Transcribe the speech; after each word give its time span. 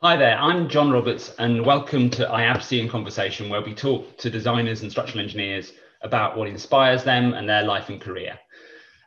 Hi 0.00 0.16
there, 0.16 0.38
I'm 0.38 0.68
John 0.68 0.92
Roberts, 0.92 1.34
and 1.40 1.66
welcome 1.66 2.08
to 2.10 2.24
IABSE 2.24 2.80
in 2.80 2.88
Conversation, 2.88 3.48
where 3.48 3.62
we 3.62 3.74
talk 3.74 4.16
to 4.18 4.30
designers 4.30 4.82
and 4.82 4.92
structural 4.92 5.24
engineers 5.24 5.72
about 6.02 6.36
what 6.36 6.46
inspires 6.46 7.02
them 7.02 7.34
and 7.34 7.48
their 7.48 7.64
life 7.64 7.88
and 7.88 8.00
career. 8.00 8.38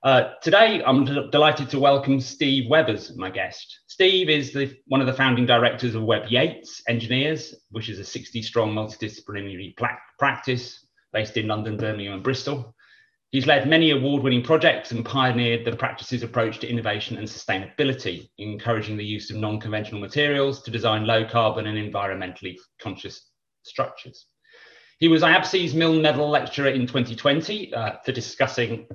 Uh, 0.03 0.33
today, 0.41 0.83
I'm 0.85 1.05
delighted 1.05 1.69
to 1.69 1.79
welcome 1.79 2.19
Steve 2.19 2.69
Webbers, 2.69 3.15
my 3.15 3.29
guest. 3.29 3.79
Steve 3.87 4.29
is 4.29 4.51
the, 4.51 4.77
one 4.87 4.99
of 4.99 5.07
the 5.07 5.13
founding 5.13 5.45
directors 5.45 5.95
of 5.95 6.03
Webb 6.03 6.23
Yates 6.29 6.81
Engineers, 6.89 7.55
which 7.69 7.87
is 7.87 7.97
a 7.97 8.03
60 8.03 8.41
strong 8.41 8.73
multidisciplinary 8.73 9.73
practice 10.19 10.87
based 11.13 11.37
in 11.37 11.47
London, 11.47 11.77
Birmingham, 11.77 12.15
and 12.15 12.23
Bristol. 12.23 12.75
He's 13.31 13.47
led 13.47 13.69
many 13.69 13.91
award 13.91 14.23
winning 14.23 14.43
projects 14.43 14.91
and 14.91 15.05
pioneered 15.05 15.63
the 15.63 15.75
practice's 15.77 16.21
approach 16.21 16.59
to 16.59 16.69
innovation 16.69 17.17
and 17.17 17.25
sustainability, 17.25 18.29
encouraging 18.37 18.97
the 18.97 19.05
use 19.05 19.31
of 19.31 19.37
non 19.37 19.57
conventional 19.57 20.01
materials 20.01 20.61
to 20.63 20.71
design 20.71 21.07
low 21.07 21.23
carbon 21.23 21.65
and 21.65 21.77
environmentally 21.77 22.57
conscious 22.81 23.29
structures. 23.63 24.25
He 24.99 25.07
was 25.07 25.23
IABSE's 25.23 25.73
Milne 25.73 26.01
Medal 26.01 26.29
lecturer 26.29 26.67
in 26.67 26.85
2020 26.85 27.73
uh, 27.73 27.93
for 28.03 28.11
discussing 28.11 28.85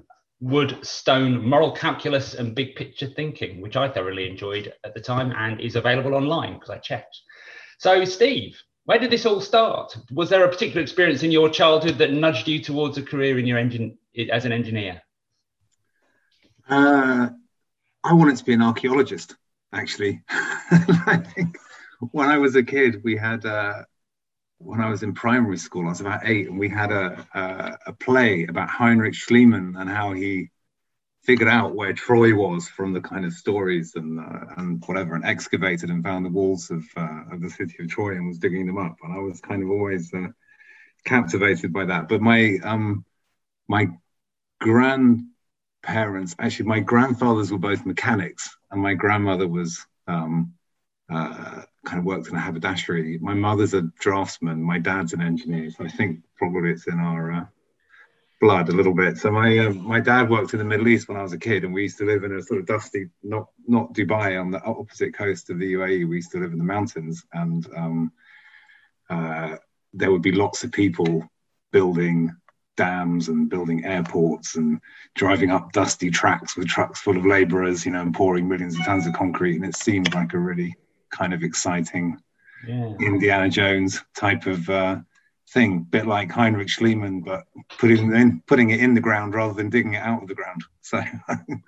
wood, 0.40 0.84
stone, 0.84 1.42
moral 1.42 1.72
calculus, 1.72 2.34
and 2.34 2.54
big 2.54 2.76
picture 2.76 3.06
thinking, 3.06 3.62
which 3.62 3.74
I 3.74 3.88
thoroughly 3.88 4.28
enjoyed 4.28 4.70
at 4.84 4.92
the 4.92 5.00
time 5.00 5.32
and 5.32 5.58
is 5.62 5.76
available 5.76 6.14
online 6.14 6.54
because 6.54 6.68
I 6.70 6.76
checked. 6.76 7.18
So, 7.78 8.04
Steve, 8.04 8.60
where 8.84 8.98
did 8.98 9.10
this 9.10 9.24
all 9.24 9.40
start? 9.40 9.96
Was 10.12 10.28
there 10.28 10.44
a 10.44 10.48
particular 10.48 10.82
experience 10.82 11.22
in 11.22 11.32
your 11.32 11.48
childhood 11.48 11.96
that 11.98 12.12
nudged 12.12 12.46
you 12.46 12.60
towards 12.60 12.98
a 12.98 13.02
career 13.02 13.38
in 13.38 13.46
your 13.46 13.58
engine 13.58 13.96
as 14.30 14.44
an 14.44 14.52
engineer? 14.52 15.02
Uh, 16.68 17.28
I 18.02 18.12
wanted 18.12 18.36
to 18.36 18.44
be 18.44 18.54
an 18.54 18.62
archaeologist, 18.62 19.36
actually. 19.72 20.22
I 20.30 21.22
think 21.34 21.58
when 22.10 22.28
I 22.28 22.38
was 22.38 22.56
a 22.56 22.62
kid, 22.62 23.02
we 23.04 23.16
had, 23.16 23.44
uh, 23.44 23.82
when 24.58 24.80
I 24.80 24.88
was 24.88 25.02
in 25.02 25.14
primary 25.14 25.58
school, 25.58 25.86
I 25.86 25.90
was 25.90 26.00
about 26.00 26.20
eight, 26.24 26.48
and 26.48 26.58
we 26.58 26.68
had 26.68 26.90
a, 26.90 27.26
a, 27.34 27.78
a 27.88 27.92
play 27.92 28.46
about 28.46 28.68
Heinrich 28.68 29.14
Schliemann 29.14 29.80
and 29.80 29.88
how 29.88 30.12
he 30.12 30.50
figured 31.26 31.48
out 31.48 31.74
where 31.74 31.92
Troy 31.92 32.34
was 32.34 32.68
from 32.68 32.92
the 32.92 33.00
kind 33.00 33.24
of 33.24 33.32
stories 33.32 33.96
and 33.96 34.20
uh, 34.20 34.54
and 34.56 34.82
whatever, 34.86 35.16
and 35.16 35.24
excavated 35.24 35.90
and 35.90 36.02
found 36.04 36.24
the 36.24 36.30
walls 36.30 36.70
of 36.70 36.84
uh, 36.96 37.24
of 37.32 37.40
the 37.40 37.50
city 37.50 37.74
of 37.80 37.88
Troy 37.88 38.12
and 38.12 38.28
was 38.28 38.38
digging 38.38 38.66
them 38.66 38.78
up. 38.78 38.96
And 39.02 39.12
I 39.12 39.18
was 39.18 39.40
kind 39.40 39.62
of 39.62 39.70
always 39.70 40.14
uh, 40.14 40.28
captivated 41.04 41.72
by 41.72 41.84
that. 41.86 42.08
But 42.08 42.22
my 42.22 42.58
um, 42.62 43.04
my 43.68 43.88
grandparents, 44.60 46.34
actually, 46.38 46.66
my 46.66 46.80
grandfathers 46.80 47.52
were 47.52 47.58
both 47.58 47.86
mechanics, 47.86 48.56
and 48.70 48.80
my 48.80 48.94
grandmother 48.94 49.48
was 49.48 49.84
um, 50.06 50.54
uh, 51.10 51.62
kind 51.84 51.98
of 51.98 52.04
worked 52.04 52.28
in 52.28 52.36
a 52.36 52.40
haberdashery. 52.40 53.18
My 53.18 53.34
mother's 53.34 53.74
a 53.74 53.82
draftsman, 54.00 54.62
my 54.62 54.78
dad's 54.78 55.12
an 55.12 55.22
engineer, 55.22 55.70
so 55.70 55.84
I 55.84 55.88
think 55.88 56.20
probably 56.36 56.70
it's 56.70 56.86
in 56.86 56.98
our 56.98 57.32
uh, 57.32 57.44
blood 58.40 58.68
a 58.68 58.72
little 58.72 58.94
bit. 58.94 59.18
So 59.18 59.30
my 59.30 59.58
uh, 59.58 59.70
my 59.70 60.00
dad 60.00 60.28
worked 60.28 60.52
in 60.52 60.58
the 60.58 60.64
Middle 60.64 60.88
East 60.88 61.08
when 61.08 61.16
I 61.16 61.22
was 61.22 61.32
a 61.32 61.38
kid, 61.38 61.64
and 61.64 61.72
we 61.72 61.82
used 61.82 61.98
to 61.98 62.06
live 62.06 62.24
in 62.24 62.36
a 62.36 62.42
sort 62.42 62.60
of 62.60 62.66
dusty, 62.66 63.08
not 63.22 63.48
not 63.66 63.94
Dubai, 63.94 64.40
on 64.40 64.50
the 64.50 64.62
opposite 64.62 65.14
coast 65.14 65.50
of 65.50 65.58
the 65.58 65.72
UAE. 65.74 66.08
We 66.08 66.16
used 66.16 66.32
to 66.32 66.40
live 66.40 66.52
in 66.52 66.58
the 66.58 66.64
mountains, 66.64 67.24
and 67.32 67.66
um, 67.76 68.12
uh, 69.08 69.56
there 69.94 70.10
would 70.10 70.22
be 70.22 70.32
lots 70.32 70.64
of 70.64 70.72
people 70.72 71.28
building 71.72 72.34
dams 72.76 73.28
and 73.28 73.48
building 73.48 73.84
airports 73.84 74.56
and 74.56 74.80
driving 75.14 75.50
up 75.50 75.72
dusty 75.72 76.10
tracks 76.10 76.56
with 76.56 76.68
trucks 76.68 77.00
full 77.00 77.16
of 77.16 77.26
laborers, 77.26 77.84
you 77.84 77.92
know, 77.92 78.02
and 78.02 78.14
pouring 78.14 78.48
millions 78.48 78.78
of 78.78 78.84
tons 78.84 79.06
of 79.06 79.14
concrete. 79.14 79.56
And 79.56 79.64
it 79.64 79.76
seemed 79.76 80.14
like 80.14 80.32
a 80.34 80.38
really 80.38 80.76
kind 81.10 81.32
of 81.32 81.42
exciting 81.42 82.18
yeah. 82.66 82.92
Indiana 83.00 83.48
Jones 83.48 84.02
type 84.14 84.46
of 84.46 84.68
uh, 84.68 84.98
thing, 85.50 85.80
bit 85.80 86.06
like 86.06 86.30
Heinrich 86.30 86.68
Schliemann, 86.68 87.24
but 87.24 87.44
putting 87.78 88.12
in 88.14 88.42
putting 88.46 88.70
it 88.70 88.80
in 88.80 88.94
the 88.94 89.00
ground 89.00 89.34
rather 89.34 89.54
than 89.54 89.70
digging 89.70 89.94
it 89.94 90.02
out 90.02 90.22
of 90.22 90.28
the 90.28 90.34
ground. 90.34 90.62
So, 90.82 91.02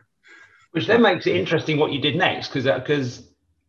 which 0.72 0.87
then 0.87 1.03
makes 1.03 1.27
it 1.27 1.37
interesting 1.37 1.78
what 1.78 1.93
you 1.93 2.00
did 2.00 2.16
next, 2.16 2.49
because 2.49 2.65
because 2.65 3.28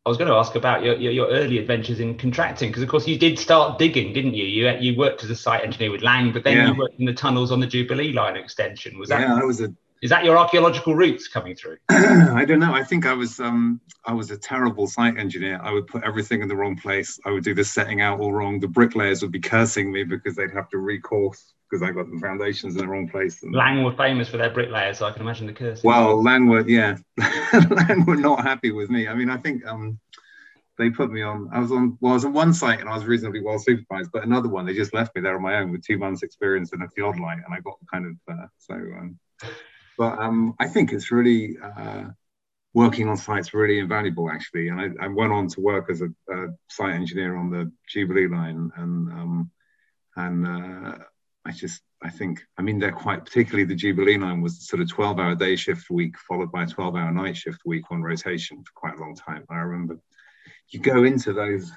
I 0.09 0.12
was 0.12 0.18
going 0.18 0.31
to 0.31 0.38
ask 0.38 0.56
about 0.56 0.84
your, 0.84 0.96
your, 0.96 1.12
your 1.12 1.28
early 1.28 1.59
adventures 1.59 2.00
in 2.00 2.18
contracting 2.18 2.70
because, 2.70 2.81
of 2.81 2.90
course, 2.90 3.08
you 3.08 3.16
did 3.16 3.38
start 3.38 3.78
digging, 3.78 4.12
didn't 4.12 4.34
you? 4.34 4.44
You 4.44 4.68
you 4.80 4.97
worked 4.97 5.24
as 5.24 5.30
a 5.30 5.36
site 5.36 5.64
engineer 5.64 5.92
with 5.92 6.02
Laing, 6.02 6.31
but 6.31 6.44
then 6.44 6.58
yeah. 6.58 6.72
you 6.72 6.75
worked 6.75 7.00
in 7.00 7.06
the 7.06 7.14
tunnels 7.14 7.52
on 7.52 7.59
the 7.59 7.68
Jubilee 7.68 8.12
Line 8.12 8.36
extension. 8.36 8.98
Was 8.98 9.09
that? 9.09 9.22
Yeah, 9.22 9.36
I 9.36 9.44
was 9.44 9.62
a. 9.62 9.72
Is 10.02 10.09
that 10.09 10.25
your 10.25 10.36
archaeological 10.36 10.96
roots 10.96 11.28
coming 11.28 11.56
through? 11.56 11.78
I 11.90 12.44
don't 12.44 12.58
know. 12.58 12.74
I 12.74 12.84
think 12.84 13.06
I 13.06 13.14
was 13.14 13.40
um 13.40 13.80
I 14.03 14.14
was 14.14 14.31
a 14.31 14.38
terrible 14.38 14.88
site 14.88 15.19
engineer. 15.19 15.59
I 15.62 15.72
would 15.72 15.86
put 15.86 16.03
everything 16.03 16.42
in 16.42 16.48
the 16.48 16.56
wrong 16.56 16.75
place. 16.75 17.19
I 17.24 17.30
would 17.30 17.44
do 17.44 17.53
the 17.53 17.64
setting 17.64 18.02
out 18.02 18.19
all 18.19 18.34
wrong. 18.34 18.59
The 18.59 18.68
bricklayers 18.68 19.22
would 19.22 19.31
be 19.31 19.40
cursing 19.40 19.92
me 19.92 20.06
because 20.06 20.36
they'd 20.36 20.50
have 20.53 20.69
to 20.69 20.80
recourse 20.80 21.53
because 21.69 21.84
I 21.84 21.91
got 21.91 22.12
the 22.12 22.18
foundations 22.19 22.75
in 22.75 22.81
the 22.81 22.88
wrong 22.88 23.07
place. 23.07 23.44
And, 23.44 23.53
Laing 23.53 23.84
were 23.84 23.94
famous 23.94 24.28
for 24.28 24.38
their 24.38 24.50
bricklayers, 24.50 24.97
so 24.97 25.06
I 25.06 25.12
can 25.12 25.22
imagine 25.22 25.47
the 25.47 25.53
curse. 25.53 25.84
Well, 25.84 26.24
Laing 26.24 26.47
were, 26.47 26.68
yeah, 26.68 26.97
Laing 27.69 28.06
were 28.06 28.16
not 28.16 28.44
happy 28.44 28.72
with 28.72 28.90
me. 28.90 29.07
I 29.07 29.13
mean, 29.13 29.30
I 29.30 29.38
think 29.38 29.66
um, 29.66 30.00
they 30.78 30.90
put 30.90 31.12
me 31.12 31.22
on. 31.22 31.50
I 31.52 31.59
was 31.59 31.72
on, 31.72 31.97
well, 32.02 32.13
I 32.13 32.16
was 32.16 32.25
on 32.25 32.34
one 32.34 32.53
site 32.53 32.80
and 32.80 32.90
I 32.90 32.96
was 32.96 33.06
reasonably 33.06 33.41
well 33.41 33.59
supervised, 33.59 34.12
but 34.12 34.24
another 34.24 34.50
one 34.50 34.66
they 34.66 34.74
just 34.74 34.94
left 34.94 35.16
me 35.16 35.22
there 35.22 35.35
on 35.35 35.41
my 35.44 35.57
own 35.57 35.72
with 35.72 35.85
two 35.85 35.97
months' 35.97 36.24
experience 36.24 36.74
in 36.74 36.81
a 36.81 36.88
theodolite, 36.88 37.44
and 37.46 37.53
I 37.53 37.59
got 37.59 37.78
kind 37.91 38.06
of 38.06 38.34
uh, 38.34 38.47
so. 38.57 38.74
Um, 38.74 39.19
but 39.97 40.18
um, 40.18 40.56
I 40.59 40.68
think 40.68 40.94
it's 40.94 41.12
really 41.12 41.57
uh, 41.62 42.06
working 42.74 43.09
on 43.09 43.18
sites 43.18 43.53
really 43.53 43.80
invaluable 43.80 44.30
actually, 44.31 44.69
and 44.69 44.80
I, 44.80 45.06
I 45.06 45.07
went 45.07 45.34
on 45.34 45.47
to 45.50 45.62
work 45.62 45.90
as 45.90 46.01
a, 46.01 46.09
a, 46.34 46.47
site 46.69 46.96
engineer 46.96 47.36
on 47.36 47.51
the 47.51 47.72
Jubilee 47.88 48.28
line, 48.28 48.72
and 48.78 49.12
um, 49.12 49.51
and 50.16 50.47
uh, 50.47 50.97
I 51.45 51.51
just 51.51 51.81
I 52.03 52.09
think 52.09 52.41
I 52.57 52.61
mean 52.61 52.79
they're 52.79 52.91
quite 52.91 53.25
particularly 53.25 53.66
the 53.66 53.75
Jubilee 53.75 54.17
line 54.17 54.41
was 54.41 54.67
sort 54.67 54.81
of 54.81 54.89
12 54.89 55.19
hour 55.19 55.35
day 55.35 55.55
shift 55.55 55.89
week 55.89 56.17
followed 56.17 56.51
by 56.51 56.63
a 56.63 56.67
12 56.67 56.95
hour 56.95 57.11
night 57.11 57.38
shift 57.38 57.61
week 57.66 57.85
on 57.91 58.01
rotation 58.03 58.63
for 58.63 58.72
quite 58.75 58.97
a 58.97 59.01
long 59.01 59.16
time. 59.16 59.45
I 59.50 59.55
remember 59.55 60.00
you 60.69 60.79
go 60.79 61.03
into 61.03 61.33
those 61.33 61.72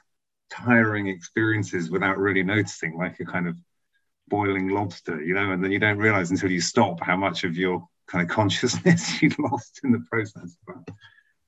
tiring 0.50 1.08
experiences 1.08 1.90
without 1.90 2.18
really 2.18 2.42
noticing, 2.42 2.96
like 2.96 3.18
a 3.20 3.24
kind 3.24 3.48
of 3.48 3.56
boiling 4.28 4.68
lobster, 4.68 5.22
you 5.22 5.34
know, 5.34 5.52
and 5.52 5.64
then 5.64 5.72
you 5.72 5.78
don't 5.78 5.98
realize 5.98 6.30
until 6.30 6.50
you 6.50 6.60
stop 6.60 7.00
how 7.00 7.16
much 7.16 7.44
of 7.44 7.56
your 7.56 7.86
kind 8.06 8.22
of 8.22 8.34
consciousness 8.34 9.22
you 9.22 9.30
lost 9.38 9.80
in 9.84 9.92
the 9.92 10.04
process. 10.10 10.56
But, 10.66 10.76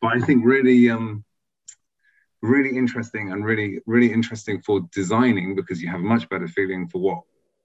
but 0.01 0.13
I 0.17 0.21
think 0.21 0.45
really, 0.45 0.91
um, 0.91 1.25
really 2.43 2.77
interesting 2.77 3.33
and 3.33 3.45
really, 3.45 3.81
really 3.87 4.13
interesting 4.13 4.61
for 4.61 4.81
designing 4.93 5.55
because 5.55 5.83
you 5.83 5.89
have 5.91 6.01
a 6.01 6.05
much 6.05 6.29
better 6.29 6.49
feeling 6.49 6.89
for 6.89 7.01
what 7.01 7.23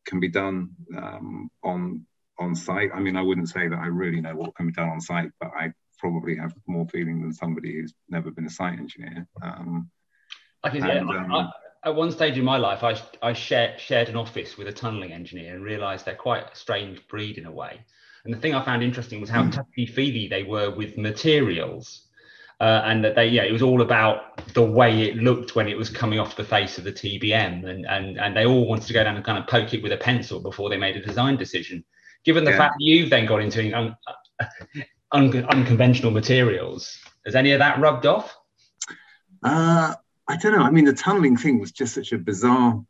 can 0.09 0.19
be 0.19 0.27
done 0.27 0.71
um, 0.97 1.49
on 1.63 2.05
on 2.39 2.55
site. 2.55 2.89
I 2.93 2.99
mean, 2.99 3.15
I 3.15 3.21
wouldn't 3.21 3.49
say 3.49 3.67
that 3.67 3.79
I 3.79 3.87
really 3.87 4.21
know 4.21 4.35
what 4.35 4.55
can 4.55 4.67
be 4.67 4.73
done 4.73 4.89
on 4.89 5.01
site, 5.01 5.31
but 5.39 5.51
I 5.55 5.73
probably 5.99 6.35
have 6.37 6.53
more 6.67 6.87
feeling 6.87 7.21
than 7.21 7.33
somebody 7.33 7.73
who's 7.73 7.93
never 8.09 8.31
been 8.31 8.45
a 8.45 8.49
site 8.49 8.79
engineer. 8.79 9.27
Um, 9.41 9.89
I 10.63 10.69
can, 10.69 10.83
and, 10.83 11.09
yeah, 11.09 11.25
um, 11.25 11.31
I, 11.31 11.49
at 11.89 11.95
one 11.95 12.11
stage 12.11 12.37
in 12.37 12.45
my 12.45 12.57
life, 12.57 12.83
I, 12.83 12.99
I 13.21 13.33
shared, 13.33 13.79
shared 13.79 14.09
an 14.09 14.15
office 14.15 14.57
with 14.57 14.67
a 14.67 14.71
tunneling 14.71 15.11
engineer 15.11 15.55
and 15.55 15.63
realized 15.63 16.05
they're 16.05 16.15
quite 16.15 16.43
a 16.51 16.55
strange 16.55 17.05
breed 17.07 17.37
in 17.37 17.45
a 17.45 17.51
way. 17.51 17.81
And 18.23 18.33
the 18.33 18.37
thing 18.37 18.53
I 18.53 18.63
found 18.63 18.83
interesting 18.83 19.21
was 19.21 19.29
how 19.29 19.43
mm. 19.43 19.51
touchy 19.51 19.85
feely 19.85 20.27
they 20.27 20.43
were 20.43 20.71
with 20.71 20.97
materials. 20.97 22.07
Uh, 22.59 22.81
and 22.85 23.05
that 23.05 23.15
they, 23.15 23.25
yeah, 23.25 23.43
it 23.43 23.53
was 23.53 23.61
all 23.61 23.81
about 23.81 24.45
the 24.53 24.61
way 24.61 25.03
it 25.03 25.15
looked 25.15 25.55
when 25.55 25.69
it 25.69 25.77
was 25.77 25.89
coming 25.89 26.19
off 26.19 26.35
the 26.35 26.43
face 26.43 26.77
of 26.77 26.83
the 26.83 26.91
TBM, 26.91 27.65
and 27.65 27.85
and 27.85 28.19
and 28.19 28.35
they 28.35 28.45
all 28.45 28.67
wanted 28.67 28.85
to 28.85 28.93
go 28.93 29.01
down 29.01 29.15
and 29.15 29.23
kind 29.23 29.37
of 29.37 29.47
poke 29.47 29.73
it 29.73 29.81
with 29.81 29.93
a 29.93 29.97
pencil 29.97 30.41
before 30.41 30.69
they 30.69 30.75
made 30.75 30.97
a 30.97 31.01
design 31.01 31.37
decision. 31.37 31.85
Given 32.25 32.43
the 32.43 32.51
yeah. 32.51 32.57
fact 32.57 32.73
that 32.77 32.83
you've 32.83 33.09
then 33.09 33.25
got 33.25 33.41
into 33.41 33.71
um, 33.71 33.95
un- 35.11 35.45
unconventional 35.45 36.11
materials. 36.11 36.99
Has 37.25 37.35
any 37.35 37.51
of 37.51 37.59
that 37.59 37.79
rubbed 37.79 38.05
off? 38.05 38.35
Uh, 39.43 39.93
I 40.27 40.37
don't 40.37 40.51
know. 40.51 40.63
I 40.63 40.71
mean, 40.71 40.85
the 40.85 40.93
tunneling 40.93 41.37
thing 41.37 41.59
was 41.59 41.71
just 41.71 41.95
such 41.95 42.11
a 42.11 42.17
bizarre. 42.17 42.83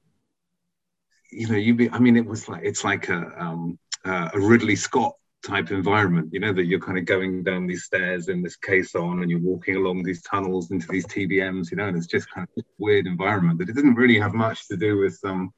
You 1.32 1.48
know, 1.48 1.58
you 1.58 1.76
be. 1.76 1.90
I 1.90 2.00
mean, 2.00 2.18
it 2.18 2.26
was 2.26 2.50
like 2.50 2.64
it's 2.64 2.84
like 2.84 3.10
a 3.10 3.34
um, 3.38 3.78
uh, 4.04 4.30
a 4.34 4.40
Ridley 4.40 4.76
Scott 4.76 5.16
type 5.46 5.72
environment. 5.72 6.30
You 6.32 6.40
know 6.40 6.54
that 6.54 6.66
you're 6.66 6.80
kind 6.80 6.98
of 6.98 7.06
going 7.06 7.44
down 7.44 7.68
these 7.68 7.84
stairs 7.84 8.28
in 8.28 8.42
this 8.42 8.56
caisson, 8.56 9.22
and 9.22 9.30
you're 9.30 9.40
walking 9.40 9.76
along 9.76 10.04
these 10.04 10.22
tunnels 10.22 10.72
into 10.72 10.88
these 10.88 11.06
TBMs. 11.08 11.72
You 11.72 11.78
know, 11.78 11.88
and 11.88 11.98
it's 11.98 12.08
just 12.08 12.32
kind 12.32 12.48
of 12.58 12.64
weird 12.78 13.08
environment 13.08 13.60
that 13.60 13.70
it 13.70 13.76
didn't 13.76 13.96
really 13.96 14.20
have 14.20 14.34
much 14.34 14.68
to 14.68 14.78
do 14.78 14.98
with 14.98 15.20
um, 15.24 15.54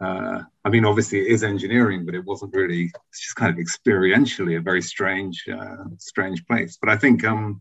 uh, 0.00 0.42
I 0.64 0.68
mean, 0.70 0.86
obviously 0.86 1.20
it 1.20 1.28
is 1.28 1.44
engineering, 1.44 2.06
but 2.06 2.14
it 2.14 2.24
wasn't 2.24 2.54
really. 2.54 2.90
It's 3.10 3.20
just 3.20 3.36
kind 3.36 3.52
of 3.52 3.64
experientially 3.64 4.56
a 4.56 4.60
very 4.60 4.82
strange, 4.82 5.44
uh, 5.48 5.84
strange 5.98 6.46
place. 6.46 6.78
But 6.80 6.90
I 6.90 6.96
think 6.96 7.22
um, 7.24 7.60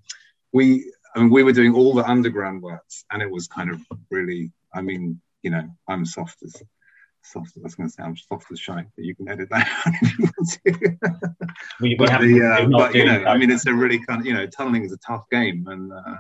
we, 0.54 0.92
I 1.16 1.20
mean, 1.20 1.30
we 1.30 1.44
were 1.44 1.52
doing 1.52 1.76
all 1.76 1.94
the 1.94 2.10
underground 2.10 2.62
works, 2.62 3.04
and 3.12 3.22
it 3.22 3.30
was 3.30 3.48
kind 3.48 3.70
of 3.70 3.82
really. 4.10 4.52
I 4.74 4.82
mean, 4.82 5.20
you 5.44 5.52
know, 5.52 5.68
I'm 5.88 6.06
soft 6.06 6.38
as 6.44 6.56
soft. 7.32 7.54
I 7.58 7.62
was 7.62 7.76
going 7.76 7.90
to 7.90 7.94
say 7.94 8.04
I'm 8.04 8.18
soft 8.18 8.52
as 8.52 8.60
shite, 8.60 8.88
but 8.96 9.06
you 9.06 9.16
can 9.16 9.30
edit 9.30 9.50
that 9.52 9.68
if 10.02 10.20
you 10.20 10.26
want 10.26 10.50
to. 10.66 10.98
we, 11.82 11.90
we 11.90 11.96
but, 11.96 12.22
the, 12.22 12.42
uh, 12.42 12.68
but 12.68 12.96
you 12.96 13.06
know, 13.06 13.26
I 13.26 13.38
mean, 13.38 13.52
it's 13.52 13.66
a 13.66 13.74
really 13.74 14.00
kind 14.00 14.22
of 14.22 14.26
you 14.26 14.34
know, 14.34 14.48
tunneling 14.48 14.84
is 14.84 14.94
a 14.94 14.98
tough 14.98 15.26
game, 15.30 15.66
and 15.68 15.92
uh, 15.92 16.18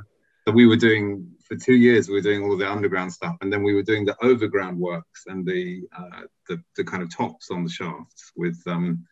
so 0.48 0.54
we 0.54 0.66
were 0.66 0.76
doing 0.76 1.28
for 1.50 1.56
two 1.56 1.76
years 1.76 2.08
we 2.08 2.16
were 2.16 2.22
doing 2.22 2.44
all 2.44 2.58
the 2.58 2.70
underground 2.70 3.12
stuff 3.12 3.36
and 3.42 3.52
then 3.52 3.64
we 3.64 3.74
were 3.74 3.84
doing 3.84 4.06
the 4.06 4.16
overground 4.24 4.80
works 4.80 5.24
and 5.28 5.46
the 5.46 5.82
uh, 5.98 6.22
the, 6.48 6.62
the 6.76 6.84
kind 6.84 7.04
of 7.04 7.16
tops 7.16 7.52
on 7.52 7.64
the 7.64 7.70
shafts 7.70 8.32
with 8.36 8.60
um, 8.68 9.06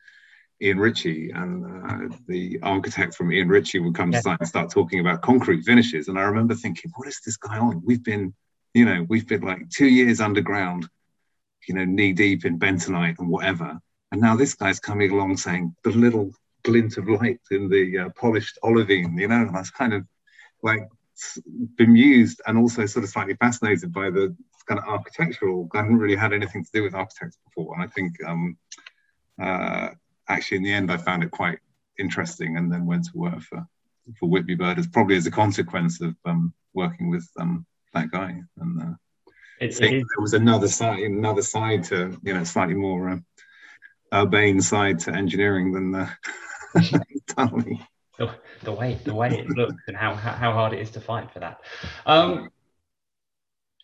Ian 0.61 0.79
Ritchie 0.79 1.31
and 1.31 1.65
uh, 1.65 2.15
the 2.27 2.59
architect 2.63 3.15
from 3.15 3.31
Ian 3.31 3.49
Ritchie 3.49 3.79
would 3.79 3.95
come 3.95 4.11
yeah. 4.11 4.19
to 4.19 4.23
site 4.23 4.39
and 4.39 4.47
start 4.47 4.71
talking 4.71 4.99
about 4.99 5.21
concrete 5.21 5.63
finishes 5.63 6.07
and 6.07 6.17
I 6.17 6.23
remember 6.23 6.55
thinking 6.55 6.91
what 6.95 7.07
is 7.07 7.19
this 7.25 7.37
guy 7.37 7.57
on 7.57 7.81
we've 7.83 8.03
been 8.03 8.33
you 8.73 8.85
know 8.85 9.05
we've 9.09 9.27
been 9.27 9.41
like 9.41 9.69
two 9.69 9.87
years 9.87 10.21
underground 10.21 10.87
you 11.67 11.75
know 11.75 11.85
knee 11.85 12.13
deep 12.13 12.45
in 12.45 12.59
bentonite 12.59 13.19
and 13.19 13.29
whatever 13.29 13.79
and 14.11 14.21
now 14.21 14.35
this 14.35 14.53
guy's 14.53 14.79
coming 14.79 15.11
along 15.11 15.37
saying 15.37 15.75
the 15.83 15.91
little 15.91 16.31
glint 16.63 16.97
of 16.97 17.07
light 17.07 17.39
in 17.51 17.69
the 17.69 17.97
uh, 17.99 18.09
polished 18.09 18.57
olivine 18.63 19.17
you 19.17 19.27
know 19.27 19.41
and 19.41 19.55
that's 19.55 19.71
kind 19.71 19.93
of 19.93 20.05
like 20.63 20.87
bemused 21.75 22.41
and 22.45 22.57
also 22.57 22.85
sort 22.85 23.03
of 23.03 23.09
slightly 23.09 23.35
fascinated 23.35 23.91
by 23.91 24.09
the 24.09 24.35
kind 24.67 24.79
of 24.79 24.87
architectural. 24.87 25.69
I 25.73 25.77
hadn't 25.77 25.97
really 25.97 26.15
had 26.15 26.33
anything 26.33 26.63
to 26.63 26.71
do 26.73 26.83
with 26.83 26.93
architects 26.93 27.37
before, 27.45 27.73
and 27.75 27.83
I 27.83 27.87
think 27.87 28.13
um, 28.25 28.57
uh, 29.41 29.89
actually 30.27 30.57
in 30.57 30.63
the 30.63 30.73
end 30.73 30.91
I 30.91 30.97
found 30.97 31.23
it 31.23 31.31
quite 31.31 31.59
interesting, 31.97 32.57
and 32.57 32.71
then 32.71 32.85
went 32.85 33.05
to 33.05 33.17
work 33.17 33.41
for 33.41 33.65
for 34.19 34.29
Whitby 34.29 34.55
Bird 34.55 34.79
as 34.79 34.87
probably 34.87 35.17
as 35.17 35.27
a 35.27 35.31
consequence 35.31 35.99
of 36.01 36.15
um, 36.25 36.53
working 36.73 37.09
with 37.09 37.27
um, 37.39 37.65
that 37.93 38.11
guy. 38.11 38.41
And 38.59 38.81
uh, 38.81 38.93
it, 39.59 39.79
it 39.79 39.79
there 39.79 40.03
was 40.19 40.33
another 40.33 40.67
side, 40.67 40.99
another 40.99 41.41
side 41.41 41.83
to 41.85 42.17
you 42.23 42.33
know 42.33 42.43
slightly 42.43 42.75
more 42.75 43.09
uh, 43.09 43.17
urbane 44.13 44.61
side 44.61 44.99
to 44.99 45.11
engineering 45.11 45.71
than 45.71 45.95
uh, 45.95 46.09
tunneling 47.27 47.79
the, 48.17 48.31
the 48.63 48.71
way 48.71 48.99
the 49.03 49.13
way 49.13 49.29
it 49.29 49.49
looks 49.49 49.83
and 49.87 49.95
how, 49.95 50.13
how 50.13 50.51
hard 50.51 50.73
it 50.73 50.79
is 50.79 50.89
to 50.91 51.01
fight 51.01 51.31
for 51.31 51.39
that. 51.39 51.61
Um, 52.05 52.49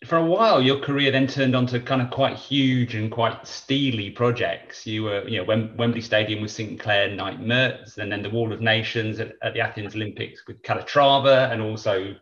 for 0.06 0.18
a 0.18 0.24
while, 0.24 0.60
your 0.60 0.80
career 0.80 1.10
then 1.10 1.26
turned 1.26 1.56
on 1.56 1.66
to 1.68 1.80
kind 1.80 2.02
of 2.02 2.10
quite 2.10 2.36
huge 2.36 2.94
and 2.94 3.10
quite 3.10 3.46
steely 3.46 4.10
projects. 4.10 4.86
You 4.86 5.04
were, 5.04 5.26
you 5.26 5.38
know, 5.38 5.44
Wem- 5.44 5.74
Wembley 5.78 6.02
Stadium 6.02 6.42
with 6.42 6.50
Sinclair 6.50 7.10
Knight 7.14 7.40
Merz, 7.40 7.96
and 7.96 8.12
then 8.12 8.20
the 8.20 8.28
Wall 8.28 8.52
of 8.52 8.60
Nations 8.60 9.18
at, 9.18 9.32
at 9.40 9.54
the 9.54 9.60
Athens 9.60 9.94
Olympics 9.94 10.46
with 10.46 10.60
Calatrava, 10.62 11.50
and 11.50 11.62
also 11.62 12.14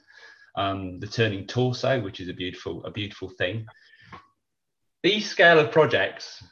um, 0.55 1.01
the 1.01 1.07
Turning 1.07 1.47
Torso, 1.47 2.01
which 2.01 2.21
is 2.21 2.29
a 2.29 2.35
beautiful, 2.35 2.85
a 2.85 2.91
beautiful 2.91 3.31
thing. 3.31 3.67
These 5.03 5.29
scale 5.29 5.59
of 5.59 5.73
projects 5.73 6.43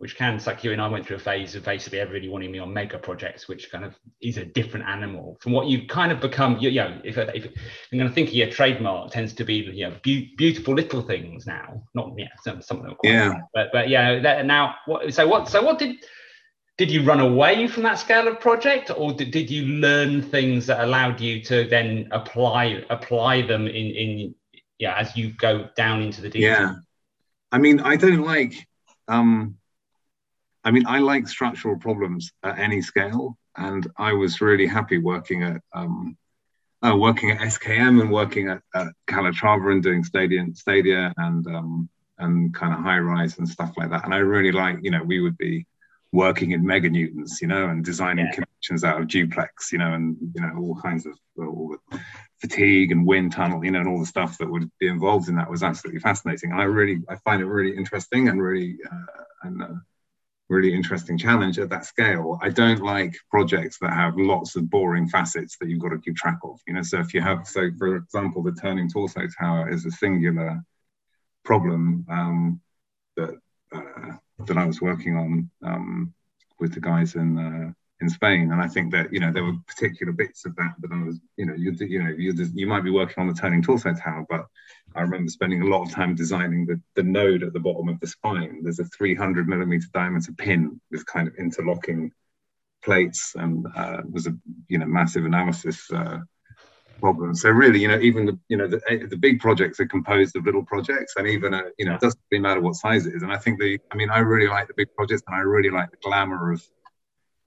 which 0.00 0.16
can 0.16 0.40
suck 0.40 0.64
you 0.64 0.72
in. 0.72 0.80
I 0.80 0.88
went 0.88 1.06
through 1.06 1.16
a 1.16 1.20
phase 1.20 1.54
of 1.54 1.62
basically 1.62 2.00
everybody 2.00 2.26
wanting 2.26 2.50
me 2.50 2.58
on 2.58 2.72
mega 2.72 2.98
projects, 2.98 3.48
which 3.48 3.70
kind 3.70 3.84
of 3.84 3.94
is 4.22 4.38
a 4.38 4.46
different 4.46 4.86
animal 4.86 5.36
from 5.42 5.52
what 5.52 5.66
you've 5.66 5.88
kind 5.88 6.10
of 6.10 6.20
become. 6.20 6.56
You, 6.58 6.70
you 6.70 6.80
know, 6.80 6.98
if, 7.04 7.18
if 7.18 7.44
I'm 7.92 7.98
going 7.98 8.08
to 8.08 8.14
think 8.14 8.28
of 8.28 8.34
your 8.34 8.48
trademark 8.48 9.10
tends 9.12 9.34
to 9.34 9.44
be 9.44 9.56
you 9.56 9.90
know 9.90 9.96
be- 10.02 10.34
beautiful 10.38 10.72
little 10.72 11.02
things 11.02 11.46
now, 11.46 11.82
not 11.94 12.14
yeah 12.16 12.28
some 12.42 12.62
some 12.62 12.78
of 12.78 12.84
them. 12.84 12.96
yeah, 13.04 13.34
but 13.52 13.68
but 13.74 13.90
yeah, 13.90 14.18
that, 14.20 14.46
now 14.46 14.76
what? 14.86 15.12
So 15.12 15.28
what? 15.28 15.50
So 15.50 15.62
what 15.62 15.78
did 15.78 15.96
did 16.76 16.90
you 16.90 17.02
run 17.02 17.20
away 17.20 17.66
from 17.66 17.82
that 17.82 17.98
scale 17.98 18.26
of 18.26 18.40
project, 18.40 18.90
or 18.96 19.12
did, 19.12 19.30
did 19.30 19.50
you 19.50 19.66
learn 19.66 20.22
things 20.22 20.66
that 20.66 20.82
allowed 20.82 21.20
you 21.20 21.42
to 21.42 21.68
then 21.68 22.08
apply 22.10 22.84
apply 22.90 23.42
them 23.42 23.66
in 23.66 23.86
in 24.02 24.34
yeah 24.78 24.96
as 24.96 25.16
you 25.16 25.30
go 25.30 25.68
down 25.76 26.02
into 26.02 26.22
the 26.22 26.30
detail? 26.30 26.50
Yeah, 26.50 26.74
I 27.52 27.58
mean, 27.58 27.80
I 27.80 27.96
don't 27.96 28.24
like. 28.24 28.54
um 29.08 29.56
I 30.62 30.70
mean, 30.70 30.86
I 30.86 30.98
like 30.98 31.26
structural 31.26 31.78
problems 31.78 32.32
at 32.42 32.58
any 32.58 32.82
scale, 32.82 33.38
and 33.56 33.86
I 33.96 34.12
was 34.12 34.40
really 34.40 34.66
happy 34.66 34.98
working 34.98 35.42
at 35.42 35.62
um, 35.72 36.16
uh, 36.84 36.96
working 36.96 37.30
at 37.30 37.38
SKM 37.38 38.00
and 38.00 38.10
working 38.10 38.48
at, 38.48 38.62
at 38.74 38.88
Calatrava 39.06 39.72
and 39.72 39.82
doing 39.82 40.04
stadium 40.04 40.54
stadia 40.54 41.12
and 41.16 41.46
um, 41.46 41.88
and 42.18 42.54
kind 42.54 42.74
of 42.74 42.80
high 42.80 42.98
rise 42.98 43.38
and 43.38 43.48
stuff 43.48 43.72
like 43.76 43.90
that. 43.90 44.04
And 44.04 44.14
I 44.14 44.18
really 44.18 44.52
like, 44.52 44.78
you 44.82 44.90
know, 44.90 45.02
we 45.02 45.20
would 45.20 45.38
be 45.38 45.66
working 46.12 46.50
in 46.50 46.66
mega 46.66 46.90
newtons, 46.90 47.38
you 47.40 47.48
know, 47.48 47.68
and 47.68 47.84
designing 47.84 48.26
yeah. 48.26 48.32
connections 48.32 48.84
out 48.84 49.00
of 49.00 49.08
duplex, 49.08 49.72
you 49.72 49.78
know, 49.78 49.92
and 49.92 50.16
you 50.34 50.40
know 50.40 50.56
all 50.58 50.76
kinds 50.82 51.06
of 51.06 51.14
all 51.38 51.76
the 51.90 52.00
fatigue 52.40 52.90
and 52.90 53.06
wind 53.06 53.32
tunnel, 53.32 53.64
you 53.64 53.70
know, 53.70 53.80
and 53.80 53.88
all 53.88 54.00
the 54.00 54.06
stuff 54.06 54.38
that 54.38 54.50
would 54.50 54.70
be 54.78 54.88
involved 54.88 55.28
in 55.28 55.36
that 55.36 55.50
was 55.50 55.62
absolutely 55.62 56.00
fascinating. 56.00 56.50
And 56.50 56.60
I 56.60 56.64
really, 56.64 57.00
I 57.08 57.16
find 57.16 57.42
it 57.42 57.46
really 57.46 57.76
interesting 57.76 58.28
and 58.28 58.42
really 58.42 58.76
uh, 58.90 59.22
and 59.42 59.62
uh, 59.62 59.68
really 60.50 60.74
interesting 60.74 61.16
challenge 61.16 61.58
at 61.58 61.70
that 61.70 61.86
scale. 61.86 62.38
I 62.42 62.48
don't 62.48 62.82
like 62.82 63.14
projects 63.30 63.78
that 63.80 63.92
have 63.92 64.18
lots 64.18 64.56
of 64.56 64.68
boring 64.68 65.08
facets 65.08 65.56
that 65.58 65.68
you've 65.68 65.80
got 65.80 65.90
to 65.90 65.98
keep 65.98 66.16
track 66.16 66.38
of. 66.42 66.58
You 66.66 66.74
know, 66.74 66.82
so 66.82 66.98
if 66.98 67.14
you 67.14 67.20
have, 67.20 67.46
so 67.46 67.70
for 67.78 67.96
example, 67.96 68.42
the 68.42 68.52
turning 68.52 68.90
torso 68.90 69.22
tower 69.38 69.70
is 69.70 69.86
a 69.86 69.90
singular 69.92 70.60
problem 71.44 72.04
um, 72.10 72.60
that 73.16 73.38
uh, 73.72 74.16
that 74.46 74.58
I 74.58 74.64
was 74.64 74.80
working 74.80 75.16
on 75.16 75.50
um, 75.62 76.14
with 76.58 76.74
the 76.74 76.80
guys 76.80 77.14
in 77.14 77.38
uh, 77.38 77.72
in 78.00 78.08
Spain. 78.08 78.52
And 78.52 78.60
I 78.60 78.68
think 78.68 78.92
that 78.92 79.12
you 79.12 79.20
know 79.20 79.32
there 79.32 79.44
were 79.44 79.56
particular 79.66 80.12
bits 80.12 80.44
of 80.46 80.56
that 80.56 80.74
that 80.80 80.92
I 80.92 81.02
was 81.02 81.18
you 81.36 81.46
know 81.46 81.54
you 81.54 81.72
you 81.72 82.02
know 82.02 82.10
you 82.10 82.32
you 82.54 82.66
might 82.66 82.84
be 82.84 82.90
working 82.90 83.20
on 83.22 83.28
the 83.28 83.34
turning 83.34 83.62
torso 83.62 83.94
tower, 83.94 84.24
but 84.28 84.46
I 84.94 85.02
remember 85.02 85.30
spending 85.30 85.62
a 85.62 85.66
lot 85.66 85.82
of 85.82 85.92
time 85.92 86.14
designing 86.14 86.66
the 86.66 86.80
the 86.94 87.02
node 87.02 87.42
at 87.42 87.52
the 87.52 87.60
bottom 87.60 87.88
of 87.88 88.00
the 88.00 88.06
spine. 88.06 88.62
There's 88.62 88.80
a 88.80 88.84
300 88.84 89.48
millimeter 89.48 89.86
diameter 89.92 90.32
pin 90.32 90.80
with 90.90 91.06
kind 91.06 91.28
of 91.28 91.34
interlocking 91.36 92.12
plates, 92.82 93.34
and 93.34 93.66
uh, 93.76 94.02
was 94.10 94.26
a 94.26 94.36
you 94.68 94.78
know 94.78 94.86
massive 94.86 95.24
analysis. 95.24 95.90
Uh, 95.90 96.20
problem. 97.00 97.34
So 97.34 97.48
really, 97.48 97.80
you 97.80 97.88
know, 97.88 97.98
even 98.00 98.26
the 98.26 98.38
you 98.48 98.56
know 98.56 98.68
the, 98.68 98.80
the 99.08 99.16
big 99.16 99.40
projects 99.40 99.80
are 99.80 99.86
composed 99.86 100.36
of 100.36 100.46
little 100.46 100.64
projects, 100.64 101.14
and 101.16 101.26
even 101.26 101.54
a, 101.54 101.64
you 101.78 101.86
know, 101.86 101.94
it 101.94 102.00
doesn't 102.00 102.20
really 102.30 102.42
matter 102.42 102.60
what 102.60 102.76
size 102.76 103.06
it 103.06 103.14
is. 103.14 103.22
And 103.22 103.32
I 103.32 103.38
think 103.38 103.58
the, 103.58 103.78
I 103.90 103.96
mean, 103.96 104.10
I 104.10 104.18
really 104.18 104.48
like 104.48 104.68
the 104.68 104.74
big 104.76 104.94
projects, 104.94 105.22
and 105.26 105.36
I 105.36 105.40
really 105.40 105.70
like 105.70 105.90
the 105.90 105.96
glamour 106.02 106.52
of 106.52 106.62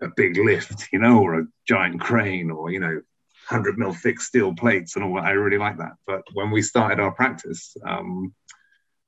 a 0.02 0.08
big 0.16 0.38
lift, 0.38 0.90
you 0.94 1.00
know, 1.00 1.20
or 1.20 1.40
a 1.40 1.48
giant 1.68 2.02
crane, 2.02 2.52
or 2.52 2.72
you 2.72 2.80
know, 2.80 3.02
hundred 3.48 3.78
mil 3.78 3.94
thick 3.94 4.20
steel 4.20 4.54
plates 4.54 4.96
and 4.96 5.06
all 5.06 5.16
that. 5.16 5.26
I 5.26 5.32
really 5.32 5.58
like 5.58 5.78
that. 5.78 5.94
But 6.06 6.24
when 6.34 6.52
we 6.52 6.62
started 6.62 7.00
our 7.00 7.12
practice, 7.12 7.76
um, 7.86 8.34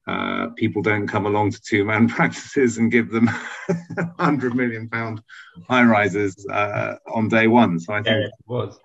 uh, 0.07 0.49
people 0.55 0.81
don't 0.81 1.07
come 1.07 1.25
along 1.25 1.51
to 1.51 1.61
two 1.61 1.83
man 1.83 2.07
practices 2.17 2.77
and 2.77 2.91
give 2.91 3.09
them 3.09 3.29
hundred 4.19 4.55
million 4.55 4.87
pound 4.89 5.21
high 5.67 5.83
rises 5.83 6.45
uh, 6.51 6.95
on 7.11 7.27
day 7.27 7.47
one. 7.47 7.79
So 7.79 7.93
I 7.93 8.03
think 8.03 8.07
yeah, 8.07 8.27
it 8.27 8.31
was. 8.45 8.79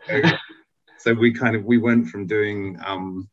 So 1.00 1.14
we 1.14 1.32
kind 1.32 1.56
of 1.56 1.64
we 1.64 1.78
went 1.78 2.08
from 2.08 2.26
doing 2.26 2.78
um, 2.84 3.28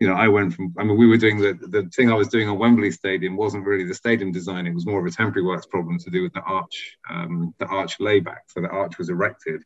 you 0.00 0.06
know, 0.06 0.14
I 0.14 0.28
went 0.28 0.54
from, 0.54 0.72
I 0.78 0.84
mean, 0.84 0.96
we 0.96 1.08
were 1.08 1.16
doing 1.16 1.38
the, 1.38 1.54
the 1.54 1.90
thing 1.94 2.10
I 2.10 2.14
was 2.14 2.28
doing 2.28 2.48
on 2.48 2.58
Wembley 2.58 2.92
Stadium 2.92 3.36
wasn't 3.36 3.66
really 3.66 3.84
the 3.84 3.94
stadium 3.94 4.30
design. 4.30 4.66
It 4.66 4.74
was 4.74 4.86
more 4.86 5.00
of 5.00 5.06
a 5.06 5.10
temporary 5.10 5.44
works 5.44 5.66
problem 5.66 5.98
to 5.98 6.10
do 6.10 6.22
with 6.22 6.32
the 6.34 6.40
arch, 6.40 6.96
um, 7.10 7.52
the 7.58 7.66
arch 7.66 7.98
layback. 7.98 8.42
So 8.48 8.60
the 8.60 8.68
arch 8.68 8.96
was 8.96 9.08
erected 9.08 9.60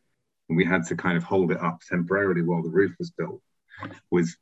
and 0.49 0.57
we 0.57 0.65
had 0.65 0.85
to 0.87 0.95
kind 0.95 1.17
of 1.17 1.23
hold 1.23 1.51
it 1.51 1.61
up 1.61 1.81
temporarily 1.87 2.41
while 2.41 2.63
the 2.63 2.69
roof 2.69 2.95
was 2.97 3.11
built 3.11 3.41
with 4.09 4.35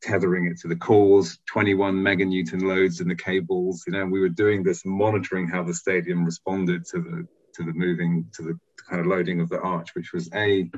tethering 0.00 0.46
it 0.46 0.58
to 0.58 0.68
the 0.68 0.76
cores, 0.76 1.38
21 1.46 1.96
meganewton 1.96 2.62
loads 2.62 3.00
in 3.00 3.08
the 3.08 3.16
cables. 3.16 3.82
You 3.86 3.94
know, 3.94 4.06
we 4.06 4.20
were 4.20 4.28
doing 4.28 4.62
this 4.62 4.82
monitoring 4.84 5.48
how 5.48 5.64
the 5.64 5.74
stadium 5.74 6.24
responded 6.24 6.84
to 6.86 7.00
the, 7.00 7.26
to 7.54 7.64
the 7.64 7.72
moving, 7.72 8.26
to 8.34 8.42
the 8.42 8.58
kind 8.88 9.00
of 9.00 9.06
loading 9.06 9.40
of 9.40 9.48
the 9.48 9.60
arch, 9.60 9.94
which 9.94 10.12
was 10.12 10.30
a, 10.34 10.70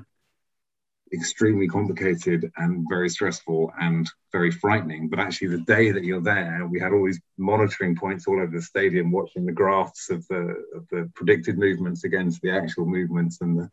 extremely 1.13 1.69
complicated 1.69 2.51
and 2.57 2.87
very 2.89 3.09
stressful 3.09 3.73
and 3.81 4.11
very 4.33 4.51
frightening. 4.51 5.09
But 5.09 5.21
actually, 5.21 5.49
the 5.49 5.59
day 5.59 5.91
that 5.91 6.05
you're 6.05 6.21
there, 6.21 6.67
we 6.67 6.81
had 6.81 6.93
all 6.93 7.07
these 7.07 7.21
monitoring 7.39 7.97
points 7.97 8.27
all 8.27 8.41
over 8.41 8.57
the 8.57 8.63
stadium, 8.63 9.13
watching 9.13 9.47
the 9.47 9.53
graphs 9.53 10.11
of 10.11 10.27
the 10.29 10.65
of 10.75 10.87
the 10.91 11.11
predicted 11.15 11.59
movements 11.59 12.05
against 12.05 12.43
the 12.43 12.51
actual 12.51 12.87
movements 12.87 13.41
and 13.41 13.59
the 13.59 13.71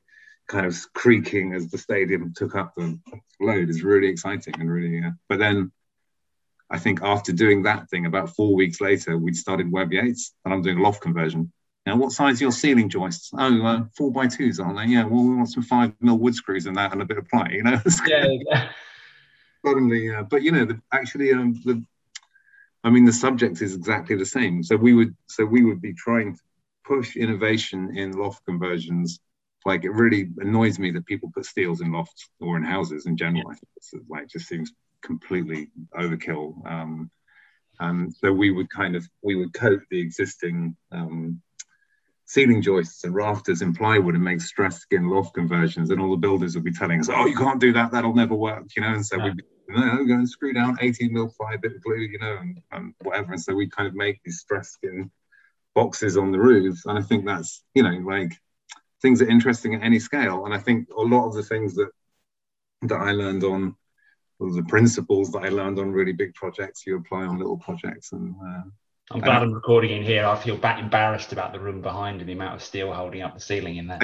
kind 0.47 0.65
of 0.65 0.77
creaking 0.93 1.53
as 1.53 1.69
the 1.69 1.77
stadium 1.77 2.33
took 2.35 2.55
up 2.55 2.73
the 2.75 2.99
load 3.39 3.69
is 3.69 3.83
really 3.83 4.07
exciting 4.07 4.53
and 4.59 4.71
really. 4.71 5.03
Uh, 5.03 5.11
but 5.29 5.39
then. 5.39 5.71
I 6.69 6.79
think 6.79 7.03
after 7.03 7.31
doing 7.31 7.63
that 7.63 7.87
thing, 7.91 8.07
about 8.07 8.35
four 8.35 8.55
weeks 8.55 8.81
later, 8.81 9.15
we 9.15 9.33
started 9.33 9.71
Webb 9.71 9.93
Yates, 9.93 10.33
and 10.43 10.51
I'm 10.51 10.63
doing 10.63 10.79
a 10.79 10.81
loft 10.81 11.01
conversion. 11.01 11.51
Now, 11.85 11.97
what 11.97 12.13
size 12.13 12.39
are 12.39 12.45
your 12.45 12.51
ceiling 12.51 12.87
joists? 12.87 13.31
Oh, 13.37 13.65
uh, 13.65 13.83
four 13.97 14.11
by 14.11 14.27
twos, 14.27 14.59
aren't 14.59 14.77
they? 14.77 14.85
Yeah, 14.85 15.03
well, 15.03 15.23
we 15.23 15.35
want 15.35 15.49
some 15.49 15.63
five 15.63 15.93
mil 15.99 16.17
wood 16.17 16.33
screws 16.33 16.65
and 16.65 16.77
that 16.77 16.93
and 16.93 17.01
a 17.01 17.05
bit 17.05 17.17
of 17.17 17.27
ply, 17.27 17.49
you 17.51 17.63
know? 17.63 17.79
yeah, 18.07 18.25
yeah. 18.49 18.69
Suddenly, 19.65 20.13
uh, 20.13 20.23
but 20.23 20.43
you 20.43 20.51
know, 20.51 20.65
the, 20.65 20.79
actually, 20.93 21.33
um, 21.33 21.53
the, 21.65 21.83
I 22.85 22.89
mean, 22.89 23.05
the 23.05 23.13
subject 23.13 23.61
is 23.61 23.75
exactly 23.75 24.15
the 24.15 24.25
same. 24.25 24.63
So 24.63 24.77
we 24.77 24.93
would, 24.93 25.15
so 25.27 25.45
we 25.45 25.65
would 25.65 25.81
be 25.81 25.93
trying 25.93 26.35
to 26.35 26.41
push 26.85 27.17
innovation 27.17 27.97
in 27.97 28.13
loft 28.13 28.45
conversions. 28.45 29.19
Like 29.65 29.83
it 29.83 29.91
really 29.91 30.29
annoys 30.37 30.79
me 30.79 30.91
that 30.91 31.05
people 31.05 31.31
put 31.33 31.45
steels 31.45 31.81
in 31.81 31.91
lofts 31.91 32.29
or 32.39 32.57
in 32.57 32.63
houses 32.63 33.05
in 33.05 33.17
general. 33.17 33.43
Yeah. 33.45 33.51
I 33.51 33.55
think 33.55 33.67
it's 33.77 33.93
like 34.09 34.27
just 34.29 34.47
seems 34.47 34.71
completely 35.01 35.69
overkill. 35.93 36.65
Um, 36.69 37.11
and 37.79 38.13
so 38.13 38.31
we 38.31 38.51
would 38.51 38.69
kind 38.69 38.95
of 38.95 39.07
we 39.21 39.35
would 39.35 39.53
coat 39.53 39.81
the 39.89 39.99
existing 39.99 40.75
um, 40.91 41.41
ceiling 42.25 42.61
joists 42.61 43.03
and 43.03 43.13
rafters 43.13 43.61
in 43.61 43.73
plywood 43.73 44.15
and 44.15 44.23
make 44.23 44.41
stress 44.41 44.79
skin 44.79 45.09
loft 45.09 45.33
conversions, 45.33 45.89
and 45.89 46.01
all 46.01 46.11
the 46.11 46.17
builders 46.17 46.55
would 46.55 46.63
be 46.63 46.71
telling 46.71 46.99
us, 46.99 47.09
"Oh, 47.09 47.25
you 47.25 47.35
can't 47.35 47.59
do 47.59 47.73
that; 47.73 47.91
that'll 47.91 48.15
never 48.15 48.35
work," 48.35 48.65
you 48.75 48.81
know. 48.81 48.93
And 48.93 49.05
so 49.05 49.17
we'd 49.19 49.37
be, 49.37 49.43
no, 49.69 50.05
go 50.05 50.13
and 50.13 50.29
screw 50.29 50.53
down 50.53 50.77
18 50.81 51.11
mil 51.13 51.33
bit 51.61 51.81
glue, 51.81 51.97
you 51.97 52.19
know, 52.19 52.37
and, 52.37 52.61
and 52.71 52.93
whatever. 53.01 53.33
And 53.33 53.41
so 53.41 53.53
we 53.53 53.69
kind 53.69 53.87
of 53.87 53.95
make 53.95 54.21
these 54.23 54.39
stress 54.39 54.69
skin 54.71 55.11
boxes 55.75 56.17
on 56.17 56.31
the 56.31 56.39
roofs, 56.39 56.85
and 56.85 56.97
I 56.97 57.01
think 57.01 57.25
that's 57.25 57.63
you 57.73 57.83
know 57.83 57.97
like 58.05 58.33
things 59.01 59.21
are 59.21 59.29
interesting 59.29 59.75
at 59.75 59.83
any 59.83 59.99
scale. 59.99 60.45
And 60.45 60.53
I 60.53 60.59
think 60.59 60.89
a 60.89 61.01
lot 61.01 61.27
of 61.27 61.33
the 61.33 61.43
things 61.43 61.75
that 61.75 61.89
that 62.83 62.99
I 62.99 63.11
learned 63.11 63.43
on 63.43 63.75
the 64.39 64.63
principles 64.63 65.31
that 65.31 65.43
I 65.43 65.49
learned 65.49 65.79
on 65.79 65.91
really 65.91 66.11
big 66.11 66.33
projects, 66.33 66.85
you 66.85 66.97
apply 66.97 67.23
on 67.23 67.37
little 67.37 67.57
projects. 67.57 68.11
And 68.11 68.35
uh, 68.45 68.63
I'm 69.11 69.19
glad 69.19 69.43
I'm 69.43 69.53
recording 69.53 69.91
in 69.91 70.03
here. 70.03 70.25
I 70.25 70.35
feel 70.35 70.57
back 70.57 70.79
embarrassed 70.79 71.33
about 71.33 71.51
the 71.51 71.59
room 71.59 71.81
behind 71.81 72.21
and 72.21 72.29
the 72.29 72.33
amount 72.33 72.55
of 72.55 72.63
steel 72.63 72.91
holding 72.93 73.21
up 73.21 73.33
the 73.33 73.39
ceiling 73.39 73.77
in 73.77 73.87
there. 73.87 73.99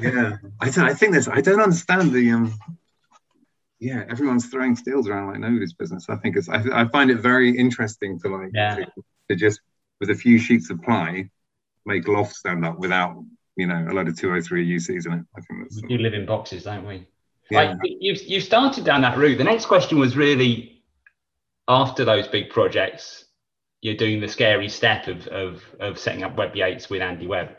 yeah, 0.00 0.36
I, 0.60 0.70
th- 0.70 0.78
I 0.78 0.94
think 0.94 1.12
there's. 1.12 1.28
I 1.28 1.40
don't 1.40 1.60
understand 1.60 2.12
the 2.12 2.30
um. 2.30 2.58
Yeah, 3.80 4.04
everyone's 4.08 4.46
throwing 4.46 4.76
steels 4.76 5.08
around 5.08 5.28
like 5.28 5.40
nobody's 5.40 5.74
business. 5.74 6.06
I 6.08 6.16
think 6.16 6.36
it's. 6.36 6.48
I, 6.48 6.62
I 6.72 6.88
find 6.88 7.10
it 7.10 7.18
very 7.18 7.56
interesting 7.56 8.18
to 8.20 8.28
like 8.28 8.50
yeah. 8.54 8.76
to, 8.76 8.86
to 9.28 9.36
just 9.36 9.60
with 10.00 10.10
a 10.10 10.14
few 10.14 10.38
sheets 10.38 10.70
of 10.70 10.82
ply 10.82 11.28
make 11.86 12.08
loft 12.08 12.34
stand 12.34 12.64
up 12.64 12.78
without 12.78 13.22
you 13.56 13.66
know 13.66 13.86
a 13.88 13.92
load 13.92 14.08
of 14.08 14.18
203 14.18 14.76
UCs 14.76 15.06
in 15.06 15.12
it. 15.12 15.24
I 15.36 15.40
think 15.42 15.62
that's. 15.62 15.82
We 15.82 15.88
do 15.88 15.98
live 15.98 16.14
in 16.14 16.24
boxes, 16.24 16.64
don't 16.64 16.86
we? 16.86 17.06
Yeah. 17.50 17.72
Like, 17.72 17.78
you 17.82 18.14
you 18.14 18.40
started 18.40 18.84
down 18.84 19.02
that 19.02 19.18
route. 19.18 19.36
The 19.36 19.44
next 19.44 19.66
question 19.66 19.98
was 19.98 20.16
really 20.16 20.73
after 21.68 22.04
those 22.04 22.28
big 22.28 22.50
projects, 22.50 23.24
you're 23.80 23.96
doing 23.96 24.20
the 24.20 24.28
scary 24.28 24.68
step 24.68 25.08
of 25.08 25.26
of, 25.28 25.62
of 25.80 25.98
setting 25.98 26.22
up 26.22 26.36
Webb 26.36 26.56
Yates 26.56 26.88
with 26.88 27.02
Andy 27.02 27.26
Webb. 27.26 27.56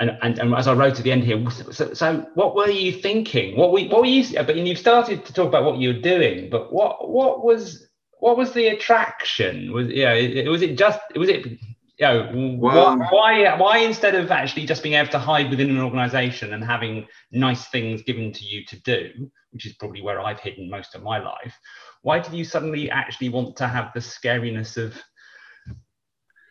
And, 0.00 0.18
and, 0.22 0.38
and 0.40 0.54
as 0.54 0.66
I 0.66 0.74
wrote 0.74 0.98
at 0.98 1.04
the 1.04 1.12
end 1.12 1.22
here, 1.22 1.48
so, 1.70 1.94
so 1.94 2.26
what 2.34 2.56
were 2.56 2.68
you 2.68 2.92
thinking? 2.92 3.56
What 3.56 3.72
we 3.72 3.86
what 3.88 4.00
were 4.00 4.06
you? 4.06 4.24
But 4.42 4.56
you've 4.56 4.78
started 4.78 5.24
to 5.24 5.32
talk 5.32 5.46
about 5.46 5.64
what 5.64 5.78
you're 5.78 6.00
doing. 6.00 6.50
But 6.50 6.72
what 6.72 7.08
what 7.08 7.44
was 7.44 7.86
what 8.18 8.36
was 8.36 8.52
the 8.52 8.68
attraction? 8.68 9.72
Was 9.72 9.88
yeah? 9.88 10.14
Was 10.48 10.62
it 10.62 10.76
just 10.76 10.98
was 11.14 11.28
it 11.28 11.58
you 11.98 12.06
know, 12.06 12.56
why 12.58 13.56
why 13.56 13.78
instead 13.78 14.14
of 14.14 14.30
actually 14.30 14.66
just 14.66 14.82
being 14.82 14.96
able 14.96 15.10
to 15.10 15.18
hide 15.18 15.50
within 15.50 15.70
an 15.70 15.80
organization 15.80 16.52
and 16.52 16.64
having 16.64 17.06
nice 17.30 17.66
things 17.68 18.02
given 18.02 18.32
to 18.32 18.44
you 18.44 18.64
to 18.66 18.80
do, 18.82 19.30
which 19.50 19.66
is 19.66 19.74
probably 19.74 20.02
where 20.02 20.20
I've 20.20 20.40
hidden 20.40 20.68
most 20.68 20.94
of 20.94 21.02
my 21.02 21.18
life, 21.18 21.54
why 22.02 22.18
did 22.18 22.32
you 22.32 22.44
suddenly 22.44 22.90
actually 22.90 23.28
want 23.28 23.56
to 23.56 23.68
have 23.68 23.92
the 23.94 24.00
scariness 24.00 24.76
of 24.76 24.94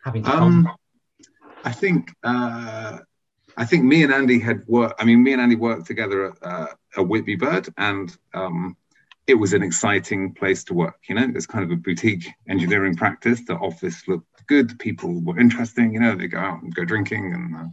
having 0.04 0.22
to 0.22 0.32
Um, 0.32 0.68
I 1.64 1.72
think 1.72 2.10
uh, 2.22 2.98
I 3.56 3.64
think 3.64 3.84
me 3.84 4.02
and 4.02 4.12
Andy 4.12 4.38
had 4.38 4.66
worked. 4.66 5.00
I 5.00 5.04
mean, 5.04 5.22
me 5.22 5.32
and 5.32 5.42
Andy 5.42 5.56
worked 5.56 5.86
together 5.86 6.30
at, 6.30 6.42
uh, 6.42 6.66
at 6.96 7.06
Whitby 7.06 7.36
Bird, 7.36 7.68
and 7.76 8.16
um, 8.32 8.76
it 9.26 9.34
was 9.34 9.52
an 9.54 9.62
exciting 9.62 10.34
place 10.34 10.64
to 10.64 10.74
work. 10.74 10.98
You 11.08 11.14
know, 11.14 11.26
it's 11.34 11.46
kind 11.46 11.64
of 11.64 11.70
a 11.70 11.76
boutique 11.76 12.28
engineering 12.48 12.94
practice. 12.94 13.40
The 13.46 13.54
office 13.54 14.06
looked 14.06 14.46
good. 14.46 14.78
People 14.78 15.22
were 15.22 15.38
interesting. 15.38 15.94
You 15.94 16.00
know, 16.00 16.14
they 16.14 16.26
go 16.26 16.38
out 16.38 16.62
and 16.62 16.74
go 16.74 16.84
drinking, 16.84 17.32
and 17.32 17.56
uh, 17.56 17.68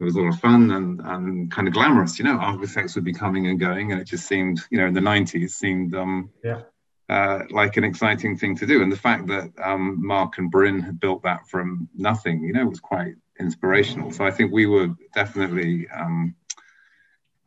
it 0.00 0.04
was 0.04 0.16
a 0.16 0.20
lot 0.20 0.34
of 0.34 0.40
fun 0.40 0.70
and 0.72 1.00
and 1.00 1.50
kind 1.50 1.68
of 1.68 1.74
glamorous. 1.74 2.18
You 2.18 2.24
know, 2.24 2.38
architects 2.38 2.94
would 2.94 3.04
be 3.04 3.12
coming 3.12 3.46
and 3.46 3.60
going, 3.60 3.92
and 3.92 4.00
it 4.00 4.06
just 4.06 4.26
seemed, 4.26 4.60
you 4.70 4.78
know, 4.78 4.86
in 4.86 4.94
the 4.94 5.00
'90s 5.00 5.50
seemed. 5.50 5.94
Um, 5.94 6.30
Yeah. 6.42 6.62
uh, 7.08 7.44
like 7.50 7.78
an 7.78 7.84
exciting 7.84 8.36
thing 8.36 8.54
to 8.54 8.66
do. 8.66 8.82
And 8.82 8.92
the 8.92 8.96
fact 8.96 9.26
that 9.28 9.50
um, 9.62 10.04
Mark 10.06 10.36
and 10.36 10.50
Bryn 10.50 10.80
had 10.80 11.00
built 11.00 11.22
that 11.22 11.48
from 11.48 11.88
nothing, 11.96 12.42
you 12.44 12.52
know, 12.52 12.66
was 12.66 12.80
quite 12.80 13.14
inspirational. 13.40 14.10
So 14.10 14.26
I 14.26 14.30
think 14.30 14.52
we 14.52 14.66
were 14.66 14.88
definitely, 15.14 15.88
um, 15.88 16.34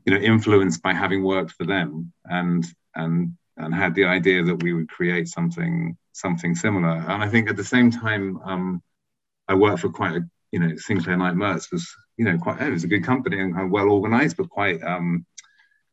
you 0.05 0.13
know, 0.13 0.19
influenced 0.19 0.81
by 0.81 0.93
having 0.93 1.23
worked 1.23 1.51
for 1.51 1.65
them 1.65 2.11
and 2.25 2.65
and 2.95 3.37
and 3.61 3.73
had 3.73 3.95
the 3.95 4.05
idea 4.05 4.43
that 4.43 4.61
we 4.63 4.73
would 4.73 4.89
create 4.89 5.27
something 5.27 5.97
something 6.13 6.55
similar. 6.55 6.89
And 6.89 7.23
I 7.23 7.27
think 7.29 7.49
at 7.49 7.57
the 7.57 7.63
same 7.63 7.89
time, 7.91 8.39
um, 8.43 8.83
I 9.47 9.55
worked 9.55 9.79
for 9.79 9.89
quite 9.89 10.15
a, 10.15 10.21
you 10.51 10.59
know, 10.59 10.75
Sinclair 10.75 11.17
Knight 11.17 11.35
Merz 11.35 11.71
was, 11.71 11.89
you 12.17 12.25
know, 12.25 12.37
quite 12.37 12.61
it 12.61 12.71
was 12.71 12.83
a 12.83 12.87
good 12.87 13.03
company 13.03 13.39
and 13.39 13.71
well 13.71 13.89
organized, 13.89 14.37
but 14.37 14.49
quite 14.49 14.81
um, 14.83 15.25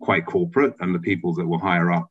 quite 0.00 0.26
corporate. 0.26 0.74
And 0.80 0.94
the 0.94 1.00
people 1.00 1.34
that 1.34 1.46
were 1.46 1.58
higher 1.58 1.92
up 1.92 2.10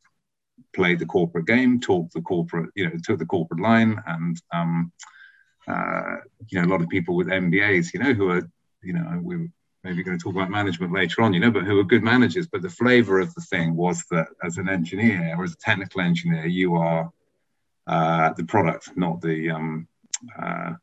played 0.76 1.00
the 1.00 1.06
corporate 1.06 1.46
game, 1.46 1.80
talked 1.80 2.14
the 2.14 2.22
corporate, 2.22 2.70
you 2.76 2.86
know, 2.86 2.96
took 3.04 3.20
the 3.20 3.26
corporate 3.26 3.62
line, 3.62 4.02
and 4.08 4.42
um, 4.54 4.92
uh, 5.68 6.18
you 6.50 6.60
know, 6.60 6.68
a 6.68 6.72
lot 6.72 6.82
of 6.82 6.90
people 6.90 7.16
with 7.16 7.28
MBAs, 7.28 7.94
you 7.94 8.00
know, 8.00 8.14
who 8.14 8.30
are, 8.30 8.50
you 8.82 8.94
know, 8.94 9.20
we 9.22 9.50
maybe 9.88 10.04
going 10.04 10.18
to 10.18 10.24
talk 10.24 10.36
about 10.36 10.50
management 10.50 10.92
later 10.92 11.22
on, 11.22 11.34
you 11.34 11.40
know, 11.40 11.50
but 11.50 11.64
who 11.64 11.80
are 11.80 11.84
good 11.84 12.04
managers. 12.04 12.46
But 12.46 12.62
the 12.62 12.70
flavor 12.70 13.22
of 13.22 13.34
the 13.34 13.42
thing 13.42 13.74
was 13.76 14.04
that 14.12 14.28
as 14.44 14.58
an 14.58 14.68
engineer 14.68 15.34
or 15.38 15.46
as 15.46 15.54
a 15.54 15.58
technical 15.58 16.02
engineer, 16.02 16.46
you 16.46 16.76
are 16.76 17.10
uh, 17.88 18.34
the 18.34 18.44
product, 18.44 18.92
not 18.98 19.22
the, 19.22 19.50
um, 19.50 19.88
uh, 20.38 20.74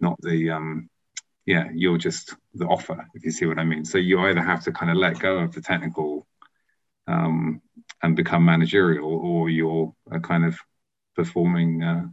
not 0.00 0.20
the, 0.20 0.50
um, 0.50 0.90
yeah, 1.46 1.70
you're 1.74 1.96
just 1.96 2.34
the 2.52 2.66
offer, 2.66 3.06
if 3.14 3.24
you 3.24 3.30
see 3.30 3.46
what 3.46 3.58
I 3.58 3.64
mean. 3.64 3.86
So 3.86 3.96
you 3.96 4.20
either 4.20 4.42
have 4.42 4.64
to 4.64 4.72
kind 4.72 4.90
of 4.90 4.98
let 4.98 5.18
go 5.18 5.38
of 5.38 5.54
the 5.54 5.62
technical 5.62 6.26
um, 7.06 7.62
and 8.02 8.14
become 8.14 8.44
managerial, 8.44 9.10
or 9.10 9.48
you're 9.48 9.94
a 10.10 10.20
kind 10.20 10.44
of 10.44 10.58
performing 11.16 11.82
uh, 11.82 12.06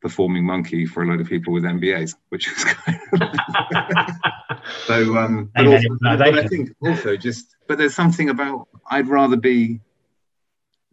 performing 0.00 0.44
monkey 0.44 0.86
for 0.86 1.02
a 1.02 1.08
lot 1.08 1.20
of 1.20 1.26
people 1.26 1.52
with 1.52 1.64
MBAs, 1.64 2.14
which 2.28 2.48
is 2.48 2.64
kind 2.64 3.00
of 3.12 3.20
so. 4.86 5.16
Um, 5.16 5.50
but, 5.54 5.66
also, 5.66 5.88
but 6.00 6.22
I 6.22 6.46
think 6.46 6.74
also 6.82 7.16
just, 7.16 7.56
but 7.66 7.78
there's 7.78 7.94
something 7.94 8.28
about 8.30 8.68
I'd 8.90 9.08
rather 9.08 9.36
be. 9.36 9.80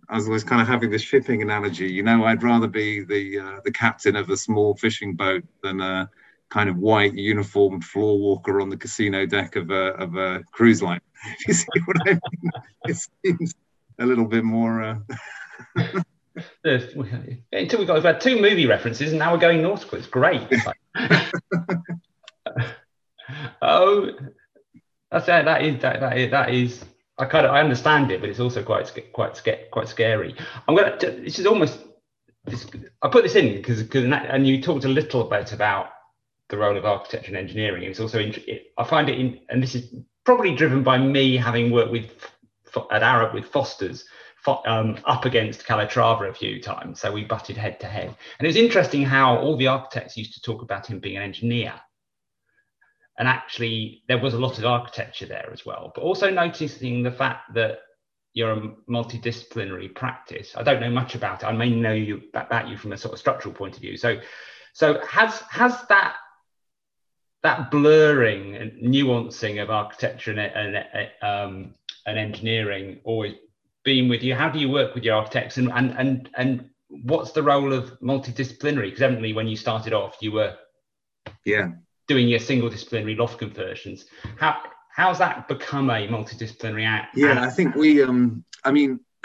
I 0.07 0.15
was 0.15 0.27
always 0.27 0.43
kind 0.43 0.61
of 0.61 0.67
having 0.67 0.91
this 0.91 1.01
shipping 1.01 1.41
analogy, 1.41 1.91
you 1.91 2.03
know. 2.03 2.25
I'd 2.25 2.43
rather 2.43 2.67
be 2.67 3.03
the 3.03 3.39
uh, 3.39 3.59
the 3.63 3.71
captain 3.71 4.15
of 4.15 4.29
a 4.29 4.37
small 4.37 4.75
fishing 4.75 5.15
boat 5.15 5.43
than 5.63 5.81
a 5.81 6.09
kind 6.49 6.69
of 6.69 6.77
white 6.77 7.15
uniformed 7.15 7.83
floor 7.83 8.19
walker 8.19 8.61
on 8.61 8.69
the 8.69 8.77
casino 8.77 9.25
deck 9.25 9.55
of 9.55 9.71
a 9.71 9.93
of 9.95 10.15
a 10.15 10.43
cruise 10.51 10.81
line. 10.81 11.01
If 11.39 11.47
you 11.47 11.53
see 11.55 11.65
what 11.85 11.97
I 12.01 12.11
mean, 12.11 12.19
it 12.85 12.97
seems 13.25 13.55
a 13.97 14.05
little 14.05 14.25
bit 14.25 14.43
more. 14.43 14.83
Uh, 14.83 14.97
until 16.65 17.79
we've 17.79 17.87
got 17.87 17.95
we've 17.95 18.03
had 18.03 18.21
two 18.21 18.39
movie 18.39 18.67
references 18.67 19.11
and 19.11 19.19
now 19.19 19.33
we're 19.33 19.39
going 19.39 19.61
nautical. 19.61 19.97
It's 19.97 20.07
great. 20.07 20.41
Oh, 23.61 24.11
that's 25.11 25.25
that. 25.27 25.45
That 25.45 25.63
is 25.63 25.81
that. 25.81 25.99
That 25.99 26.17
is, 26.17 26.31
that 26.31 26.53
is. 26.53 26.85
I 27.17 27.25
kind 27.25 27.45
of 27.45 27.51
I 27.53 27.61
understand 27.61 28.11
it, 28.11 28.21
but 28.21 28.29
it's 28.29 28.39
also 28.39 28.63
quite 28.63 28.91
quite 29.13 29.41
quite 29.71 29.87
scary. 29.87 30.35
I'm 30.67 30.75
gonna. 30.75 30.97
This 30.97 31.39
is 31.39 31.45
almost. 31.45 31.79
This, 32.45 32.67
I 33.01 33.09
put 33.09 33.23
this 33.23 33.35
in 33.35 33.55
because 33.55 33.81
and 33.81 34.47
you 34.47 34.61
talked 34.61 34.85
a 34.85 34.89
little 34.89 35.23
bit 35.23 35.51
about 35.51 35.89
the 36.49 36.57
role 36.57 36.77
of 36.77 36.85
architecture 36.85 37.29
and 37.29 37.37
engineering. 37.37 37.83
It's 37.83 37.99
also 37.99 38.19
I 38.77 38.83
find 38.83 39.09
it 39.09 39.19
in, 39.19 39.39
and 39.49 39.63
this 39.63 39.73
is 39.73 39.95
probably 40.25 40.53
driven 40.55 40.83
by 40.83 40.97
me 40.97 41.37
having 41.37 41.71
worked 41.71 41.91
with 41.91 42.11
at 42.91 43.01
Arup 43.01 43.33
with 43.33 43.45
Foster's 43.45 44.05
um, 44.65 44.97
up 45.05 45.25
against 45.25 45.65
Calatrava 45.65 46.29
a 46.29 46.33
few 46.33 46.61
times, 46.61 47.01
so 47.01 47.11
we 47.11 47.23
butted 47.23 47.57
head 47.57 47.79
to 47.79 47.87
head. 47.87 48.15
And 48.37 48.45
it 48.45 48.47
was 48.47 48.55
interesting 48.55 49.03
how 49.03 49.37
all 49.37 49.57
the 49.57 49.67
architects 49.67 50.17
used 50.17 50.33
to 50.33 50.41
talk 50.41 50.61
about 50.61 50.85
him 50.85 50.99
being 50.99 51.17
an 51.17 51.23
engineer, 51.23 51.73
and 53.17 53.27
actually 53.27 54.03
there 54.07 54.17
was 54.17 54.33
a 54.33 54.39
lot 54.39 54.57
of 54.57 54.65
architecture 54.65 55.25
there 55.25 55.49
as 55.51 55.65
well. 55.65 55.91
But 55.93 56.03
also 56.03 56.29
noticing 56.29 57.03
the 57.03 57.11
fact 57.11 57.53
that 57.53 57.79
you're 58.33 58.51
a 58.51 58.73
multidisciplinary 58.89 59.95
practice. 59.95 60.53
I 60.57 60.63
don't 60.63 60.81
know 60.81 60.89
much 60.89 61.15
about 61.15 61.43
it. 61.43 61.45
I 61.45 61.53
may 61.53 61.69
know 61.69 61.93
you 61.93 62.23
about 62.33 62.67
you 62.67 62.77
from 62.77 62.91
a 62.91 62.97
sort 62.97 63.13
of 63.13 63.19
structural 63.19 63.53
point 63.53 63.75
of 63.75 63.81
view. 63.81 63.95
So, 63.95 64.19
so 64.73 64.99
has 65.07 65.39
has 65.49 65.73
that 65.87 66.15
that 67.43 67.71
blurring 67.71 68.55
and 68.55 68.71
nuancing 68.81 69.61
of 69.61 69.69
architecture 69.69 70.31
and, 70.31 70.39
and 70.39 71.09
um, 71.21 71.75
and 72.05 72.19
engineering 72.19 72.99
always 73.05 73.35
been 73.85 74.09
with 74.09 74.21
you? 74.21 74.35
How 74.35 74.49
do 74.49 74.59
you 74.59 74.69
work 74.69 74.93
with 74.95 75.05
your 75.05 75.15
architects, 75.15 75.57
and 75.57 75.71
and 75.71 75.91
and 75.97 76.29
and 76.35 76.69
what's 76.89 77.31
the 77.31 77.43
role 77.43 77.71
of 77.71 77.97
multidisciplinary? 78.01 78.87
Because 78.87 79.01
evidently, 79.01 79.31
when 79.31 79.47
you 79.47 79.55
started 79.55 79.93
off, 79.93 80.17
you 80.19 80.33
were 80.33 80.55
yeah, 81.45 81.69
doing 82.07 82.27
your 82.27 82.39
single 82.39 82.69
disciplinary 82.69 83.15
loft 83.15 83.39
conversions. 83.39 84.05
How 84.37 84.61
how's 84.89 85.19
that 85.19 85.47
become 85.47 85.89
a 85.89 86.07
multidisciplinary 86.07 86.85
act? 86.85 87.17
yeah. 87.17 87.43
I 87.43 87.49
think 87.49 87.75
we. 87.75 88.01
Um, 88.01 88.43
I 88.63 88.71
mean. 88.71 88.99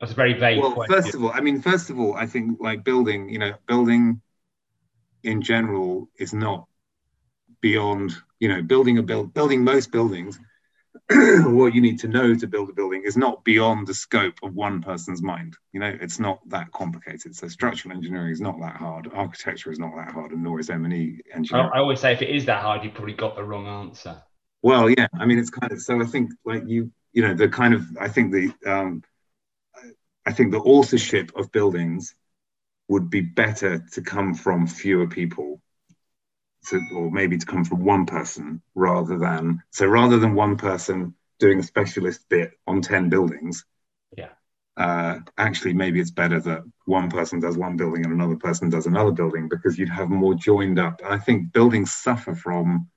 That's 0.00 0.12
a 0.12 0.14
very 0.14 0.34
vague 0.34 0.60
well 0.60 0.72
question. 0.72 0.94
first 0.94 1.14
of 1.16 1.24
all 1.24 1.32
i 1.32 1.40
mean 1.40 1.60
first 1.60 1.90
of 1.90 1.98
all 1.98 2.14
i 2.14 2.24
think 2.24 2.58
like 2.60 2.84
building 2.84 3.28
you 3.28 3.40
know 3.40 3.54
building 3.66 4.22
in 5.24 5.42
general 5.42 6.08
is 6.16 6.32
not 6.32 6.68
beyond 7.60 8.14
you 8.38 8.48
know 8.48 8.62
building 8.62 8.98
a 8.98 9.02
build 9.02 9.34
building 9.34 9.64
most 9.64 9.90
buildings 9.90 10.38
what 11.46 11.74
you 11.74 11.80
need 11.80 11.98
to 12.00 12.08
know 12.08 12.34
to 12.34 12.46
build 12.46 12.68
a 12.68 12.72
building 12.72 13.02
is 13.02 13.16
not 13.16 13.42
beyond 13.42 13.86
the 13.86 13.94
scope 13.94 14.34
of 14.42 14.54
one 14.54 14.82
person's 14.82 15.22
mind. 15.22 15.56
You 15.72 15.80
know, 15.80 15.96
it's 16.00 16.18
not 16.18 16.38
that 16.50 16.70
complicated. 16.72 17.34
So 17.34 17.48
structural 17.48 17.96
engineering 17.96 18.30
is 18.30 18.42
not 18.42 18.60
that 18.60 18.76
hard. 18.76 19.08
Architecture 19.14 19.72
is 19.72 19.78
not 19.78 19.96
that 19.96 20.12
hard, 20.12 20.32
and 20.32 20.42
nor 20.42 20.60
is 20.60 20.68
M&E 20.68 21.20
engineering. 21.34 21.70
I 21.72 21.78
always 21.78 22.00
say 22.00 22.12
if 22.12 22.20
it 22.20 22.28
is 22.28 22.44
that 22.44 22.60
hard, 22.60 22.84
you 22.84 22.90
probably 22.90 23.14
got 23.14 23.36
the 23.36 23.42
wrong 23.42 23.66
answer. 23.66 24.22
Well, 24.60 24.90
yeah. 24.90 25.06
I 25.18 25.24
mean, 25.24 25.38
it's 25.38 25.50
kind 25.50 25.72
of 25.72 25.80
so. 25.80 26.00
I 26.00 26.04
think 26.04 26.32
like 26.44 26.64
you, 26.66 26.92
you 27.12 27.22
know, 27.22 27.32
the 27.32 27.48
kind 27.48 27.72
of 27.72 27.86
I 27.98 28.08
think 28.08 28.32
the 28.32 28.52
um, 28.66 29.02
I 30.26 30.32
think 30.32 30.52
the 30.52 30.58
authorship 30.58 31.32
of 31.36 31.52
buildings 31.52 32.14
would 32.88 33.08
be 33.08 33.22
better 33.22 33.78
to 33.92 34.02
come 34.02 34.34
from 34.34 34.66
fewer 34.66 35.06
people 35.06 35.62
to, 36.70 36.80
or 36.94 37.10
maybe 37.10 37.38
to 37.38 37.46
come 37.46 37.64
from 37.64 37.84
one 37.84 38.06
person 38.06 38.62
rather 38.74 39.18
than 39.18 39.62
so 39.70 39.86
rather 39.86 40.18
than 40.18 40.34
one 40.34 40.56
person 40.56 41.14
doing 41.38 41.58
a 41.58 41.62
specialist 41.62 42.28
bit 42.28 42.52
on 42.66 42.82
10 42.82 43.08
buildings 43.08 43.64
yeah. 44.16 44.30
uh, 44.76 45.18
actually 45.36 45.74
maybe 45.74 46.00
it's 46.00 46.10
better 46.10 46.40
that 46.40 46.62
one 46.86 47.10
person 47.10 47.40
does 47.40 47.56
one 47.56 47.76
building 47.76 48.04
and 48.04 48.12
another 48.12 48.36
person 48.36 48.70
does 48.70 48.86
another 48.86 49.12
building 49.12 49.48
because 49.48 49.78
you'd 49.78 49.88
have 49.88 50.10
more 50.10 50.34
joined 50.34 50.78
up. 50.78 51.00
And 51.04 51.12
i 51.12 51.18
think 51.18 51.52
buildings 51.52 51.92
suffer 51.92 52.34
from 52.34 52.88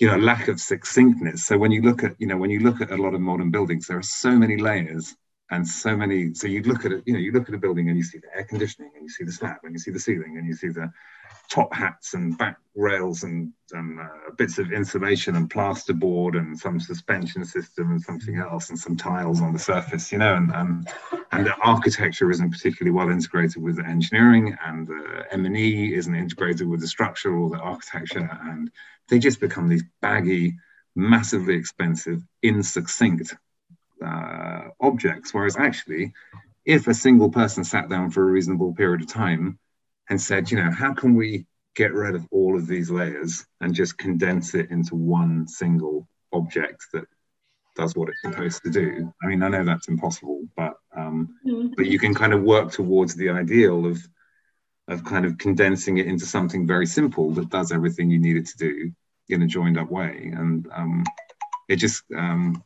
you 0.00 0.06
know 0.06 0.16
lack 0.16 0.48
of 0.48 0.58
succinctness. 0.58 1.44
So 1.44 1.58
when 1.58 1.70
you 1.70 1.82
look 1.82 2.02
at 2.02 2.14
you 2.18 2.26
know 2.26 2.38
when 2.38 2.50
you 2.50 2.60
look 2.60 2.80
at 2.80 2.90
a 2.90 2.96
lot 2.96 3.14
of 3.14 3.20
modern 3.20 3.50
buildings 3.50 3.86
there 3.86 3.98
are 3.98 4.02
so 4.02 4.30
many 4.30 4.56
layers 4.56 5.14
and 5.50 5.66
so 5.66 5.96
many 5.96 6.32
so 6.34 6.46
you 6.46 6.62
look 6.62 6.84
at 6.84 6.92
it 6.92 7.02
you 7.06 7.12
know 7.12 7.18
you 7.18 7.32
look 7.32 7.48
at 7.48 7.54
a 7.54 7.58
building 7.58 7.88
and 7.88 7.98
you 7.98 8.02
see 8.02 8.18
the 8.18 8.34
air 8.34 8.44
conditioning 8.44 8.90
and 8.94 9.02
you 9.02 9.08
see 9.08 9.24
the 9.24 9.32
slab 9.32 9.58
and 9.62 9.72
you 9.72 9.78
see 9.78 9.90
the 9.90 10.00
ceiling 10.00 10.38
and 10.38 10.46
you 10.46 10.54
see 10.54 10.68
the 10.68 10.90
top 11.50 11.74
hats 11.74 12.14
and 12.14 12.38
back 12.38 12.56
rails 12.76 13.24
and, 13.24 13.52
and 13.72 13.98
uh, 13.98 14.30
bits 14.38 14.58
of 14.58 14.72
insulation 14.72 15.34
and 15.34 15.50
plasterboard 15.50 16.38
and 16.38 16.58
some 16.58 16.78
suspension 16.78 17.44
system 17.44 17.90
and 17.90 18.00
something 18.00 18.36
else 18.36 18.70
and 18.70 18.78
some 18.78 18.96
tiles 18.96 19.40
on 19.42 19.52
the 19.52 19.58
surface, 19.58 20.12
you 20.12 20.18
know, 20.18 20.36
and, 20.36 20.52
and, 20.54 20.88
and 21.32 21.46
the 21.46 21.54
architecture 21.56 22.30
isn't 22.30 22.52
particularly 22.52 22.96
well 22.96 23.10
integrated 23.10 23.60
with 23.60 23.76
the 23.76 23.84
engineering 23.84 24.56
and 24.64 24.86
the 24.86 25.26
M&E 25.32 25.92
isn't 25.92 26.14
integrated 26.14 26.68
with 26.68 26.80
the 26.80 26.86
structure 26.86 27.36
or 27.36 27.50
the 27.50 27.58
architecture 27.58 28.30
and 28.44 28.70
they 29.08 29.18
just 29.18 29.40
become 29.40 29.68
these 29.68 29.84
baggy, 30.00 30.54
massively 30.94 31.54
expensive, 31.54 32.22
insuccinct 32.42 33.34
uh, 34.04 34.68
objects. 34.80 35.34
Whereas 35.34 35.56
actually, 35.56 36.12
if 36.64 36.86
a 36.86 36.94
single 36.94 37.30
person 37.30 37.64
sat 37.64 37.88
down 37.88 38.12
for 38.12 38.22
a 38.22 38.30
reasonable 38.30 38.72
period 38.72 39.02
of 39.02 39.08
time 39.08 39.58
and 40.10 40.20
said, 40.20 40.50
you 40.50 40.62
know, 40.62 40.70
how 40.70 40.92
can 40.92 41.14
we 41.14 41.46
get 41.76 41.94
rid 41.94 42.14
of 42.14 42.26
all 42.32 42.56
of 42.56 42.66
these 42.66 42.90
layers 42.90 43.46
and 43.60 43.72
just 43.72 43.96
condense 43.96 44.54
it 44.54 44.70
into 44.70 44.96
one 44.96 45.46
single 45.46 46.06
object 46.32 46.84
that 46.92 47.04
does 47.76 47.94
what 47.94 48.08
it's 48.08 48.20
supposed 48.20 48.62
to 48.64 48.70
do? 48.70 49.12
I 49.22 49.26
mean, 49.28 49.42
I 49.42 49.48
know 49.48 49.64
that's 49.64 49.88
impossible, 49.88 50.42
but 50.56 50.74
um, 50.94 51.36
mm-hmm. 51.46 51.74
but 51.76 51.86
you 51.86 51.98
can 51.98 52.14
kind 52.14 52.32
of 52.32 52.42
work 52.42 52.72
towards 52.72 53.14
the 53.14 53.30
ideal 53.30 53.86
of 53.86 53.98
of 54.88 55.04
kind 55.04 55.24
of 55.24 55.38
condensing 55.38 55.98
it 55.98 56.06
into 56.06 56.26
something 56.26 56.66
very 56.66 56.86
simple 56.86 57.30
that 57.30 57.48
does 57.48 57.70
everything 57.70 58.10
you 58.10 58.18
need 58.18 58.36
it 58.36 58.46
to 58.46 58.56
do 58.58 58.92
in 59.28 59.42
a 59.42 59.46
joined 59.46 59.78
up 59.78 59.88
way, 59.88 60.32
and 60.34 60.68
um, 60.72 61.04
it 61.68 61.76
just 61.76 62.02
um, 62.16 62.64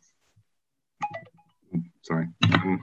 sorry. 2.03 2.29
Um, 2.55 2.83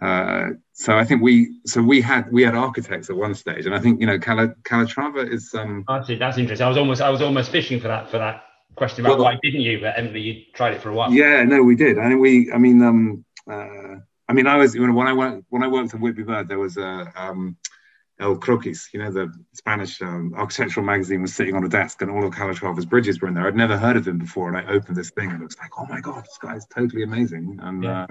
uh, 0.00 0.48
so 0.72 0.96
I 0.98 1.04
think 1.04 1.22
we 1.22 1.60
so 1.66 1.82
we 1.82 2.00
had 2.00 2.30
we 2.32 2.42
had 2.42 2.54
architects 2.54 3.10
at 3.10 3.16
one 3.16 3.34
stage, 3.34 3.66
and 3.66 3.74
I 3.74 3.78
think 3.78 4.00
you 4.00 4.06
know 4.06 4.18
Cala, 4.18 4.54
Calatrava 4.64 5.30
is. 5.30 5.54
Um, 5.54 5.84
that's, 5.86 6.08
that's 6.18 6.38
interesting. 6.38 6.64
I 6.64 6.68
was 6.68 6.78
almost 6.78 7.00
I 7.00 7.10
was 7.10 7.22
almost 7.22 7.50
fishing 7.50 7.80
for 7.80 7.88
that 7.88 8.10
for 8.10 8.18
that 8.18 8.44
question 8.76 9.04
about 9.04 9.18
well, 9.18 9.26
why 9.26 9.38
didn't 9.42 9.60
you? 9.60 9.80
But 9.80 9.98
Emily, 9.98 10.20
you 10.20 10.42
tried 10.54 10.74
it 10.74 10.80
for 10.80 10.90
a 10.90 10.94
while. 10.94 11.12
Yeah, 11.12 11.42
no, 11.44 11.62
we 11.62 11.76
did. 11.76 11.98
I 11.98 12.08
mean, 12.08 12.20
we. 12.20 12.52
I 12.52 12.58
mean, 12.58 12.82
um, 12.82 13.24
uh, 13.50 13.96
I 14.28 14.32
mean, 14.32 14.46
I 14.46 14.56
was 14.56 14.74
you 14.74 14.86
know, 14.86 14.94
when 14.94 15.06
I 15.06 15.12
went 15.12 15.44
when 15.48 15.62
I 15.62 15.68
worked 15.68 15.94
at 15.94 16.00
Whitby 16.00 16.24
Bird, 16.24 16.48
there 16.48 16.58
was 16.58 16.76
a. 16.76 17.12
Um, 17.16 17.56
El 18.20 18.36
Croquis, 18.36 18.92
you 18.92 19.02
know, 19.02 19.10
the 19.10 19.32
Spanish 19.54 20.00
um, 20.02 20.34
architectural 20.36 20.84
magazine 20.84 21.22
was 21.22 21.34
sitting 21.34 21.56
on 21.56 21.64
a 21.64 21.68
desk 21.68 22.02
and 22.02 22.10
all 22.10 22.24
of 22.24 22.34
Calatrava's 22.34 22.84
bridges 22.84 23.20
were 23.20 23.28
in 23.28 23.34
there. 23.34 23.46
I'd 23.46 23.56
never 23.56 23.78
heard 23.78 23.96
of 23.96 24.06
him 24.06 24.18
before. 24.18 24.48
And 24.48 24.56
I 24.58 24.70
opened 24.70 24.96
this 24.96 25.10
thing 25.10 25.30
and 25.30 25.40
it 25.40 25.44
was 25.44 25.56
like, 25.58 25.70
oh 25.78 25.86
my 25.86 26.00
God, 26.00 26.22
this 26.24 26.38
guy's 26.38 26.66
totally 26.66 27.02
amazing. 27.02 27.58
And 27.62 27.82
yeah. 27.82 28.06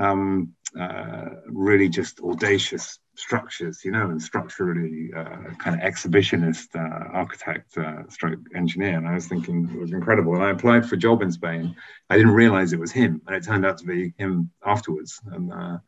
uh, 0.00 0.02
um, 0.02 0.54
uh, 0.78 1.30
really 1.46 1.88
just 1.88 2.20
audacious 2.20 2.98
structures, 3.14 3.84
you 3.84 3.90
know, 3.90 4.10
and 4.10 4.20
structurally 4.20 5.10
uh, 5.16 5.54
kind 5.58 5.74
of 5.74 5.80
exhibitionist 5.80 6.74
uh, 6.74 7.08
architect, 7.12 7.76
uh, 7.76 8.08
stroke 8.08 8.40
engineer. 8.54 8.96
And 8.96 9.08
I 9.08 9.14
was 9.14 9.26
thinking 9.26 9.70
it 9.72 9.80
was 9.80 9.92
incredible. 9.92 10.34
And 10.34 10.44
I 10.44 10.50
applied 10.50 10.86
for 10.86 10.94
a 10.94 10.98
job 10.98 11.22
in 11.22 11.32
Spain. 11.32 11.76
I 12.08 12.16
didn't 12.16 12.32
realize 12.32 12.72
it 12.72 12.80
was 12.80 12.92
him, 12.92 13.20
and 13.26 13.36
it 13.36 13.44
turned 13.44 13.66
out 13.66 13.78
to 13.78 13.84
be 13.84 14.14
him 14.16 14.50
afterwards. 14.64 15.20
And 15.26 15.52
uh, 15.52 15.78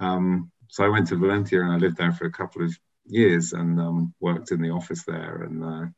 um, 0.00 0.50
so 0.68 0.84
I 0.84 0.88
went 0.88 1.08
to 1.08 1.16
Valencia 1.16 1.60
and 1.62 1.72
I 1.72 1.76
lived 1.76 1.96
there 1.96 2.12
for 2.12 2.26
a 2.26 2.32
couple 2.32 2.64
of 2.64 2.76
years 3.06 3.52
and 3.52 3.80
um, 3.80 4.14
worked 4.20 4.52
in 4.52 4.62
the 4.62 4.70
office 4.70 5.04
there. 5.04 5.42
And 5.42 5.92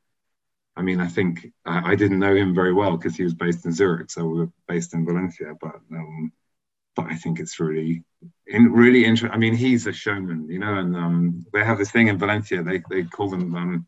I 0.76 0.82
mean, 0.82 1.00
I 1.00 1.06
think 1.06 1.46
I, 1.64 1.92
I 1.92 1.94
didn't 1.94 2.18
know 2.18 2.34
him 2.34 2.54
very 2.54 2.72
well 2.72 2.96
because 2.96 3.16
he 3.16 3.22
was 3.22 3.34
based 3.34 3.64
in 3.64 3.72
Zurich, 3.72 4.10
so 4.10 4.26
we 4.26 4.38
were 4.40 4.52
based 4.66 4.94
in 4.94 5.04
Valencia, 5.06 5.54
but 5.60 5.76
um, 5.92 6.32
but 6.96 7.06
I 7.06 7.16
think 7.16 7.40
it's 7.40 7.58
really, 7.60 8.04
in, 8.46 8.72
really 8.72 9.04
interesting. 9.04 9.34
I 9.34 9.38
mean, 9.38 9.54
he's 9.54 9.86
a 9.86 9.92
showman, 9.92 10.48
you 10.48 10.58
know, 10.58 10.78
and 10.78 10.96
um, 10.96 11.46
they 11.52 11.64
have 11.64 11.78
this 11.78 11.90
thing 11.90 12.08
in 12.08 12.18
Valencia. 12.18 12.62
They 12.62 12.82
they 12.90 13.02
call 13.04 13.28
them 13.28 13.54
um, 13.54 13.86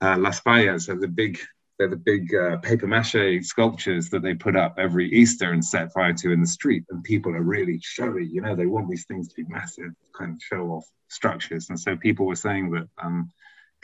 uh, 0.00 0.16
Las 0.18 0.40
Fallas. 0.40 0.86
So 0.86 0.94
the 0.94 1.08
big, 1.08 1.38
they're 1.78 1.88
the 1.88 1.96
big 1.96 2.34
uh, 2.34 2.56
paper 2.58 2.86
mache 2.86 3.42
sculptures 3.42 4.10
that 4.10 4.22
they 4.22 4.34
put 4.34 4.56
up 4.56 4.74
every 4.78 5.10
Easter 5.12 5.52
and 5.52 5.64
set 5.64 5.92
fire 5.92 6.12
to 6.14 6.32
in 6.32 6.40
the 6.40 6.46
street. 6.46 6.84
And 6.90 7.02
people 7.04 7.32
are 7.34 7.42
really 7.42 7.80
showy, 7.82 8.26
you 8.26 8.40
know. 8.40 8.54
They 8.54 8.66
want 8.66 8.88
these 8.88 9.06
things 9.06 9.28
to 9.28 9.34
be 9.36 9.48
massive, 9.48 9.92
kind 10.18 10.32
of 10.32 10.42
show 10.42 10.70
off 10.72 10.86
structures. 11.08 11.68
And 11.70 11.78
so 11.78 11.96
people 11.96 12.26
were 12.26 12.36
saying 12.36 12.70
that 12.72 12.88
um, 13.02 13.30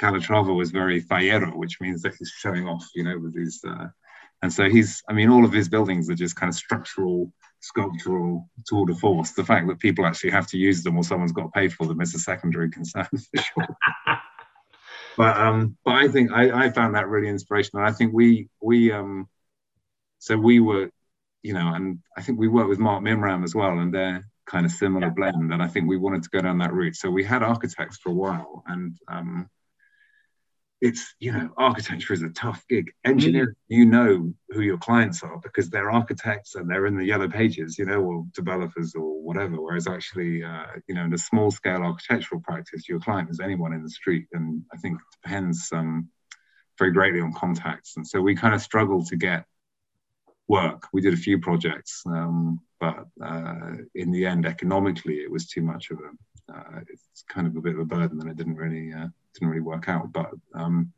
Calatrava 0.00 0.54
was 0.54 0.70
very 0.70 1.00
fallero, 1.00 1.56
which 1.56 1.80
means 1.80 2.02
that 2.02 2.14
he's 2.18 2.32
showing 2.36 2.66
off, 2.66 2.86
you 2.94 3.04
know, 3.04 3.18
with 3.18 3.34
these. 3.34 3.60
Uh, 3.66 3.86
and 4.42 4.52
so 4.52 4.68
he's, 4.68 5.02
I 5.08 5.12
mean, 5.12 5.30
all 5.30 5.44
of 5.44 5.52
his 5.52 5.68
buildings 5.68 6.10
are 6.10 6.14
just 6.14 6.36
kind 6.36 6.50
of 6.50 6.56
structural 6.56 7.32
sculptural 7.64 8.48
tour 8.66 8.86
de 8.86 8.94
force. 8.94 9.32
The 9.32 9.44
fact 9.44 9.66
that 9.68 9.80
people 9.80 10.04
actually 10.04 10.30
have 10.30 10.46
to 10.48 10.58
use 10.58 10.82
them 10.82 10.96
or 10.96 11.04
someone's 11.04 11.32
got 11.32 11.44
to 11.44 11.48
pay 11.50 11.68
for 11.68 11.86
them 11.86 12.00
is 12.00 12.14
a 12.14 12.18
secondary 12.18 12.70
concern 12.70 13.08
for 13.10 13.42
sure. 13.42 13.76
but 15.16 15.36
um, 15.36 15.76
but 15.84 15.94
I 15.94 16.08
think 16.08 16.30
I, 16.32 16.66
I 16.66 16.70
found 16.70 16.94
that 16.94 17.08
really 17.08 17.28
inspirational. 17.28 17.84
I 17.84 17.92
think 17.92 18.12
we 18.12 18.48
we 18.60 18.92
um, 18.92 19.28
so 20.18 20.36
we 20.36 20.60
were, 20.60 20.90
you 21.42 21.54
know, 21.54 21.72
and 21.74 22.00
I 22.16 22.22
think 22.22 22.38
we 22.38 22.48
worked 22.48 22.68
with 22.68 22.78
Marc 22.78 23.02
Mimram 23.02 23.44
as 23.44 23.54
well, 23.54 23.78
and 23.78 23.92
they're 23.92 24.24
kind 24.46 24.66
of 24.66 24.72
similar 24.72 25.06
yeah. 25.06 25.12
blend. 25.14 25.52
And 25.52 25.62
I 25.62 25.68
think 25.68 25.88
we 25.88 25.96
wanted 25.96 26.22
to 26.24 26.30
go 26.30 26.42
down 26.42 26.58
that 26.58 26.72
route. 26.72 26.96
So 26.96 27.10
we 27.10 27.24
had 27.24 27.42
architects 27.42 27.96
for 27.96 28.10
a 28.10 28.14
while, 28.14 28.62
and 28.66 28.96
um, 29.08 29.48
it's 30.84 31.14
you 31.18 31.32
know 31.32 31.48
architecture 31.56 32.12
is 32.12 32.20
a 32.20 32.28
tough 32.28 32.62
gig. 32.68 32.92
Engineering 33.06 33.54
mm. 33.54 33.54
you 33.68 33.86
know 33.86 34.34
who 34.50 34.60
your 34.60 34.76
clients 34.76 35.22
are 35.22 35.38
because 35.38 35.70
they're 35.70 35.90
architects 35.90 36.56
and 36.56 36.68
they're 36.68 36.84
in 36.84 36.98
the 36.98 37.06
yellow 37.06 37.26
pages 37.26 37.78
you 37.78 37.86
know 37.86 38.02
or 38.02 38.26
developers 38.34 38.94
or 38.94 39.22
whatever. 39.22 39.56
Whereas 39.62 39.88
actually 39.88 40.44
uh, 40.44 40.66
you 40.86 40.94
know 40.94 41.04
in 41.04 41.14
a 41.14 41.18
small 41.18 41.50
scale 41.50 41.82
architectural 41.82 42.42
practice 42.42 42.86
your 42.86 43.00
client 43.00 43.30
is 43.30 43.40
anyone 43.40 43.72
in 43.72 43.82
the 43.82 43.88
street. 43.88 44.26
And 44.34 44.62
i 44.74 44.76
think 44.76 45.00
it 45.00 45.22
depends 45.22 45.70
um, 45.72 46.10
very 46.78 46.92
greatly 46.92 47.20
on 47.20 47.32
contacts. 47.32 47.96
And 47.96 48.06
so 48.06 48.20
we 48.20 48.34
kind 48.34 48.54
of 48.54 48.60
struggled 48.60 49.06
to 49.06 49.16
get 49.16 49.46
work. 50.48 50.88
We 50.92 51.00
did 51.00 51.14
a 51.14 51.24
few 51.26 51.40
projects 51.40 52.02
um, 52.06 52.60
but 52.78 53.06
uh, 53.24 53.72
in 53.94 54.10
the 54.10 54.26
end 54.26 54.44
economically 54.44 55.14
it 55.14 55.30
was 55.30 55.46
too 55.46 55.62
much 55.62 55.90
of 55.90 55.98
a 55.98 56.10
uh, 56.52 56.80
it's 56.88 57.24
kind 57.28 57.46
of 57.46 57.56
a 57.56 57.60
bit 57.60 57.74
of 57.74 57.80
a 57.80 57.84
burden 57.84 58.20
and 58.20 58.30
it 58.30 58.36
didn't 58.36 58.56
really 58.56 58.92
uh, 58.92 59.06
didn't 59.34 59.48
really 59.48 59.60
work 59.60 59.88
out. 59.88 60.12
But 60.12 60.30
um, 60.54 60.92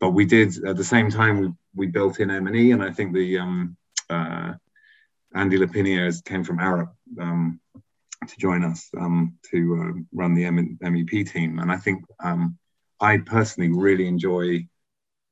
but 0.00 0.10
we 0.10 0.24
did 0.24 0.64
at 0.64 0.76
the 0.76 0.84
same 0.84 1.10
time 1.10 1.40
we 1.40 1.52
we 1.74 1.86
built 1.86 2.20
in 2.20 2.30
M 2.30 2.46
and 2.46 2.56
E, 2.56 2.72
and 2.72 2.82
I 2.82 2.90
think 2.90 3.14
the 3.14 3.38
um, 3.38 3.76
uh, 4.10 4.52
Andy 5.34 5.58
Lapiniers 5.58 6.24
came 6.24 6.44
from 6.44 6.58
Arup 6.58 6.90
um, 7.20 7.60
to 8.26 8.36
join 8.38 8.64
us 8.64 8.88
um, 8.98 9.38
to 9.50 9.58
uh, 9.80 10.00
run 10.12 10.34
the 10.34 10.44
M- 10.44 10.78
MEP 10.82 11.30
team, 11.30 11.58
and 11.58 11.70
I 11.70 11.76
think 11.76 12.04
um, 12.22 12.58
I 13.00 13.18
personally 13.18 13.70
really 13.70 14.06
enjoy 14.06 14.66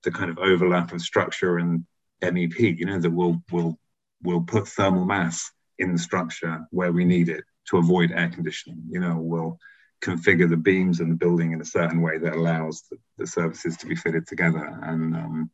the 0.02 0.10
kind 0.10 0.30
of 0.30 0.38
overlap 0.38 0.92
of 0.92 1.00
structure 1.00 1.58
and 1.58 1.84
MEP. 2.22 2.78
You 2.78 2.86
know 2.86 3.00
that 3.00 3.10
we'll 3.10 3.42
we'll 3.50 3.78
we'll 4.22 4.42
put 4.42 4.68
thermal 4.68 5.04
mass 5.04 5.50
in 5.78 5.92
the 5.92 5.98
structure 5.98 6.66
where 6.70 6.92
we 6.92 7.04
need 7.04 7.28
it 7.28 7.44
to 7.70 7.78
avoid 7.78 8.12
air 8.12 8.28
conditioning. 8.28 8.82
You 8.88 9.00
know, 9.00 9.16
we'll 9.18 9.58
configure 10.02 10.48
the 10.48 10.56
beams 10.56 11.00
and 11.00 11.10
the 11.10 11.16
building 11.16 11.52
in 11.52 11.60
a 11.60 11.64
certain 11.64 12.02
way 12.02 12.18
that 12.18 12.34
allows 12.34 12.82
the, 12.90 12.98
the 13.18 13.26
services 13.26 13.76
to 13.78 13.86
be 13.86 13.96
fitted 13.96 14.26
together 14.26 14.78
and 14.82 15.14
um, 15.16 15.50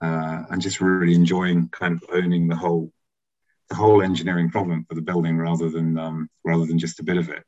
uh, 0.00 0.44
and 0.50 0.60
just 0.62 0.80
really 0.80 1.14
enjoying 1.14 1.68
kind 1.68 1.94
of 1.94 2.04
owning 2.12 2.48
the 2.48 2.56
whole 2.56 2.92
the 3.68 3.74
whole 3.74 4.02
engineering 4.02 4.50
problem 4.50 4.84
for 4.88 4.94
the 4.94 5.02
building 5.02 5.36
rather 5.36 5.68
than 5.70 5.98
um, 5.98 6.28
rather 6.44 6.66
than 6.66 6.78
just 6.78 7.00
a 7.00 7.04
bit 7.04 7.16
of 7.16 7.28
it 7.28 7.44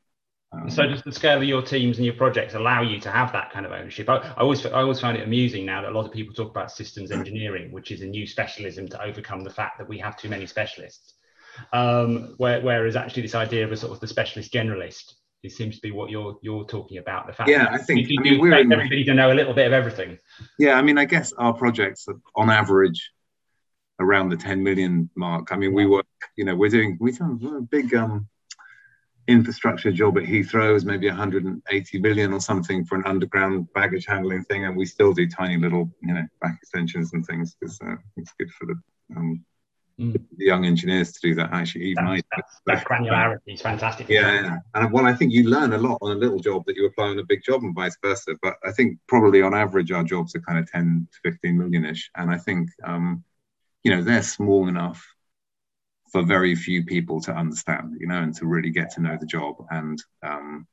Um, 0.51 0.69
so 0.69 0.87
does 0.87 1.03
the 1.03 1.11
scale 1.11 1.37
of 1.37 1.43
your 1.43 1.61
teams 1.61 1.97
and 1.97 2.05
your 2.05 2.15
projects 2.15 2.53
allow 2.53 2.81
you 2.81 2.99
to 3.01 3.11
have 3.11 3.31
that 3.33 3.51
kind 3.51 3.65
of 3.65 3.71
ownership? 3.71 4.07
I, 4.09 4.17
I, 4.17 4.41
always 4.41 4.65
I 4.65 4.81
always 4.81 4.99
find 4.99 5.17
it 5.17 5.23
amusing 5.23 5.65
now 5.65 5.81
that 5.81 5.91
a 5.91 5.95
lot 5.95 6.05
of 6.05 6.13
people 6.13 6.33
talk 6.33 6.51
about 6.51 6.71
systems 6.71 7.11
engineering, 7.11 7.71
which 7.71 7.91
is 7.91 8.01
a 8.01 8.05
new 8.05 8.25
specialism 8.25 8.87
to 8.89 9.03
overcome 9.03 9.43
the 9.43 9.49
fact 9.49 9.77
that 9.77 9.89
we 9.89 9.97
have 9.99 10.15
too 10.17 10.29
many 10.29 10.45
specialists. 10.45 11.15
Um, 11.73 12.35
where, 12.37 12.61
whereas 12.61 12.95
actually 12.95 13.23
this 13.23 13.35
idea 13.35 13.65
of 13.65 13.71
a 13.71 13.77
sort 13.77 13.93
of 13.93 13.99
the 13.99 14.07
specialist 14.07 14.53
generalist 14.53 15.13
it 15.43 15.51
seems 15.51 15.75
to 15.75 15.81
be 15.81 15.91
what 15.91 16.09
you're 16.09 16.37
you're 16.41 16.65
talking 16.65 16.97
about. 16.97 17.27
The 17.27 17.33
fact 17.33 17.49
yeah, 17.49 17.67
I 17.71 17.77
think 17.77 18.07
you, 18.09 18.17
I 18.19 18.63
mean, 18.63 18.71
everybody 18.71 19.03
to 19.05 19.13
know 19.13 19.31
a 19.31 19.35
little 19.35 19.53
bit 19.53 19.67
of 19.67 19.73
everything. 19.73 20.17
Yeah, 20.57 20.73
I 20.73 20.81
mean, 20.81 20.97
I 20.97 21.05
guess 21.05 21.33
our 21.33 21.53
projects 21.53 22.07
are 22.07 22.19
on 22.35 22.49
average 22.49 23.11
around 23.99 24.29
the 24.29 24.37
10 24.37 24.61
million 24.63 25.09
mark. 25.15 25.51
I 25.51 25.55
mean, 25.55 25.73
we 25.73 25.85
work, 25.85 26.05
you 26.35 26.45
know, 26.45 26.55
we're 26.55 26.69
doing 26.69 26.97
we 26.99 27.11
done 27.11 27.39
a 27.57 27.61
big 27.61 27.93
um 27.93 28.27
infrastructure 29.27 29.91
job 29.91 30.17
at 30.17 30.23
Heathrow 30.23 30.75
is 30.75 30.85
maybe 30.85 31.07
180 31.07 31.99
million 31.99 32.31
or 32.31 32.39
something 32.39 32.85
for 32.85 32.95
an 32.95 33.03
underground 33.05 33.67
baggage 33.73 34.05
handling 34.07 34.43
thing, 34.45 34.65
and 34.65 34.75
we 34.75 34.85
still 34.85 35.13
do 35.13 35.27
tiny 35.27 35.57
little, 35.57 35.91
you 36.01 36.13
know, 36.13 36.25
back 36.41 36.57
extensions 36.61 37.13
and 37.13 37.25
things 37.25 37.55
because 37.59 37.79
uh, 37.81 37.95
it's 38.15 38.33
good 38.39 38.49
for 38.51 38.65
the 38.65 38.75
um, 39.15 39.43
mm. 39.99 40.13
the 40.37 40.45
young 40.45 40.65
engineers 40.65 41.11
to 41.13 41.19
do 41.21 41.35
that. 41.35 41.51
Actually, 41.51 41.85
even 41.85 42.05
that's, 42.05 42.21
I, 42.21 42.35
that's, 42.37 42.61
that 42.65 42.85
granularity 42.85 43.39
is 43.47 43.61
fantastic. 43.61 44.09
Yeah, 44.09 44.41
yeah, 44.41 44.57
and 44.75 44.91
well, 44.91 45.05
I 45.05 45.13
think 45.13 45.33
you 45.33 45.49
learn 45.49 45.73
a 45.73 45.77
lot 45.77 45.97
on 46.01 46.11
a 46.11 46.19
little 46.19 46.39
job 46.39 46.65
that 46.65 46.75
you 46.75 46.85
apply 46.85 47.09
on 47.09 47.19
a 47.19 47.23
big 47.23 47.43
job, 47.43 47.63
and 47.63 47.75
vice 47.75 47.97
versa. 48.03 48.35
But 48.41 48.55
I 48.63 48.71
think 48.71 48.99
probably 49.07 49.41
on 49.41 49.53
average, 49.53 49.91
our 49.91 50.03
jobs 50.03 50.35
are 50.35 50.41
kind 50.41 50.59
of 50.59 50.69
10 50.71 51.07
to 51.11 51.31
15 51.31 51.57
million 51.57 51.85
ish, 51.85 52.09
and 52.15 52.31
I 52.31 52.37
think 52.37 52.69
um, 52.83 53.23
you 53.83 53.95
know 53.95 54.01
they're 54.03 54.23
small 54.23 54.67
enough 54.67 55.05
for 56.11 56.23
very 56.23 56.55
few 56.55 56.85
people 56.85 57.21
to 57.21 57.33
understand, 57.33 57.97
you 57.99 58.07
know, 58.07 58.21
and 58.21 58.33
to 58.35 58.45
really 58.45 58.69
get 58.69 58.91
to 58.91 59.01
know 59.01 59.17
the 59.19 59.25
job. 59.25 59.55
And 59.69 60.01
um, 60.23 60.67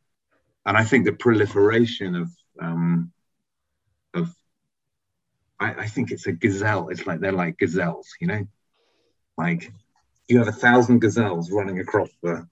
and 0.66 0.76
I 0.76 0.84
think 0.84 1.04
the 1.04 1.12
proliferation 1.12 2.14
of 2.14 2.30
um, 2.60 3.12
of 4.14 4.34
I, 5.60 5.74
I 5.74 5.86
think 5.86 6.10
it's 6.10 6.26
a 6.26 6.32
gazelle. 6.32 6.88
It's 6.88 7.06
like 7.06 7.20
they're 7.20 7.32
like 7.32 7.58
gazelles, 7.58 8.08
you 8.20 8.26
know, 8.26 8.46
like 9.36 9.72
you 10.28 10.38
have 10.38 10.48
a 10.48 10.52
thousand 10.52 11.00
gazelles 11.00 11.50
running 11.50 11.80
across 11.80 12.10
the 12.22 12.46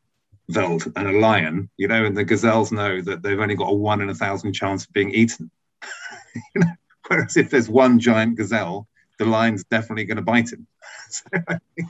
veld 0.49 0.92
and 0.97 1.09
a 1.09 1.18
lion, 1.18 1.71
you 1.77 1.88
know, 1.88 2.05
and 2.05 2.16
the 2.16 2.25
gazelles 2.25 2.73
know 2.73 3.01
that 3.01 3.23
they've 3.23 3.40
only 3.40 3.55
got 3.55 3.71
a 3.71 3.75
one 3.75 4.01
in 4.01 4.11
a 4.11 4.14
thousand 4.14 4.53
chance 4.53 4.85
of 4.85 4.92
being 4.92 5.12
eaten. 5.14 5.51
you 6.55 6.61
know? 6.62 6.73
Whereas 7.09 7.37
if 7.37 7.51
there's 7.51 7.68
one 7.68 7.99
giant 7.99 8.37
gazelle, 8.37 8.87
the 9.18 9.25
lion's 9.25 9.64
definitely 9.64 10.05
going 10.05 10.16
to 10.16 10.23
bite 10.23 10.53
him. 10.53 10.66
so 11.09 11.23
I 11.49 11.59
think 11.77 11.88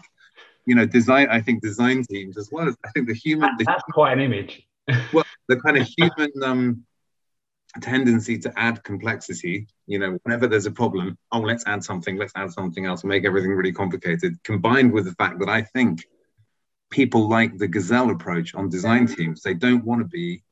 you 0.66 0.74
know, 0.74 0.86
design. 0.86 1.28
I 1.30 1.40
think 1.40 1.62
design 1.62 2.04
teams 2.04 2.36
as 2.38 2.50
well 2.52 2.68
as 2.68 2.76
I 2.84 2.90
think 2.90 3.08
the 3.08 3.14
human. 3.14 3.50
That, 3.58 3.64
that's 3.66 3.84
the, 3.86 3.92
quite 3.92 4.12
an 4.12 4.20
image. 4.20 4.66
well, 5.12 5.24
the 5.48 5.56
kind 5.60 5.76
of 5.76 5.88
human 5.96 6.30
um, 6.42 6.84
tendency 7.80 8.38
to 8.38 8.52
add 8.58 8.82
complexity. 8.84 9.66
You 9.86 9.98
know, 9.98 10.18
whenever 10.22 10.46
there's 10.46 10.66
a 10.66 10.70
problem, 10.70 11.16
oh, 11.30 11.40
let's 11.40 11.64
add 11.66 11.84
something. 11.84 12.16
Let's 12.16 12.32
add 12.36 12.52
something 12.52 12.86
else. 12.86 13.04
Make 13.04 13.24
everything 13.24 13.52
really 13.52 13.72
complicated. 13.72 14.42
Combined 14.44 14.92
with 14.92 15.04
the 15.04 15.14
fact 15.14 15.38
that 15.40 15.48
I 15.48 15.62
think 15.62 16.06
people 16.90 17.28
like 17.28 17.56
the 17.56 17.68
gazelle 17.68 18.10
approach 18.10 18.54
on 18.54 18.68
design 18.68 19.06
mm. 19.06 19.16
teams. 19.16 19.42
They 19.42 19.54
don't 19.54 19.84
want 19.84 20.02
to 20.02 20.06
be 20.06 20.42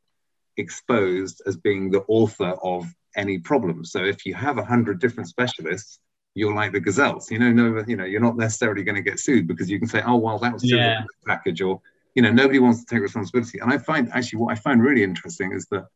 exposed 0.56 1.42
as 1.46 1.56
being 1.56 1.90
the 1.90 2.04
author 2.08 2.56
of 2.62 2.86
any 3.16 3.38
problem. 3.38 3.84
So 3.84 4.04
if 4.04 4.24
you 4.24 4.34
have 4.34 4.58
a 4.58 4.64
hundred 4.64 5.00
different 5.00 5.28
specialists 5.28 6.00
you're 6.34 6.54
like 6.54 6.72
the 6.72 6.80
gazelles. 6.80 7.30
You 7.30 7.38
know, 7.38 7.52
no, 7.52 7.84
you 7.86 7.96
know, 7.96 8.04
you're 8.04 8.20
not 8.20 8.36
necessarily 8.36 8.84
going 8.84 8.96
to 8.96 9.02
get 9.02 9.18
sued 9.18 9.46
because 9.46 9.68
you 9.68 9.78
can 9.78 9.88
say, 9.88 10.02
oh 10.04 10.16
well, 10.16 10.38
that 10.38 10.52
was 10.52 10.64
yeah. 10.64 11.02
a 11.02 11.28
package, 11.28 11.60
or 11.60 11.80
you 12.14 12.22
know, 12.22 12.32
nobody 12.32 12.58
wants 12.58 12.84
to 12.84 12.86
take 12.86 13.02
responsibility. 13.02 13.58
And 13.58 13.72
I 13.72 13.78
find 13.78 14.10
actually 14.12 14.38
what 14.38 14.52
I 14.52 14.54
find 14.56 14.82
really 14.82 15.02
interesting 15.02 15.52
is 15.52 15.66
that 15.70 15.86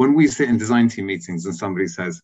when 0.00 0.14
we 0.14 0.26
sit 0.26 0.48
in 0.48 0.56
design 0.56 0.88
team 0.88 1.04
meetings 1.04 1.44
and 1.44 1.54
somebody 1.54 1.86
says, 1.86 2.22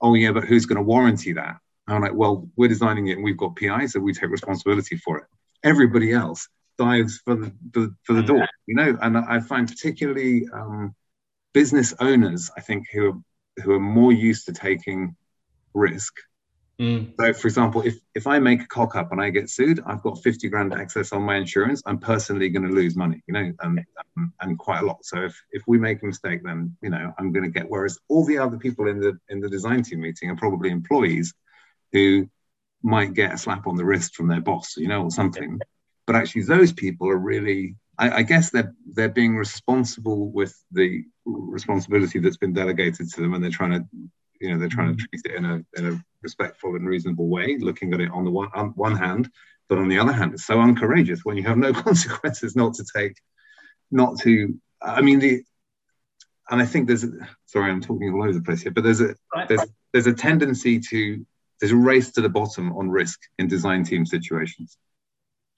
oh 0.00 0.14
yeah, 0.14 0.30
but 0.30 0.44
who's 0.44 0.64
going 0.64 0.76
to 0.76 0.82
warranty 0.82 1.32
that? 1.32 1.56
I'm 1.88 2.00
like, 2.00 2.14
well, 2.14 2.48
we're 2.54 2.68
designing 2.68 3.08
it 3.08 3.14
and 3.14 3.24
we've 3.24 3.36
got 3.36 3.56
PI, 3.56 3.86
so 3.86 3.98
we 3.98 4.12
take 4.12 4.30
responsibility 4.30 4.96
for 4.98 5.18
it. 5.18 5.24
Everybody 5.64 6.12
else 6.12 6.48
dives 6.78 7.20
for 7.24 7.34
the, 7.34 7.52
the 7.72 7.92
for 8.04 8.12
the 8.12 8.22
door, 8.22 8.46
you 8.66 8.76
know. 8.76 8.96
And 9.02 9.18
I 9.18 9.40
find 9.40 9.66
particularly 9.66 10.46
um, 10.52 10.94
business 11.52 11.92
owners, 11.98 12.48
I 12.56 12.60
think, 12.60 12.86
who 12.92 13.08
are 13.10 13.62
who 13.64 13.72
are 13.72 13.80
more 13.80 14.12
used 14.12 14.46
to 14.46 14.52
taking 14.52 15.16
risk 15.74 16.14
Mm. 16.80 17.14
So, 17.18 17.32
for 17.32 17.48
example, 17.48 17.82
if, 17.82 17.98
if 18.14 18.26
I 18.26 18.38
make 18.38 18.62
a 18.62 18.66
cock 18.66 18.96
up 18.96 19.10
and 19.12 19.20
I 19.20 19.30
get 19.30 19.48
sued, 19.48 19.80
I've 19.86 20.02
got 20.02 20.22
50 20.22 20.48
grand 20.48 20.74
excess 20.74 21.12
on 21.12 21.22
my 21.22 21.36
insurance. 21.36 21.82
I'm 21.86 21.98
personally 21.98 22.50
going 22.50 22.66
to 22.66 22.74
lose 22.74 22.96
money, 22.96 23.22
you 23.26 23.32
know, 23.32 23.52
and, 23.60 23.80
um, 24.16 24.32
and 24.40 24.58
quite 24.58 24.82
a 24.82 24.86
lot. 24.86 25.04
So 25.04 25.22
if, 25.22 25.40
if 25.52 25.62
we 25.66 25.78
make 25.78 26.02
a 26.02 26.06
mistake, 26.06 26.42
then, 26.44 26.76
you 26.82 26.90
know, 26.90 27.14
I'm 27.18 27.32
going 27.32 27.44
to 27.44 27.50
get, 27.50 27.70
whereas 27.70 27.98
all 28.08 28.26
the 28.26 28.38
other 28.38 28.58
people 28.58 28.88
in 28.88 29.00
the, 29.00 29.18
in 29.30 29.40
the 29.40 29.48
design 29.48 29.82
team 29.82 30.00
meeting 30.02 30.28
are 30.30 30.36
probably 30.36 30.70
employees 30.70 31.32
who 31.92 32.28
might 32.82 33.14
get 33.14 33.32
a 33.32 33.38
slap 33.38 33.66
on 33.66 33.76
the 33.76 33.84
wrist 33.84 34.14
from 34.14 34.28
their 34.28 34.42
boss, 34.42 34.76
you 34.76 34.88
know, 34.88 35.04
or 35.04 35.10
something. 35.10 35.58
But 36.06 36.16
actually 36.16 36.42
those 36.42 36.72
people 36.72 37.08
are 37.08 37.16
really, 37.16 37.76
I, 37.98 38.18
I 38.18 38.22
guess 38.22 38.50
they're, 38.50 38.74
they're 38.92 39.08
being 39.08 39.36
responsible 39.36 40.30
with 40.30 40.54
the 40.72 41.04
responsibility 41.24 42.18
that's 42.18 42.36
been 42.36 42.52
delegated 42.52 43.10
to 43.10 43.20
them 43.22 43.32
and 43.32 43.42
they're 43.42 43.50
trying 43.50 43.72
to 43.72 43.84
you 44.40 44.52
know 44.52 44.58
they're 44.58 44.68
trying 44.68 44.96
to 44.96 45.02
mm. 45.02 45.08
treat 45.08 45.22
it 45.24 45.34
in 45.34 45.44
a 45.44 45.64
in 45.76 45.86
a 45.92 46.04
respectful 46.26 46.74
and 46.74 46.88
reasonable 46.88 47.28
way, 47.28 47.56
looking 47.68 47.94
at 47.94 48.00
it 48.00 48.10
on 48.10 48.24
the 48.24 48.30
one 48.30 48.50
on 48.54 48.70
one 48.70 48.96
hand, 48.96 49.30
but 49.68 49.78
on 49.78 49.88
the 49.88 49.98
other 49.98 50.12
hand, 50.12 50.32
it's 50.34 50.44
so 50.44 50.60
uncourageous 50.60 51.20
when 51.24 51.36
you 51.36 51.44
have 51.44 51.58
no 51.58 51.72
consequences 51.86 52.56
not 52.56 52.74
to 52.74 52.84
take, 52.96 53.16
not 53.90 54.18
to. 54.20 54.58
I 54.82 55.00
mean 55.02 55.20
the, 55.20 55.42
and 56.50 56.60
I 56.60 56.66
think 56.66 56.88
there's. 56.88 57.04
A, 57.04 57.10
sorry, 57.46 57.70
I'm 57.70 57.80
talking 57.80 58.12
all 58.12 58.24
over 58.24 58.32
the 58.32 58.42
place 58.48 58.62
here, 58.62 58.72
but 58.72 58.82
there's 58.82 59.00
a 59.00 59.14
there's 59.48 59.66
there's 59.92 60.08
a 60.08 60.12
tendency 60.28 60.80
to 60.90 61.24
there's 61.60 61.72
a 61.72 61.84
race 61.92 62.10
to 62.12 62.20
the 62.20 62.28
bottom 62.40 62.72
on 62.76 62.90
risk 62.90 63.20
in 63.38 63.46
design 63.46 63.84
team 63.84 64.04
situations. 64.04 64.76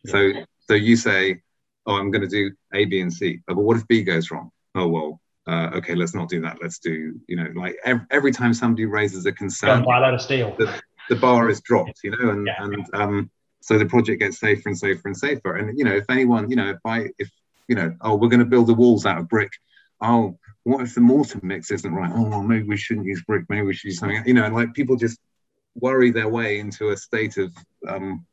Yeah. 0.04 0.12
So 0.12 0.32
so 0.68 0.74
you 0.74 0.96
say, 0.96 1.40
oh, 1.86 1.96
I'm 1.96 2.10
going 2.10 2.28
to 2.28 2.34
do 2.40 2.52
A, 2.74 2.84
B, 2.84 3.00
and 3.00 3.12
C, 3.12 3.40
oh, 3.48 3.54
but 3.54 3.62
what 3.62 3.78
if 3.78 3.88
B 3.88 4.02
goes 4.02 4.30
wrong? 4.30 4.50
Oh 4.74 4.88
well, 4.88 5.20
uh, 5.48 5.70
okay, 5.76 5.94
let's 5.94 6.14
not 6.14 6.28
do 6.28 6.42
that. 6.42 6.58
Let's 6.60 6.78
do, 6.78 7.18
you 7.26 7.36
know, 7.36 7.50
like 7.54 7.76
every, 7.84 8.04
every 8.10 8.32
time 8.32 8.52
somebody 8.52 8.84
raises 8.84 9.24
a 9.24 9.32
concern, 9.32 9.82
buy 9.82 9.96
a 9.96 10.00
lot 10.00 10.14
of 10.14 10.20
steel. 10.20 10.54
The, 10.58 10.80
the, 11.08 11.16
bar 11.16 11.48
is 11.48 11.62
dropped, 11.62 12.00
you 12.04 12.10
know, 12.10 12.30
and 12.30 12.46
yeah. 12.46 12.62
and 12.62 12.86
um, 12.92 13.30
so 13.60 13.78
the 13.78 13.86
project 13.86 14.20
gets 14.20 14.38
safer 14.38 14.68
and 14.68 14.78
safer 14.78 15.08
and 15.08 15.16
safer. 15.16 15.56
And 15.56 15.78
you 15.78 15.84
know, 15.84 15.94
if 15.94 16.04
anyone, 16.10 16.50
you 16.50 16.56
know, 16.56 16.68
if 16.68 16.78
I, 16.84 17.08
if 17.18 17.30
you 17.66 17.76
know, 17.76 17.96
oh, 18.02 18.16
we're 18.16 18.28
going 18.28 18.40
to 18.40 18.46
build 18.46 18.66
the 18.66 18.74
walls 18.74 19.06
out 19.06 19.18
of 19.18 19.28
brick. 19.28 19.52
Oh, 20.00 20.38
what 20.64 20.82
if 20.82 20.94
the 20.94 21.00
mortar 21.00 21.40
mix 21.42 21.70
isn't 21.70 21.94
right? 21.94 22.12
Oh, 22.14 22.28
well, 22.28 22.42
maybe 22.42 22.68
we 22.68 22.76
shouldn't 22.76 23.06
use 23.06 23.22
brick. 23.26 23.44
Maybe 23.48 23.62
we 23.62 23.74
should 23.74 23.88
use 23.88 23.98
something. 23.98 24.22
You 24.26 24.34
know, 24.34 24.44
and 24.44 24.54
like 24.54 24.74
people 24.74 24.96
just 24.96 25.18
worry 25.74 26.10
their 26.10 26.28
way 26.28 26.58
into 26.58 26.90
a 26.90 26.96
state 26.96 27.38
of 27.38 27.54
um, 27.86 28.26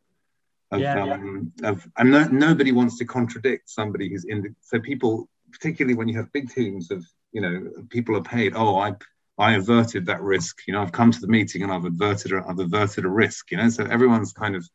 of, 0.72 0.82
yeah, 0.82 1.00
um, 1.02 1.54
yeah. 1.62 1.70
of 1.70 1.88
and 1.98 2.12
no, 2.12 2.26
nobody 2.26 2.74
wants 2.74 2.98
to 2.98 3.06
contradict 3.06 3.70
somebody 3.70 4.10
who's 4.10 4.26
in 4.26 4.42
the, 4.42 4.56
so 4.62 4.80
people 4.80 5.30
particularly 5.56 5.96
when 5.96 6.08
you 6.08 6.18
have 6.18 6.32
big 6.34 6.50
teams 6.50 6.92
of 6.92 7.06
you 7.32 7.42
know 7.42 7.72
people 7.90 8.16
are 8.16 8.24
paid 8.24 8.54
oh 8.56 8.78
i 8.78 8.94
i 9.38 9.54
averted 9.54 10.06
that 10.06 10.22
risk 10.22 10.62
you 10.68 10.74
know 10.74 10.82
i've 10.82 10.92
come 10.92 11.12
to 11.12 11.22
the 11.22 11.28
meeting 11.28 11.64
and 11.64 11.72
i've 11.72 11.86
averted 11.86 12.32
a, 12.32 12.44
i've 12.48 12.60
averted 12.60 13.06
a 13.06 13.10
risk 13.10 13.52
you 13.52 13.58
know? 13.58 13.70
So 13.70 13.84
everyone's 13.86 14.34
kind 14.34 14.56
of 14.56 14.68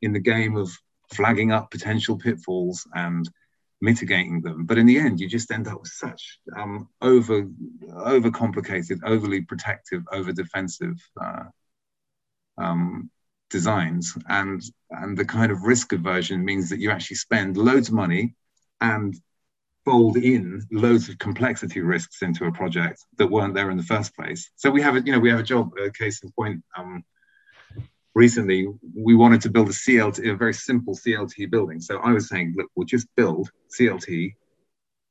in 0.00 0.12
the 0.12 0.20
game 0.20 0.56
of 0.56 0.70
flagging 1.12 1.52
up 1.52 1.70
potential 1.70 2.16
pitfalls 2.18 2.86
and 2.94 3.28
mitigating 3.80 4.40
them. 4.40 4.64
But 4.64 4.78
in 4.78 4.86
the 4.86 4.98
end 4.98 5.20
you 5.20 5.28
just 5.28 5.50
end 5.50 5.68
up 5.68 5.80
with 5.80 5.90
such 5.90 6.38
um, 6.56 6.88
over 7.00 7.48
over 7.94 8.30
complicated 8.30 9.00
overly 9.04 9.42
protective 9.42 10.02
over 10.12 10.32
defensive 10.32 10.96
uh, 11.20 11.44
um, 12.58 13.10
designs. 13.50 14.16
And 14.28 14.62
and 14.90 15.18
the 15.18 15.24
kind 15.24 15.52
of 15.52 15.62
risk 15.62 15.92
aversion 15.92 16.44
means 16.44 16.70
that 16.70 16.78
you 16.78 16.90
actually 16.90 17.16
spend 17.16 17.56
loads 17.56 17.88
of 17.88 17.94
money 17.94 18.34
and 18.80 19.14
fold 19.84 20.16
in 20.16 20.62
loads 20.70 21.08
of 21.08 21.18
complexity 21.18 21.80
risks 21.80 22.22
into 22.22 22.44
a 22.44 22.52
project 22.52 23.04
that 23.18 23.26
weren't 23.26 23.54
there 23.54 23.70
in 23.70 23.76
the 23.76 23.82
first 23.82 24.14
place. 24.14 24.50
So 24.56 24.70
we 24.70 24.82
have 24.82 24.96
a, 24.96 25.00
you 25.00 25.12
know, 25.12 25.18
we 25.18 25.30
have 25.30 25.40
a 25.40 25.44
job, 25.44 25.72
a 25.78 25.90
case 25.90 26.22
in 26.22 26.30
point. 26.32 26.62
Um, 26.76 27.04
recently, 28.14 28.68
we 28.94 29.14
wanted 29.14 29.40
to 29.42 29.50
build 29.50 29.68
a 29.68 29.72
CLT, 29.72 30.30
a 30.30 30.36
very 30.36 30.54
simple 30.54 30.94
CLT 30.94 31.50
building. 31.50 31.80
So 31.80 31.98
I 31.98 32.12
was 32.12 32.28
saying, 32.28 32.54
look, 32.56 32.70
we'll 32.76 32.86
just 32.86 33.08
build 33.16 33.50
CLT. 33.76 34.34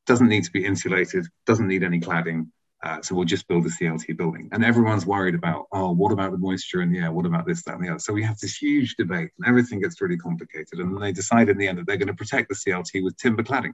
Doesn't 0.05 0.29
need 0.29 0.43
to 0.45 0.51
be 0.51 0.65
insulated. 0.65 1.27
Doesn't 1.45 1.67
need 1.67 1.84
any 1.84 1.99
cladding. 1.99 2.47
Uh, 2.84 2.99
so 3.01 3.13
we'll 3.13 3.25
just 3.25 3.47
build 3.47 3.63
a 3.65 3.69
CLT 3.69 4.17
building. 4.17 4.49
And 4.51 4.65
everyone's 4.65 5.05
worried 5.05 5.36
about, 5.36 5.67
oh, 5.71 5.91
what 5.91 6.12
about 6.12 6.31
the 6.31 6.39
moisture 6.39 6.81
in 6.81 6.91
the 6.91 6.99
air? 6.99 7.12
What 7.12 7.27
about 7.27 7.45
this, 7.45 7.62
that, 7.63 7.75
and 7.75 7.84
the 7.84 7.89
other? 7.89 7.99
So 7.99 8.12
we 8.12 8.23
have 8.23 8.39
this 8.39 8.57
huge 8.57 8.95
debate, 8.95 9.29
and 9.38 9.47
everything 9.47 9.81
gets 9.81 10.01
really 10.01 10.17
complicated. 10.17 10.79
And 10.79 10.99
they 10.99 11.12
decide 11.12 11.49
in 11.49 11.60
the 11.60 11.67
end 11.67 11.77
that 11.77 11.86
they're 11.86 11.97
going 11.97 12.07
to 12.07 12.15
protect 12.15 12.49
the 12.49 12.55
CLT 12.55 13.03
with 13.03 13.17
timber 13.17 13.43
cladding. 13.43 13.73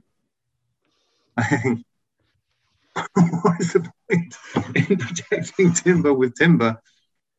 I 1.38 1.42
think 1.56 1.84
what 3.42 3.60
is 3.60 3.72
the 3.72 3.90
point 4.10 4.34
in 4.74 4.98
protecting 4.98 5.72
timber 5.72 6.12
with 6.12 6.34
timber 6.34 6.80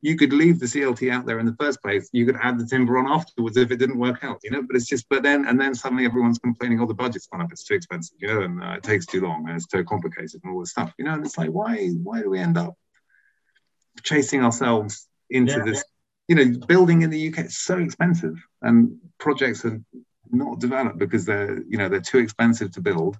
you 0.01 0.15
could 0.15 0.31
leave 0.31 0.59
the 0.59 0.65
CLT 0.65 1.11
out 1.11 1.25
there 1.25 1.39
in 1.39 1.45
the 1.45 1.55
first 1.59 1.81
place. 1.81 2.09
You 2.13 2.25
could 2.25 2.37
add 2.41 2.57
the 2.57 2.65
timber 2.65 2.97
on 2.97 3.11
afterwards 3.11 3.57
if 3.57 3.71
it 3.71 3.77
didn't 3.77 3.99
work 3.99 4.23
out, 4.23 4.39
you 4.43 4.51
know. 4.51 4.61
But 4.61 4.75
it's 4.75 4.85
just, 4.85 5.07
but 5.09 5.23
then 5.23 5.45
and 5.45 5.59
then 5.59 5.75
suddenly 5.75 6.05
everyone's 6.05 6.39
complaining, 6.39 6.79
oh, 6.79 6.85
the 6.85 6.93
budget's 6.93 7.27
gone 7.27 7.41
up, 7.41 7.51
it's 7.51 7.63
too 7.63 7.73
expensive, 7.73 8.15
you 8.19 8.27
know, 8.27 8.41
and 8.41 8.63
uh, 8.63 8.73
it 8.77 8.83
takes 8.83 9.05
too 9.05 9.21
long 9.21 9.47
and 9.47 9.57
it's 9.57 9.67
too 9.67 9.83
complicated 9.83 10.39
and 10.43 10.53
all 10.53 10.59
this 10.59 10.71
stuff, 10.71 10.93
you 10.97 11.05
know. 11.05 11.13
And 11.13 11.25
it's 11.25 11.37
like, 11.37 11.49
why, 11.49 11.89
why 12.03 12.21
do 12.21 12.29
we 12.29 12.39
end 12.39 12.57
up 12.57 12.75
chasing 14.03 14.43
ourselves 14.43 15.07
into 15.29 15.57
yeah. 15.57 15.65
this? 15.65 15.83
You 16.29 16.35
know, 16.35 16.65
building 16.67 17.01
in 17.01 17.09
the 17.09 17.27
UK 17.29 17.45
is 17.45 17.57
so 17.57 17.77
expensive, 17.79 18.37
and 18.61 18.97
projects 19.17 19.65
are 19.65 19.81
not 20.31 20.59
developed 20.59 20.99
because 20.99 21.25
they're, 21.25 21.61
you 21.67 21.77
know, 21.77 21.89
they're 21.89 21.99
too 21.99 22.19
expensive 22.19 22.71
to 22.73 22.81
build 22.81 23.17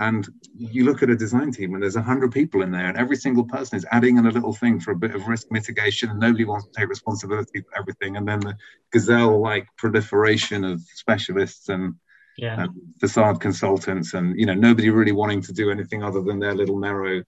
and 0.00 0.28
you 0.56 0.84
look 0.84 1.02
at 1.02 1.10
a 1.10 1.16
design 1.16 1.52
team 1.52 1.74
and 1.74 1.82
there's 1.82 1.94
100 1.94 2.32
people 2.32 2.62
in 2.62 2.70
there 2.70 2.86
and 2.86 2.96
every 2.96 3.16
single 3.16 3.44
person 3.44 3.76
is 3.76 3.86
adding 3.92 4.16
in 4.16 4.26
a 4.26 4.30
little 4.30 4.54
thing 4.54 4.80
for 4.80 4.92
a 4.92 4.96
bit 4.96 5.14
of 5.14 5.28
risk 5.28 5.46
mitigation 5.50 6.08
and 6.10 6.18
nobody 6.18 6.44
wants 6.44 6.66
to 6.66 6.72
take 6.72 6.88
responsibility 6.88 7.60
for 7.60 7.78
everything 7.78 8.16
and 8.16 8.26
then 8.26 8.40
the 8.40 8.56
gazelle 8.92 9.40
like 9.40 9.68
proliferation 9.76 10.64
of 10.64 10.80
specialists 10.94 11.68
and, 11.68 11.94
yeah. 12.38 12.62
and 12.62 12.70
facade 12.98 13.40
consultants 13.40 14.14
and 14.14 14.38
you 14.40 14.46
know 14.46 14.54
nobody 14.54 14.88
really 14.88 15.12
wanting 15.12 15.42
to 15.42 15.52
do 15.52 15.70
anything 15.70 16.02
other 16.02 16.22
than 16.22 16.40
their 16.40 16.54
little 16.54 16.78
narrow 16.78 17.22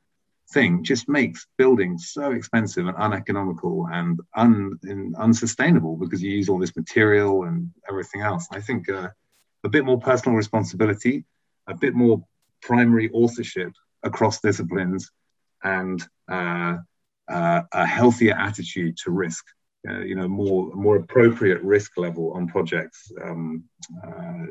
thing 0.55 0.83
just 0.83 1.09
makes 1.09 1.47
building 1.59 1.99
so 1.99 2.33
expensive 2.33 2.87
and 2.87 2.97
uneconomical 2.97 3.87
and 3.93 4.19
un, 4.35 4.79
and 4.85 5.15
unsustainable 5.17 5.97
because 5.97 6.23
you 6.23 6.31
use 6.31 6.49
all 6.49 6.59
this 6.59 6.75
material 6.75 7.45
and 7.45 7.71
everything 7.89 8.23
else 8.23 8.49
i 8.51 8.61
think 8.61 8.89
uh, 8.89 9.09
a 9.65 9.69
bit 9.69 9.85
more 9.85 10.01
personal 10.01 10.37
responsibility 10.37 11.25
a 11.69 11.75
bit 11.75 11.95
more 11.95 12.25
primary 12.63 13.11
authorship 13.13 13.73
across 14.03 14.41
disciplines 14.41 15.11
and 15.63 16.03
uh, 16.31 16.77
uh, 17.29 17.63
a 17.73 17.87
healthier 17.87 18.35
attitude 18.35 18.97
to 19.05 19.11
risk. 19.11 19.45
Uh, 19.89 20.01
you 20.01 20.15
know, 20.15 20.29
more 20.29 20.73
more 20.75 20.97
appropriate 20.97 21.61
risk 21.63 21.97
level 21.97 22.33
on 22.35 22.47
projects. 22.47 23.11
Um, 23.21 23.65
uh, 24.07 24.47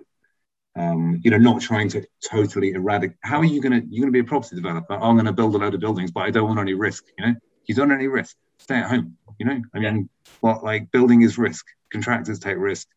um, 0.78 1.22
you 1.24 1.32
know, 1.32 1.38
not 1.38 1.62
trying 1.62 1.90
to 1.90 2.06
totally 2.30 2.72
eradicate. 2.72 3.18
How 3.24 3.38
are 3.40 3.46
you 3.46 3.62
going 3.62 3.82
to 3.82 3.88
you're 3.90 4.02
going 4.02 4.14
to 4.14 4.18
be 4.18 4.26
a 4.26 4.30
property 4.30 4.56
developer? 4.58 4.94
Oh, 4.94 5.10
I'm 5.10 5.16
going 5.16 5.26
to 5.26 5.34
build 5.34 5.56
a 5.56 5.58
load 5.58 5.74
of 5.74 5.80
buildings, 5.80 6.12
but 6.12 6.22
I 6.22 6.32
don't 6.32 6.48
want 6.48 6.60
any 6.60 6.74
risk. 6.74 7.06
You 7.18 7.28
know, 7.28 7.36
you 7.66 7.76
don't 7.76 7.90
want 7.90 8.02
any 8.02 8.10
risk. 8.10 8.36
Stay 8.58 8.76
at 8.76 8.90
home. 8.90 9.18
You 9.40 9.46
know, 9.46 9.62
I 9.74 9.80
mean, 9.80 10.10
what 10.42 10.64
like 10.64 10.92
building 10.92 11.22
is 11.22 11.38
risk. 11.38 11.66
Contractors 11.92 12.40
take 12.40 12.58
risk 12.58 12.88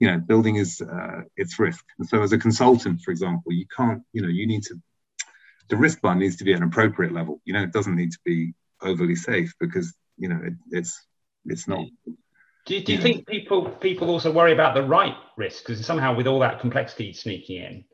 you 0.00 0.10
know, 0.10 0.18
building 0.18 0.56
is 0.56 0.80
uh, 0.80 1.22
its 1.36 1.58
risk. 1.58 1.84
And 1.98 2.08
so, 2.08 2.22
as 2.22 2.32
a 2.32 2.38
consultant, 2.38 3.00
for 3.00 3.10
example, 3.10 3.52
you 3.52 3.66
can't, 3.74 4.02
you 4.12 4.22
know, 4.22 4.28
you 4.28 4.46
need 4.46 4.62
to, 4.64 4.80
the 5.68 5.76
risk 5.76 6.00
bar 6.00 6.14
needs 6.14 6.36
to 6.36 6.44
be 6.44 6.52
at 6.52 6.58
an 6.58 6.66
appropriate 6.66 7.12
level. 7.12 7.40
You 7.44 7.54
know, 7.54 7.62
it 7.62 7.72
doesn't 7.72 7.94
need 7.94 8.12
to 8.12 8.18
be 8.24 8.54
overly 8.82 9.16
safe 9.16 9.54
because 9.58 9.94
you 10.18 10.28
know 10.28 10.40
it, 10.44 10.54
it's 10.70 11.00
it's 11.46 11.68
not. 11.68 11.86
Do 12.66 12.74
you, 12.74 12.82
do 12.82 12.92
you, 12.92 12.98
you 12.98 13.02
think 13.02 13.16
know. 13.18 13.24
people 13.28 13.70
people 13.70 14.10
also 14.10 14.32
worry 14.32 14.52
about 14.52 14.74
the 14.74 14.82
right 14.82 15.14
risk 15.36 15.64
because 15.66 15.84
somehow 15.84 16.14
with 16.14 16.26
all 16.26 16.40
that 16.40 16.60
complexity 16.60 17.12
sneaking 17.12 17.56
in, 17.56 17.84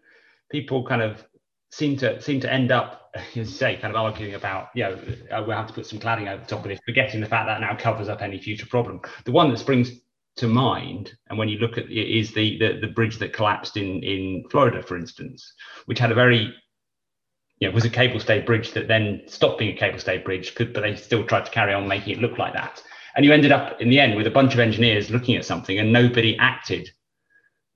people 0.50 0.86
kind 0.86 1.02
of 1.02 1.24
seem 1.70 1.96
to 1.98 2.20
seem 2.20 2.40
to 2.40 2.52
end 2.52 2.72
up, 2.72 3.10
as 3.14 3.36
you 3.36 3.44
say, 3.44 3.76
kind 3.76 3.94
of 3.94 4.00
arguing 4.00 4.34
about, 4.34 4.68
you 4.74 4.84
know, 4.84 4.98
uh, 5.30 5.42
we'll 5.46 5.56
have 5.56 5.68
to 5.68 5.72
put 5.72 5.86
some 5.86 5.98
cladding 5.98 6.28
over 6.28 6.42
the 6.42 6.48
top 6.48 6.60
of 6.60 6.68
this, 6.68 6.80
forgetting 6.84 7.20
the 7.20 7.26
fact 7.26 7.46
that 7.46 7.60
now 7.60 7.76
covers 7.76 8.08
up 8.08 8.22
any 8.22 8.38
future 8.38 8.66
problem. 8.66 9.00
The 9.24 9.32
one 9.32 9.50
that 9.50 9.58
springs 9.58 9.90
to 10.36 10.46
mind, 10.46 11.12
and 11.28 11.38
when 11.38 11.48
you 11.48 11.58
look 11.58 11.76
at 11.76 11.84
it, 11.84 12.18
is 12.18 12.32
the, 12.32 12.58
the, 12.58 12.78
the 12.80 12.92
bridge 12.92 13.18
that 13.18 13.32
collapsed 13.32 13.76
in 13.76 14.02
in 14.02 14.44
Florida, 14.50 14.82
for 14.82 14.96
instance, 14.96 15.52
which 15.86 15.98
had 15.98 16.12
a 16.12 16.14
very 16.14 16.54
you 17.60 17.68
know, 17.68 17.74
was 17.74 17.84
a 17.84 17.90
cable 17.90 18.18
stay 18.18 18.40
bridge 18.40 18.72
that 18.72 18.88
then 18.88 19.22
stopped 19.26 19.58
being 19.58 19.76
a 19.76 19.78
cable 19.78 19.98
stay 19.98 20.18
bridge, 20.18 20.54
could, 20.54 20.72
but 20.72 20.80
they 20.80 20.96
still 20.96 21.24
tried 21.24 21.44
to 21.44 21.50
carry 21.50 21.74
on 21.74 21.86
making 21.86 22.16
it 22.16 22.20
look 22.20 22.38
like 22.38 22.54
that. 22.54 22.82
And 23.14 23.24
you 23.24 23.32
ended 23.32 23.52
up 23.52 23.80
in 23.80 23.90
the 23.90 24.00
end 24.00 24.16
with 24.16 24.26
a 24.26 24.30
bunch 24.30 24.54
of 24.54 24.60
engineers 24.60 25.10
looking 25.10 25.36
at 25.36 25.44
something 25.44 25.78
and 25.78 25.92
nobody 25.92 26.38
acted 26.38 26.88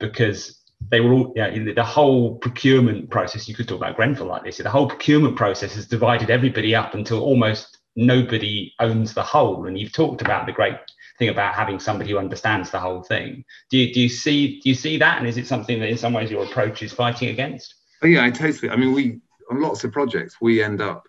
because 0.00 0.62
they 0.90 1.00
were 1.00 1.12
all, 1.12 1.32
you 1.36 1.64
know, 1.64 1.74
the 1.74 1.84
whole 1.84 2.36
procurement 2.36 3.10
process, 3.10 3.48
you 3.48 3.54
could 3.54 3.68
talk 3.68 3.78
about 3.78 3.96
Grenfell 3.96 4.26
like 4.26 4.44
this, 4.44 4.58
the 4.58 4.70
whole 4.70 4.88
procurement 4.88 5.36
process 5.36 5.74
has 5.74 5.86
divided 5.86 6.30
everybody 6.30 6.74
up 6.74 6.94
until 6.94 7.20
almost 7.20 7.78
nobody 7.96 8.72
owns 8.80 9.12
the 9.12 9.22
whole. 9.22 9.66
And 9.66 9.78
you've 9.78 9.92
talked 9.92 10.22
about 10.22 10.46
the 10.46 10.52
great 10.52 10.76
thing 11.18 11.28
about 11.28 11.54
having 11.54 11.78
somebody 11.78 12.10
who 12.10 12.18
understands 12.18 12.70
the 12.70 12.80
whole 12.80 13.02
thing. 13.02 13.44
Do 13.70 13.78
you, 13.78 13.94
do 13.94 14.00
you 14.00 14.08
see 14.08 14.60
do 14.60 14.68
you 14.68 14.74
see 14.74 14.98
that, 14.98 15.18
and 15.18 15.26
is 15.26 15.36
it 15.36 15.46
something 15.46 15.78
that 15.80 15.88
in 15.88 15.98
some 15.98 16.12
ways 16.12 16.30
your 16.30 16.44
approach 16.44 16.82
is 16.82 16.92
fighting 16.92 17.28
against? 17.28 17.74
Oh, 18.02 18.06
yeah, 18.06 18.24
I 18.24 18.30
totally. 18.30 18.70
I 18.70 18.76
mean, 18.76 18.92
we 18.92 19.20
on 19.50 19.60
lots 19.60 19.84
of 19.84 19.92
projects 19.92 20.36
we 20.40 20.62
end 20.62 20.80
up 20.80 21.06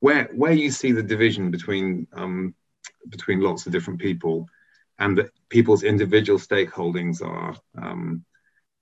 where 0.00 0.28
where 0.34 0.52
you 0.52 0.70
see 0.70 0.92
the 0.92 1.02
division 1.02 1.50
between 1.50 2.06
um, 2.12 2.54
between 3.08 3.40
lots 3.40 3.66
of 3.66 3.72
different 3.72 4.00
people, 4.00 4.48
and 4.98 5.18
that 5.18 5.30
people's 5.48 5.82
individual 5.82 6.38
stakeholdings 6.38 7.22
are 7.22 7.56
um, 7.80 8.24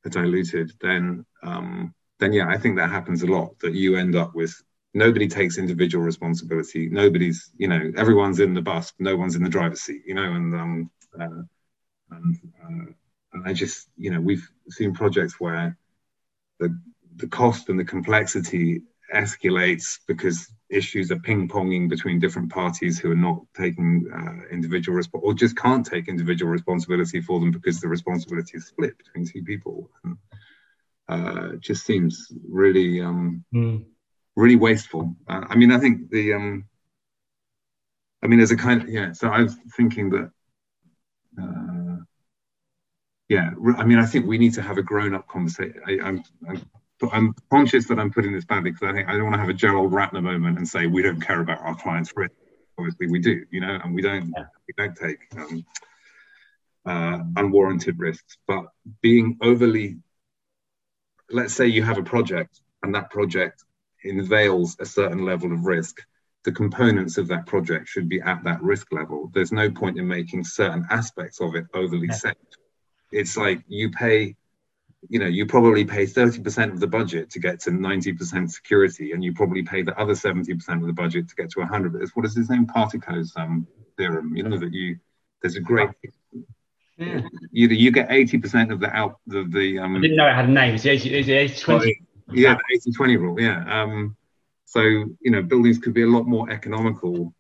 diluted. 0.09 0.73
Then 0.81 1.25
um, 1.43 1.95
then 2.19 2.33
yeah, 2.33 2.49
I 2.49 2.57
think 2.57 2.77
that 2.77 2.91
happens 2.91 3.23
a 3.23 3.27
lot. 3.27 3.59
That 3.61 3.75
you 3.75 3.97
end 3.97 4.17
up 4.17 4.35
with 4.35 4.55
nobody 4.97 5.29
takes 5.29 5.59
individual 5.59 6.03
responsibility. 6.03 6.89
Nobody's, 6.89 7.51
you 7.59 7.69
know, 7.69 7.93
everyone's 7.97 8.41
in 8.41 8.55
the 8.55 8.63
bus, 8.63 8.95
no 8.99 9.15
one's 9.15 9.37
in 9.37 9.45
the 9.45 9.51
driver's 9.51 9.83
seat, 9.83 10.03
you 10.07 10.15
know, 10.15 10.33
and 10.33 10.55
um, 10.55 10.91
uh, 11.21 11.43
and, 12.11 12.37
uh, 12.65 12.93
and 13.35 13.43
I 13.45 13.53
just, 13.53 13.89
you 13.99 14.11
know, 14.11 14.21
we've 14.21 14.49
seen 14.71 14.95
projects 14.95 15.39
where 15.39 15.77
the 16.59 16.77
the 17.17 17.29
cost 17.29 17.69
and 17.69 17.79
the 17.79 17.85
complexity 17.85 18.83
escalates 19.15 19.99
because 20.09 20.51
issues 20.71 21.13
are 21.13 21.21
ping 21.21 21.47
ponging 21.47 21.89
between 21.89 22.19
different 22.19 22.51
parties 22.51 22.99
who 22.99 23.13
are 23.13 23.23
not 23.29 23.41
taking 23.55 24.07
uh, 24.13 24.53
individual 24.53 24.99
resp- 24.99 25.23
or 25.23 25.35
just 25.35 25.57
can't 25.57 25.87
take 25.87 26.09
individual 26.09 26.51
responsibility 26.51 27.21
for 27.21 27.39
them 27.39 27.51
because 27.51 27.81
the 27.81 27.89
responsibility 27.89 28.57
is 28.57 28.67
split 28.67 28.97
between 28.99 29.27
two 29.27 29.45
people. 29.45 29.91
And, 30.05 30.17
uh, 31.09 31.55
it 31.55 31.61
just 31.61 31.85
seems 31.87 32.33
really 32.49 33.01
um, 33.01 33.45
mm 33.55 33.85
really 34.37 34.57
wasteful. 34.57 35.17
Uh, 35.29 35.45
I 35.49 35.57
mean, 35.57 35.73
I 35.73 35.79
think 35.79 36.11
the, 36.11 36.35
um, 36.35 36.67
I 38.23 38.27
mean, 38.27 38.41
as 38.41 38.51
a 38.51 38.57
kind 38.57 38.83
of, 38.83 38.89
yeah, 38.89 39.13
so 39.13 39.29
I 39.29 39.43
was 39.43 39.57
thinking 39.77 40.11
that, 40.11 40.31
uh, 41.41 41.97
yeah, 43.29 43.51
I 43.77 43.85
mean, 43.85 43.99
I 43.99 44.07
think 44.07 44.27
we 44.27 44.39
need 44.39 44.55
to 44.55 44.63
have 44.63 44.79
a 44.79 44.83
grown 44.83 45.15
up 45.15 45.27
conversation. 45.27 45.81
I, 45.87 45.99
I'm, 46.03 46.23
I'm, 46.49 46.71
I'm 47.13 47.35
conscious 47.51 47.87
that 47.89 47.99
I'm 47.99 48.11
putting 48.13 48.33
this 48.33 48.45
badly 48.45 48.71
because 48.71 48.89
I 48.89 48.93
think 48.93 49.09
I 49.09 49.13
don't 49.13 49.25
want 49.25 49.35
to 49.35 49.41
have 49.41 49.49
a 49.49 49.55
Gerald 49.55 49.93
Ratner 49.93 50.23
moment 50.23 50.59
and 50.59 50.69
say 50.69 50.87
we 50.87 51.03
don't 51.03 51.21
care 51.21 51.41
about 51.41 51.61
our 51.61 51.75
clients' 51.75 52.13
risk. 52.17 52.33
Obviously, 52.79 53.09
we 53.09 53.19
do, 53.19 53.45
you 53.51 53.61
know, 53.61 53.79
and 53.83 53.95
we 53.95 54.03
don't 54.03 54.33
we 54.67 54.75
don't 54.77 54.97
take 54.97 55.19
um, 55.37 55.65
uh, 56.87 57.19
unwarranted 57.37 57.99
risks. 57.99 58.39
But 58.47 58.67
being 59.03 59.39
overly, 59.43 59.97
let's 61.31 61.55
say 61.55 61.67
you 61.67 61.83
have 61.83 61.99
a 61.99 62.03
project 62.03 62.61
and 62.83 62.95
that 62.95 63.11
project 63.11 63.65
unveils 64.11 64.77
a 64.81 64.87
certain 64.87 65.25
level 65.25 65.53
of 65.53 65.65
risk, 65.65 66.01
the 66.45 66.53
components 66.53 67.19
of 67.19 67.29
that 67.29 67.47
project 67.47 67.89
should 67.89 68.09
be 68.09 68.21
at 68.21 68.45
that 68.45 68.63
risk 68.63 68.93
level. 68.93 69.31
There's 69.35 69.53
no 69.53 69.71
point 69.71 69.99
in 69.99 70.07
making 70.07 70.45
certain 70.45 70.87
aspects 70.91 71.41
of 71.41 71.55
it 71.55 71.67
overly 71.75 72.09
safe. 72.09 72.35
It's 73.11 73.37
like 73.37 73.63
you 73.67 73.91
pay, 73.91 74.37
you 75.09 75.19
know, 75.19 75.27
you 75.27 75.47
probably 75.47 75.85
pay 75.85 76.05
30% 76.05 76.73
of 76.73 76.81
the 76.81 76.87
budget 76.87 77.31
to 77.31 77.41
get 77.41 77.61
to 77.61 77.71
90% 77.71 78.51
security, 78.51 79.13
and 79.13 79.25
you 79.25 79.35
probably 79.35 79.63
pay 79.63 79.83
the 79.83 79.99
other 79.99 80.15
70% 80.15 80.51
of 80.81 80.87
the 80.87 80.93
budget 80.93 81.29
to 81.29 81.35
get 81.35 81.51
to 81.51 81.61
100. 81.61 82.01
It's 82.01 82.15
what 82.15 82.25
is 82.27 82.37
his 82.37 82.49
name? 82.49 82.67
Particos 82.67 83.37
um, 83.37 83.67
theorem. 83.97 84.37
You 84.37 84.45
know 84.45 84.59
that 84.59 84.73
you 84.73 84.99
there's 85.43 85.57
a 85.57 85.61
great 85.61 85.91
yeah. 86.97 87.21
Either 87.53 87.75
you 87.75 87.91
get 87.91 88.09
80% 88.09 88.73
of 88.73 88.81
the 88.81 88.89
out 88.89 89.19
the, 89.27 89.45
the 89.45 89.79
um, 89.79 89.97
I 89.97 90.01
didn't 90.01 90.17
know 90.17 90.29
it 90.29 90.35
had 90.35 90.49
a 90.49 90.53
name. 90.53 90.75
It's 90.75 90.85
the 90.85 90.91
80, 90.91 91.15
it's 91.15 91.27
the 91.27 91.35
80 91.35 91.61
20 91.61 92.06
yeah, 92.33 92.55
the 92.55 92.75
80 92.75 92.93
20 92.93 93.17
rule. 93.17 93.41
Yeah. 93.41 93.83
Um, 93.83 94.17
so, 94.65 94.81
you 94.81 95.31
know, 95.31 95.43
buildings 95.43 95.79
could 95.79 95.95
be 95.95 96.03
a 96.03 96.09
lot 96.09 96.27
more 96.27 96.51
economical. 96.51 97.35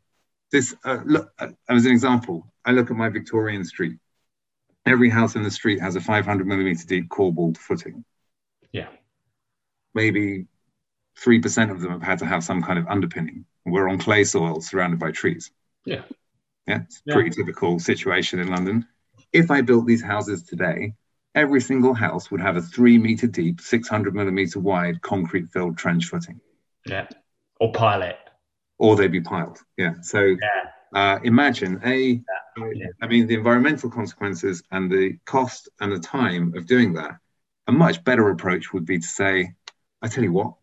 This, 0.53 0.75
uh, 0.85 1.01
look, 1.05 1.33
uh, 1.39 1.49
as 1.69 1.85
an 1.85 1.93
example, 1.93 2.47
I 2.65 2.73
look 2.73 2.91
at 2.91 2.97
my 2.97 3.09
Victorian 3.09 3.65
street. 3.65 3.99
Every 4.85 5.11
house 5.11 5.35
in 5.35 5.43
the 5.43 5.51
street 5.51 5.81
has 5.81 5.97
a 5.97 6.01
500 6.01 6.47
millimeter 6.47 6.87
deep 6.87 7.09
corbelled 7.09 7.59
footing. 7.59 8.05
Yeah. 8.71 8.89
Maybe 9.95 10.47
3% 11.21 11.71
of 11.71 11.81
them 11.81 11.91
have 11.91 12.03
had 12.03 12.19
to 12.21 12.27
have 12.27 12.45
some 12.45 12.63
kind 12.63 12.79
of 12.79 12.87
underpinning. 12.87 13.45
We're 13.65 13.89
on 13.89 13.99
clay 13.99 14.23
soil 14.23 14.61
surrounded 14.61 15.01
by 15.01 15.11
trees. 15.11 15.51
Yeah. 15.85 16.03
Yeah. 16.69 16.83
It's 16.83 17.03
yeah. 17.05 17.15
pretty 17.15 17.31
typical 17.31 17.81
situation 17.81 18.39
in 18.39 18.49
London. 18.49 18.87
If 19.33 19.51
I 19.51 19.63
built 19.63 19.87
these 19.87 20.03
houses 20.03 20.45
today, 20.45 20.95
every 21.37 21.61
single 21.61 21.95
house 21.95 22.31
would 22.31 22.41
have 22.41 22.57
a 22.57 22.63
three 22.63 22.99
meter 22.99 23.29
deep, 23.29 23.61
600 23.61 24.15
millimeter 24.15 24.59
wide 24.59 25.01
concrete 25.03 25.51
filled 25.51 25.79
trench 25.79 26.07
footing. 26.07 26.41
Yeah. 26.87 27.07
Or 27.61 27.71
pile 27.73 28.03
it. 28.03 28.17
Or 28.79 28.97
they'd 28.97 29.13
be 29.13 29.21
piled. 29.21 29.59
Yeah. 29.77 29.95
So 30.03 30.21
yeah. 30.21 30.71
Uh, 30.95 31.19
imagine 31.25 31.81
a, 31.85 32.23
yeah. 32.57 32.87
I 33.03 33.07
mean, 33.07 33.27
the 33.27 33.35
environmental 33.35 33.91
consequences 33.91 34.63
and 34.71 34.91
the 34.91 35.19
cost 35.27 35.69
and 35.79 35.93
the 35.93 35.99
time 35.99 36.55
of 36.57 36.67
doing 36.67 36.95
that. 36.95 37.19
A 37.67 37.73
much 37.73 38.03
better 38.05 38.31
approach 38.31 38.73
would 38.73 38.87
be 38.87 38.99
to 38.99 39.07
say, 39.07 39.53
I 40.01 40.09
tell 40.09 40.25
you 40.25 40.33
what, 40.33 40.55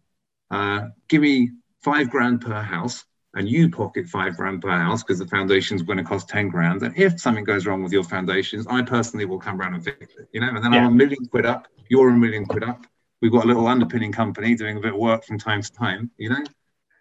uh, 0.49 0.87
give 1.07 1.21
me 1.21 1.51
five 1.81 2.09
grand 2.09 2.41
per 2.41 2.61
house 2.61 3.03
and 3.35 3.49
you 3.49 3.69
pocket 3.69 4.07
five 4.07 4.37
grand 4.37 4.61
per 4.61 4.69
house 4.69 5.03
because 5.03 5.19
the 5.19 5.27
foundation's 5.27 5.81
going 5.81 5.97
to 5.97 6.03
cost 6.03 6.29
10 6.29 6.49
grand. 6.49 6.83
And 6.83 6.95
if 6.97 7.19
something 7.19 7.43
goes 7.43 7.65
wrong 7.65 7.81
with 7.81 7.91
your 7.91 8.03
foundations, 8.03 8.67
I 8.67 8.81
personally 8.83 9.25
will 9.25 9.39
come 9.39 9.59
around 9.59 9.73
and 9.73 9.83
fix 9.83 10.15
it, 10.15 10.29
you 10.31 10.41
know, 10.41 10.49
and 10.49 10.63
then 10.63 10.73
yeah. 10.73 10.79
I'm 10.79 10.87
a 10.87 10.91
million 10.91 11.25
quid 11.25 11.45
up, 11.45 11.67
you're 11.89 12.09
a 12.09 12.17
million 12.17 12.45
quid 12.45 12.63
up. 12.63 12.85
We've 13.21 13.31
got 13.31 13.45
a 13.45 13.47
little 13.47 13.67
underpinning 13.67 14.11
company 14.11 14.53
doing 14.53 14.77
a 14.77 14.81
bit 14.81 14.93
of 14.93 14.99
work 14.99 15.23
from 15.23 15.39
time 15.39 15.61
to 15.61 15.71
time, 15.71 16.11
you 16.17 16.29
know, 16.29 16.43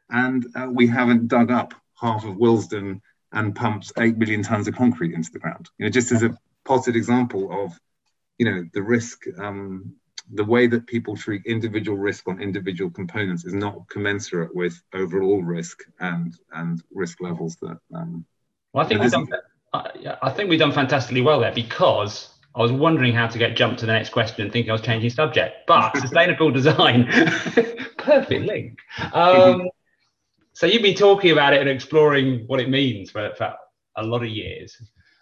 and 0.09 0.47
uh, 0.55 0.68
we 0.71 0.87
haven't 0.87 1.29
dug 1.29 1.51
up 1.51 1.75
half 2.01 2.25
of 2.25 2.37
Willesden 2.37 3.03
and 3.33 3.57
pumped 3.57 3.92
8 3.99 4.16
million 4.16 4.42
tons 4.42 4.68
of 4.68 4.75
concrete 4.75 5.14
into 5.14 5.31
the 5.33 5.38
ground. 5.38 5.68
You 5.79 5.87
know, 5.87 5.90
just 5.90 6.12
as 6.12 6.23
a 6.23 6.37
positive 6.64 6.97
example 6.97 7.64
of, 7.64 7.79
you 8.38 8.47
know, 8.47 8.64
the 8.73 8.83
risk 8.83 9.25
um, 9.38 9.97
the 10.33 10.45
way 10.45 10.66
that 10.66 10.87
people 10.87 11.16
treat 11.16 11.45
individual 11.47 11.99
risk 11.99 12.27
on 12.29 12.40
individual 12.40 12.90
components 12.90 13.45
is 13.45 13.55
not 13.55 13.88
commensurate 13.88 14.55
with 14.55 14.81
overall 14.95 15.42
risk 15.42 15.83
and 16.01 16.37
and 16.53 16.83
risk 16.92 17.21
levels 17.21 17.57
that. 17.62 17.79
Um, 17.95 18.25
well, 18.73 18.85
I 18.85 18.88
think 18.88 19.01
we've 19.01 19.11
done. 19.11 19.29
I 19.75 20.31
think 20.31 20.51
we've 20.51 20.59
done 20.59 20.73
fantastically 20.73 21.23
well 21.23 21.40
there 21.40 21.53
because 21.53 22.33
I 22.55 22.61
was 22.61 22.73
wondering 22.73 23.14
how 23.14 23.27
to 23.27 23.38
get 23.38 23.57
jumped 23.57 23.81
to 23.81 23.87
the 23.87 23.92
next 23.92 24.11
question 24.11 24.42
and 24.42 24.53
thinking 24.53 24.71
I 24.71 24.75
was 24.75 24.83
changing 24.83 25.11
subject, 25.11 25.66
but 25.66 25.97
sustainable 26.01 26.51
design, 26.51 27.07
perfect 27.99 28.45
link. 28.45 28.79
Um, 29.12 29.71
so 30.53 30.66
you've 30.66 30.83
been 30.83 30.97
talking 30.97 31.31
about 31.31 31.55
it 31.55 31.61
and 31.61 31.71
exploring 31.71 32.45
what 32.47 32.61
it 32.61 32.68
means 32.68 33.11
for, 33.11 33.33
for 33.37 33.55
a 33.97 34.03
lot 34.03 34.23
of 34.23 34.29
years. 34.29 34.77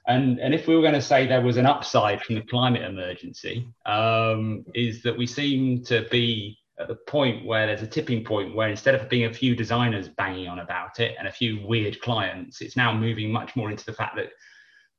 And, 0.06 0.40
and 0.40 0.54
if 0.54 0.66
we 0.66 0.74
were 0.74 0.82
going 0.82 0.94
to 0.94 1.02
say 1.02 1.26
there 1.26 1.42
was 1.42 1.56
an 1.56 1.66
upside 1.66 2.22
from 2.22 2.36
the 2.36 2.42
climate 2.42 2.82
emergency, 2.82 3.68
um, 3.86 4.64
is 4.74 5.02
that 5.02 5.16
we 5.16 5.26
seem 5.26 5.84
to 5.84 6.06
be 6.10 6.58
at 6.80 6.88
the 6.88 6.96
point 7.06 7.44
where 7.44 7.66
there's 7.66 7.82
a 7.82 7.86
tipping 7.86 8.24
point 8.24 8.54
where 8.54 8.70
instead 8.70 8.94
of 8.94 9.08
being 9.08 9.26
a 9.26 9.32
few 9.32 9.54
designers 9.54 10.08
banging 10.08 10.48
on 10.48 10.60
about 10.60 10.98
it 10.98 11.14
and 11.18 11.28
a 11.28 11.32
few 11.32 11.64
weird 11.66 12.00
clients, 12.00 12.62
it's 12.62 12.76
now 12.76 12.92
moving 12.92 13.30
much 13.30 13.54
more 13.54 13.70
into 13.70 13.84
the 13.84 13.92
fact 13.92 14.16
that 14.16 14.30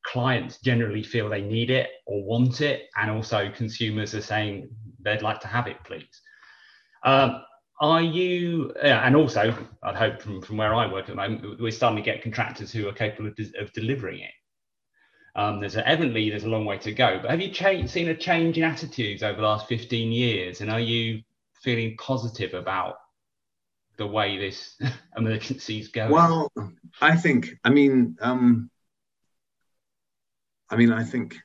clients 0.03 0.59
generally 0.59 1.03
feel 1.03 1.29
they 1.29 1.41
need 1.41 1.71
it 1.71 1.89
or 2.05 2.23
want 2.23 2.61
it, 2.61 2.83
and 2.95 3.09
also 3.09 3.51
consumers 3.55 4.13
are 4.13 4.21
saying 4.21 4.69
they'd 5.01 5.21
like 5.21 5.39
to 5.39 5.47
have 5.47 5.67
it, 5.67 5.77
please. 5.83 6.21
Um, 7.03 7.41
are 7.79 8.01
you, 8.01 8.71
and 8.83 9.15
also, 9.15 9.55
I'd 9.81 9.95
hope 9.95 10.21
from, 10.21 10.41
from 10.43 10.57
where 10.57 10.73
I 10.73 10.91
work 10.91 11.05
at 11.05 11.07
the 11.09 11.15
moment, 11.15 11.59
we're 11.59 11.71
starting 11.71 11.97
to 11.97 12.03
get 12.03 12.21
contractors 12.21 12.71
who 12.71 12.87
are 12.87 12.93
capable 12.93 13.29
of, 13.29 13.35
de- 13.35 13.59
of 13.59 13.73
delivering 13.73 14.19
it. 14.19 14.31
Um, 15.36 15.60
there's 15.62 15.76
a, 15.76 15.88
evidently 15.88 16.30
there's 16.30 16.44
a 16.44 16.50
long 16.50 16.65
way 16.65 16.78
to 16.80 16.91
go. 16.91 17.20
But 17.22 17.32
have 17.32 17.41
you 17.41 17.52
cha- 17.52 17.86
seen 17.86 18.10
a 18.10 18.15
change 18.15 18.58
in 18.58 18.63
attitudes 18.63 19.24
over 19.24 19.39
the 19.39 19.48
last 19.48 19.67
15 19.67 20.12
years? 20.12 20.62
And 20.62 20.70
are 20.70 20.80
you 20.80 21.22
feeling 21.62 21.96
positive 21.98 22.54
about 22.54 22.96
the 23.98 24.08
way 24.08 24.38
this 24.38 24.78
emergency 25.17 25.80
is 25.80 25.88
going? 25.88 26.12
Well, 26.12 26.52
I 27.00 27.15
think, 27.15 27.50
I 27.63 27.70
mean, 27.70 28.17
um, 28.20 28.70
I 30.70 30.76
mean, 30.76 30.91
I 30.91 31.04
think 31.04 31.38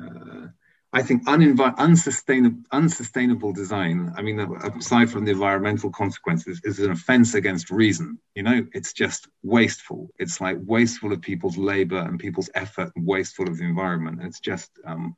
uh, 0.00 0.48
I 0.96 1.02
think 1.02 1.24
unsustainable, 1.28 2.62
unsustainable 2.72 3.52
design, 3.52 4.14
I 4.16 4.22
mean, 4.22 4.40
aside 4.40 5.10
from 5.10 5.26
the 5.26 5.32
environmental 5.32 5.90
consequences, 5.90 6.62
is 6.64 6.78
an 6.78 6.90
offense 6.90 7.34
against 7.34 7.70
reason. 7.70 8.18
You 8.34 8.44
know, 8.44 8.66
it's 8.72 8.94
just 8.94 9.28
wasteful. 9.42 10.08
It's 10.18 10.40
like 10.40 10.56
wasteful 10.58 11.12
of 11.12 11.20
people's 11.20 11.58
labor 11.58 11.98
and 11.98 12.18
people's 12.18 12.48
effort 12.54 12.92
and 12.96 13.06
wasteful 13.06 13.46
of 13.46 13.58
the 13.58 13.64
environment. 13.64 14.20
It's 14.22 14.40
just, 14.40 14.70
um, 14.86 15.14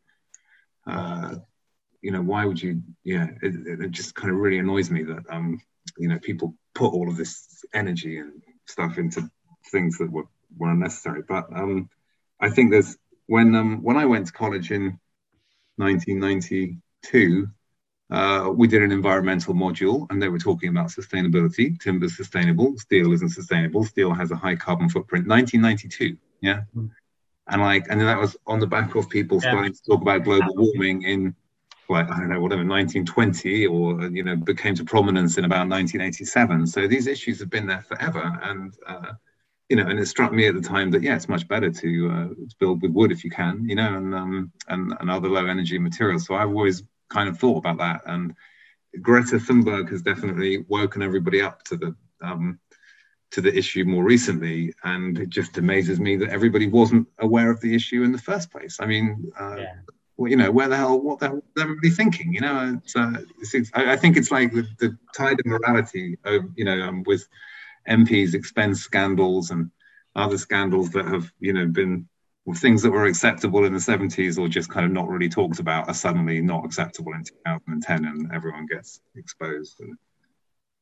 uh, 0.85 1.37
you 2.03 2.11
know, 2.11 2.23
why 2.23 2.45
would 2.45 2.61
you, 2.61 2.83
yeah, 3.05 3.29
it, 3.41 3.81
it, 3.85 3.91
just 3.93 4.17
kind 4.17 4.33
of 4.33 4.41
really 4.41 4.59
annoys 4.59 4.91
me 4.91 5.05
that, 5.05 5.23
um, 5.31 5.61
you 5.97 6.09
know, 6.09 6.19
people 6.19 6.57
put 6.75 6.93
all 6.93 7.09
of 7.09 7.17
this 7.17 7.65
energy 7.73 8.19
and 8.19 8.43
stuff 8.67 8.99
into 8.99 9.31
things 9.71 9.97
that 9.99 10.11
were, 10.11 10.27
were 10.57 10.73
unnecessary. 10.73 11.23
But 11.23 11.47
um, 11.55 11.89
I 12.41 12.51
think 12.51 12.73
there's, 12.73 12.97
when, 13.27 13.55
um, 13.55 13.81
when 13.85 13.97
I 13.97 14.07
went 14.07 14.27
to 14.27 14.33
college 14.33 14.73
in, 14.73 14.99
1992, 15.79 17.49
uh, 18.11 18.51
we 18.55 18.67
did 18.67 18.83
an 18.83 18.91
environmental 18.91 19.55
module 19.55 20.07
and 20.11 20.23
they 20.23 20.29
were 20.29 20.39
talking 20.39 20.71
about 20.71 20.89
sustainability. 20.89 21.79
Timber's 21.81 22.17
sustainable, 22.17 22.77
steel 22.79 23.13
isn't 23.13 23.31
sustainable. 23.31 23.85
Steel 23.85 24.15
has 24.15 24.31
a 24.31 24.37
high 24.37 24.57
carbon 24.57 24.89
footprint. 24.89 25.27
1992, 25.27 26.17
yeah. 26.41 26.63
Mm. 26.75 26.91
And 27.49 27.63
like, 27.63 27.87
and 27.91 28.01
that 28.01 28.19
was 28.19 28.37
on 28.47 28.61
the 28.61 28.67
back 28.67 28.95
of 28.95 29.09
people 29.09 29.41
yeah. 29.43 29.51
starting 29.51 29.73
to 29.73 29.83
talk 29.83 30.03
about 30.03 30.25
global 30.25 30.55
warming 30.55 31.03
in, 31.03 31.35
like, 31.89 32.11
I 32.11 32.19
don't 32.19 32.29
know, 32.29 32.41
whatever, 32.41 32.65
1920 32.65 33.67
or, 33.67 34.03
you 34.09 34.23
know, 34.23 34.37
became 34.37 34.75
to 34.75 34.85
prominence 34.85 35.39
in 35.39 35.45
about 35.45 35.69
1987. 35.69 36.67
So 36.67 36.87
these 36.87 37.07
issues 37.07 37.41
have 37.41 37.51
been 37.51 37.67
there 37.67 37.83
forever. 37.83 38.39
And, 38.43 38.75
uh, 38.87 39.13
you 39.69 39.77
know, 39.77 39.87
and 39.87 39.99
it 39.99 40.07
struck 40.07 40.33
me 40.33 40.47
at 40.47 40.55
the 40.55 40.61
time 40.61 40.91
that 40.93 41.03
yeah, 41.03 41.15
it's 41.15 41.29
much 41.29 41.47
better 41.47 41.71
to, 41.71 42.11
uh, 42.11 42.29
to 42.29 42.57
build 42.59 42.83
with 42.83 42.93
wood 42.93 43.13
if 43.13 43.23
you 43.23 43.31
can, 43.31 43.69
you 43.69 43.75
know, 43.75 43.97
and 43.97 44.15
um, 44.15 44.53
and, 44.69 44.95
and 44.99 45.11
other 45.11 45.29
low 45.29 45.47
energy 45.47 45.79
materials. 45.79 46.27
So 46.27 46.35
I've 46.35 46.49
always 46.49 46.83
kind 47.11 47.29
of 47.29 47.39
thought 47.39 47.59
about 47.59 47.79
that, 47.79 48.03
and 48.07 48.35
Greta 49.03 49.37
Thunberg 49.37 49.91
has 49.91 50.03
definitely 50.03 50.65
woken 50.69 51.03
everybody 51.03 51.43
up 51.43 51.63
to 51.65 51.77
the 51.77 51.95
um, 52.23 52.59
to 53.31 53.41
the 53.41 53.55
issue 53.55 53.85
more 53.85 54.05
recently, 54.05 54.73
and 54.85 55.19
it 55.19 55.29
just 55.29 55.59
amazes 55.59 56.01
me 56.01 56.17
that 56.17 56.31
everybody 56.31 56.67
wasn't 56.67 57.07
aware 57.19 57.51
of 57.51 57.61
the 57.61 57.75
issue 57.75 58.03
in 58.03 58.13
the 58.13 58.19
first 58.19 58.51
place. 58.51 58.79
I 58.81 58.87
mean, 58.87 59.31
uh, 59.39 59.57
yeah. 59.57 59.75
well, 60.17 60.31
you 60.31 60.37
know, 60.37 60.51
where 60.51 60.69
the 60.69 60.77
hell, 60.77 60.99
what 60.99 61.19
the 61.19 61.29
hell 61.29 61.43
they're 61.55 61.91
thinking? 61.91 62.33
You 62.33 62.41
know, 62.41 62.79
it's, 62.83 62.97
uh, 62.97 63.13
it's, 63.39 63.55
it's, 63.55 63.71
I, 63.75 63.93
I, 63.93 63.97
think 63.97 64.17
it's 64.17 64.31
like 64.31 64.53
the, 64.53 64.67
the 64.79 64.97
tide 65.15 65.39
of 65.41 65.45
morality, 65.45 66.17
of, 66.25 66.47
you 66.57 66.65
know, 66.65 66.81
um, 66.81 67.03
with 67.03 67.29
MPs 67.89 68.35
expense 68.35 68.81
scandals 68.81 69.51
and 69.51 69.71
other 70.15 70.39
scandals 70.39 70.91
that 70.91 71.07
have, 71.07 71.31
you 71.41 71.53
know, 71.53 71.67
been 71.67 72.09
things 72.55 72.83
that 72.83 72.91
were 72.91 73.05
acceptable 73.05 73.65
in 73.65 73.73
the 73.73 73.79
70s 73.79 74.39
or 74.39 74.49
just 74.49 74.71
kind 74.71 74.87
of 74.87 74.93
not 74.93 75.09
really 75.09 75.29
talked 75.29 75.59
about 75.59 75.89
are 75.89 75.95
suddenly 75.95 76.41
not 76.41 76.65
acceptable 76.65 77.13
in 77.13 77.23
2010 77.23 78.05
and 78.05 78.33
everyone 78.33 78.67
gets 78.67 79.01
exposed 79.17 79.81
and 79.81 79.97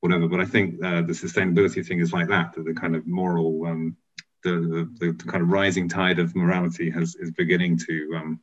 whatever. 0.01 0.29
But 0.29 0.41
I 0.41 0.45
think 0.45 0.83
uh, 0.83 1.03
the 1.03 1.13
sustainability 1.13 1.85
thing 1.85 2.01
is 2.01 2.13
like 2.13 2.29
that, 2.29 2.53
that 2.55 2.65
the 2.65 2.75
kind 2.75 2.95
of 2.95 3.07
moral, 3.07 3.67
um, 3.67 3.97
the, 4.45 4.89
the, 5.01 5.13
the, 5.13 5.25
kind 5.25 5.43
of 5.43 5.51
rising 5.51 5.89
tide 5.89 6.19
of 6.19 6.37
morality 6.37 6.89
has 6.91 7.17
is 7.17 7.33
beginning 7.33 7.79
to 7.79 8.13
um, 8.17 8.41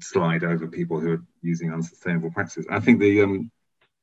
slide 0.00 0.44
over 0.44 0.68
people 0.68 1.00
who 1.00 1.14
are 1.14 1.24
using 1.42 1.72
unsustainable 1.72 2.30
practices. 2.30 2.66
I 2.70 2.78
think 2.80 3.00
the 3.00 3.22
um, 3.22 3.50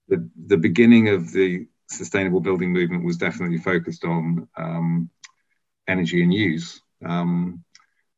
the, 0.07 0.29
the 0.45 0.57
beginning 0.57 1.09
of 1.09 1.31
the 1.31 1.67
sustainable 1.89 2.39
building 2.39 2.71
movement 2.73 3.05
was 3.05 3.17
definitely 3.17 3.57
focused 3.57 4.03
on 4.05 4.47
um, 4.57 5.09
energy 5.87 6.23
and 6.23 6.33
use. 6.33 6.81
Um, 7.03 7.63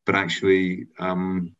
but 0.06 0.14
actually, 0.14 0.86
um, 0.98 1.54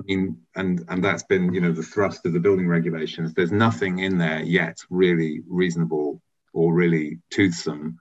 I 0.00 0.04
mean, 0.04 0.42
and 0.54 0.84
and 0.88 1.02
that's 1.02 1.24
been 1.24 1.52
you 1.52 1.60
know 1.60 1.72
the 1.72 1.82
thrust 1.82 2.24
of 2.26 2.32
the 2.32 2.40
building 2.40 2.68
regulations. 2.68 3.34
There's 3.34 3.52
nothing 3.52 3.98
in 4.00 4.18
there 4.18 4.42
yet 4.42 4.78
really 4.90 5.42
reasonable 5.48 6.22
or 6.52 6.72
really 6.72 7.20
toothsome 7.30 7.98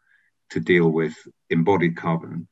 to 0.51 0.59
deal 0.59 0.89
with 0.89 1.15
embodied 1.49 1.97
carbon. 1.97 2.47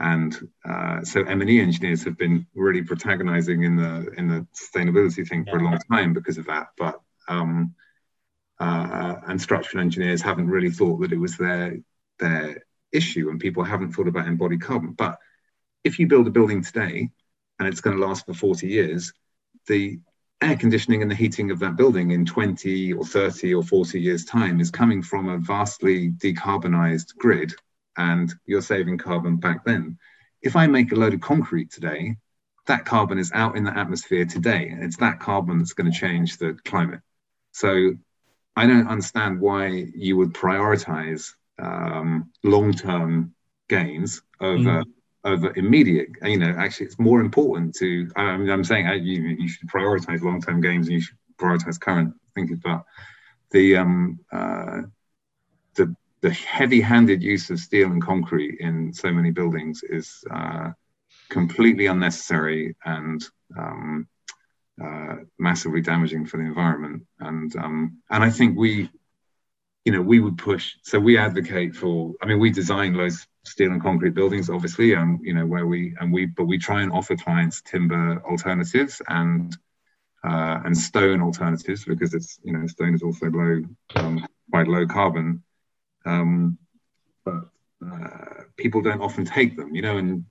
And 0.00 0.36
uh, 0.64 1.02
so 1.02 1.22
M&E 1.24 1.60
engineers 1.60 2.04
have 2.04 2.16
been 2.16 2.46
really 2.54 2.82
protagonizing 2.82 3.64
in 3.64 3.76
the 3.76 4.12
in 4.16 4.28
the 4.28 4.46
sustainability 4.54 5.26
thing 5.26 5.44
for 5.44 5.58
a 5.58 5.64
long 5.64 5.78
time 5.90 6.12
because 6.12 6.38
of 6.38 6.46
that. 6.46 6.68
But 6.76 7.00
um, 7.28 7.74
uh, 8.60 9.16
and 9.26 9.40
structural 9.40 9.82
engineers 9.82 10.22
haven't 10.22 10.48
really 10.48 10.70
thought 10.70 11.00
that 11.00 11.12
it 11.12 11.18
was 11.18 11.36
their 11.36 11.78
their 12.18 12.64
issue, 12.92 13.30
and 13.30 13.40
people 13.40 13.62
haven't 13.62 13.92
thought 13.92 14.08
about 14.08 14.26
embodied 14.26 14.62
carbon. 14.62 14.92
But 14.92 15.18
if 15.84 15.98
you 15.98 16.06
build 16.06 16.26
a 16.26 16.30
building 16.30 16.62
today 16.62 17.10
and 17.58 17.68
it's 17.68 17.80
going 17.80 17.96
to 17.96 18.04
last 18.04 18.26
for 18.26 18.34
40 18.34 18.66
years, 18.66 19.12
the 19.66 20.00
air 20.40 20.56
conditioning 20.56 21.02
and 21.02 21.10
the 21.10 21.14
heating 21.14 21.50
of 21.50 21.58
that 21.60 21.76
building 21.76 22.10
in 22.12 22.24
20 22.24 22.92
or 22.92 23.04
30 23.04 23.54
or 23.54 23.62
40 23.62 24.00
years' 24.00 24.24
time 24.24 24.60
is 24.60 24.70
coming 24.70 25.02
from 25.02 25.28
a 25.28 25.38
vastly 25.38 26.10
decarbonized 26.10 27.16
grid, 27.16 27.54
and 27.96 28.32
you're 28.46 28.62
saving 28.62 28.98
carbon 28.98 29.36
back 29.36 29.64
then. 29.64 29.98
If 30.42 30.56
I 30.56 30.66
make 30.66 30.92
a 30.92 30.96
load 30.96 31.14
of 31.14 31.20
concrete 31.20 31.70
today, 31.70 32.16
that 32.66 32.84
carbon 32.84 33.18
is 33.18 33.32
out 33.32 33.56
in 33.56 33.64
the 33.64 33.76
atmosphere 33.76 34.24
today, 34.24 34.68
and 34.68 34.84
it's 34.84 34.98
that 34.98 35.20
carbon 35.20 35.58
that's 35.58 35.72
going 35.72 35.90
to 35.90 35.98
change 35.98 36.36
the 36.36 36.56
climate. 36.64 37.00
So 37.52 37.94
I 38.58 38.66
don't 38.66 38.88
understand 38.88 39.40
why 39.40 39.66
you 39.94 40.16
would 40.16 40.32
prioritize 40.34 41.32
um, 41.60 42.30
long-term 42.42 43.32
gains 43.68 44.22
over 44.40 44.82
mm. 44.82 44.84
over 45.24 45.52
immediate. 45.56 46.08
You 46.24 46.38
know, 46.38 46.54
actually, 46.58 46.86
it's 46.86 46.98
more 46.98 47.20
important 47.20 47.76
to. 47.76 48.10
I 48.16 48.36
mean, 48.36 48.50
I'm 48.50 48.64
saying 48.64 48.88
uh, 48.88 48.94
you, 48.94 49.22
you 49.38 49.48
should 49.48 49.68
prioritize 49.68 50.22
long-term 50.22 50.60
gains 50.60 50.88
and 50.88 50.94
you 50.94 51.00
should 51.00 51.18
prioritize 51.40 51.80
current 51.80 52.14
thinking, 52.34 52.60
but 52.64 52.84
the 53.52 53.76
um, 53.76 54.18
uh, 54.32 54.82
the 55.76 55.94
the 56.20 56.30
heavy-handed 56.30 57.22
use 57.22 57.50
of 57.50 57.60
steel 57.60 57.92
and 57.92 58.02
concrete 58.02 58.58
in 58.58 58.92
so 58.92 59.12
many 59.12 59.30
buildings 59.30 59.84
is 59.84 60.24
uh, 60.32 60.70
completely 61.28 61.86
unnecessary 61.86 62.74
and 62.84 63.22
um, 63.56 64.08
uh, 64.82 65.16
massively 65.38 65.80
damaging 65.80 66.26
for 66.26 66.36
the 66.36 66.44
environment. 66.44 67.04
And 67.20 67.54
um, 67.56 67.98
and 68.10 68.22
I 68.22 68.30
think 68.30 68.56
we, 68.56 68.90
you 69.84 69.92
know, 69.92 70.02
we 70.02 70.20
would 70.20 70.38
push. 70.38 70.74
So 70.82 70.98
we 70.98 71.18
advocate 71.18 71.74
for. 71.74 72.14
I 72.22 72.26
mean, 72.26 72.38
we 72.38 72.50
design 72.50 72.96
those 72.96 73.26
steel 73.44 73.72
and 73.72 73.82
concrete 73.82 74.14
buildings, 74.14 74.50
obviously, 74.50 74.92
and 74.92 75.20
you 75.22 75.34
know 75.34 75.46
where 75.46 75.66
we 75.66 75.94
and 76.00 76.12
we, 76.12 76.26
but 76.26 76.44
we 76.44 76.58
try 76.58 76.82
and 76.82 76.92
offer 76.92 77.16
clients 77.16 77.62
timber 77.62 78.22
alternatives 78.24 79.02
and 79.08 79.56
uh, 80.24 80.60
and 80.64 80.76
stone 80.76 81.22
alternatives 81.22 81.84
because 81.84 82.14
it's 82.14 82.38
you 82.42 82.52
know 82.52 82.66
stone 82.66 82.94
is 82.94 83.02
also 83.02 83.26
low, 83.26 83.62
um, 83.94 84.26
quite 84.50 84.68
low 84.68 84.86
carbon. 84.86 85.42
Um, 86.04 86.58
but 87.24 87.48
uh, 87.84 88.42
people 88.56 88.82
don't 88.82 89.02
often 89.02 89.24
take 89.24 89.56
them, 89.56 89.74
you 89.74 89.82
know, 89.82 89.98
and 89.98 90.24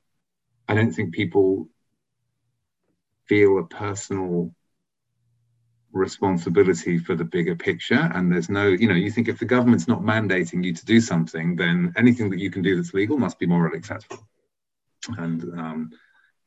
I 0.68 0.76
don't 0.76 0.91
think 0.91 1.14
people 1.14 1.70
feel 3.28 3.59
a 3.59 3.63
personal 3.63 4.53
responsibility 5.91 6.97
for 6.97 7.15
the 7.15 7.23
bigger 7.23 7.55
picture. 7.55 8.11
And 8.13 8.32
there's 8.32 8.49
no 8.49 8.67
you 8.67 8.88
know 8.88 8.95
you 8.95 9.11
think 9.11 9.28
if 9.28 9.39
the 9.39 9.45
government's 9.45 9.88
not 9.88 10.01
mandating 10.01 10.63
you 10.63 10.73
to 10.73 10.86
do 10.86 11.01
something 11.01 11.55
then 11.55 11.93
anything 11.97 12.30
that 12.30 12.39
you 12.39 12.51
can 12.51 12.61
do 12.61 12.75
that's 12.75 12.93
legal 12.93 13.17
must 13.17 13.39
be 13.39 13.45
morally 13.45 13.78
acceptable. 13.78 14.28
And 15.17 15.43
um, 15.59 15.91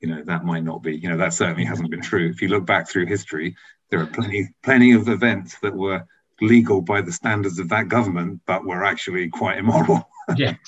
you 0.00 0.08
know 0.08 0.22
that 0.24 0.44
might 0.44 0.64
not 0.64 0.82
be 0.82 0.96
you 0.96 1.08
know 1.08 1.16
that 1.18 1.34
certainly 1.34 1.64
hasn't 1.64 1.90
been 1.90 2.02
true. 2.02 2.28
If 2.28 2.42
you 2.42 2.48
look 2.48 2.66
back 2.66 2.88
through 2.88 3.06
history 3.06 3.56
there 3.90 4.00
are 4.00 4.06
plenty 4.06 4.48
plenty 4.62 4.92
of 4.92 5.08
events 5.08 5.58
that 5.60 5.74
were 5.74 6.04
legal 6.40 6.80
by 6.80 7.02
the 7.02 7.12
standards 7.12 7.58
of 7.58 7.68
that 7.68 7.88
government 7.88 8.40
but 8.46 8.64
were 8.64 8.84
actually 8.84 9.28
quite 9.28 9.58
immoral. 9.58 10.08
Yeah. 10.36 10.54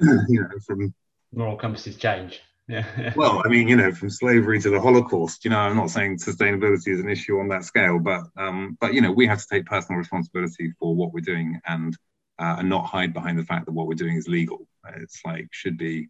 You 0.00 0.42
know 0.42 0.58
from 0.64 0.94
moral 1.32 1.56
compasses 1.56 1.96
change 1.96 2.40
yeah. 2.68 3.12
well, 3.16 3.42
I 3.44 3.48
mean, 3.48 3.68
you 3.68 3.76
know, 3.76 3.92
from 3.92 4.10
slavery 4.10 4.60
to 4.60 4.70
the 4.70 4.80
Holocaust, 4.80 5.44
you 5.44 5.50
know, 5.50 5.58
I'm 5.58 5.76
not 5.76 5.90
saying 5.90 6.18
sustainability 6.18 6.88
is 6.88 7.00
an 7.00 7.10
issue 7.10 7.38
on 7.38 7.48
that 7.48 7.64
scale, 7.64 7.98
but 7.98 8.22
um, 8.36 8.78
but 8.80 8.94
you 8.94 9.00
know, 9.00 9.12
we 9.12 9.26
have 9.26 9.40
to 9.40 9.46
take 9.50 9.66
personal 9.66 9.98
responsibility 9.98 10.72
for 10.78 10.94
what 10.94 11.12
we're 11.12 11.20
doing 11.20 11.60
and 11.66 11.96
uh, 12.38 12.56
and 12.58 12.68
not 12.68 12.86
hide 12.86 13.12
behind 13.12 13.38
the 13.38 13.44
fact 13.44 13.66
that 13.66 13.72
what 13.72 13.86
we're 13.86 13.94
doing 13.94 14.16
is 14.16 14.28
legal. 14.28 14.66
It's 14.96 15.20
like 15.24 15.48
should 15.50 15.76
be, 15.76 16.08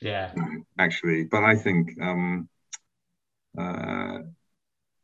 yeah, 0.00 0.30
you 0.36 0.42
know, 0.42 0.62
actually. 0.78 1.24
But 1.24 1.42
I 1.42 1.56
think 1.56 2.00
um, 2.00 2.48
uh, 3.58 4.18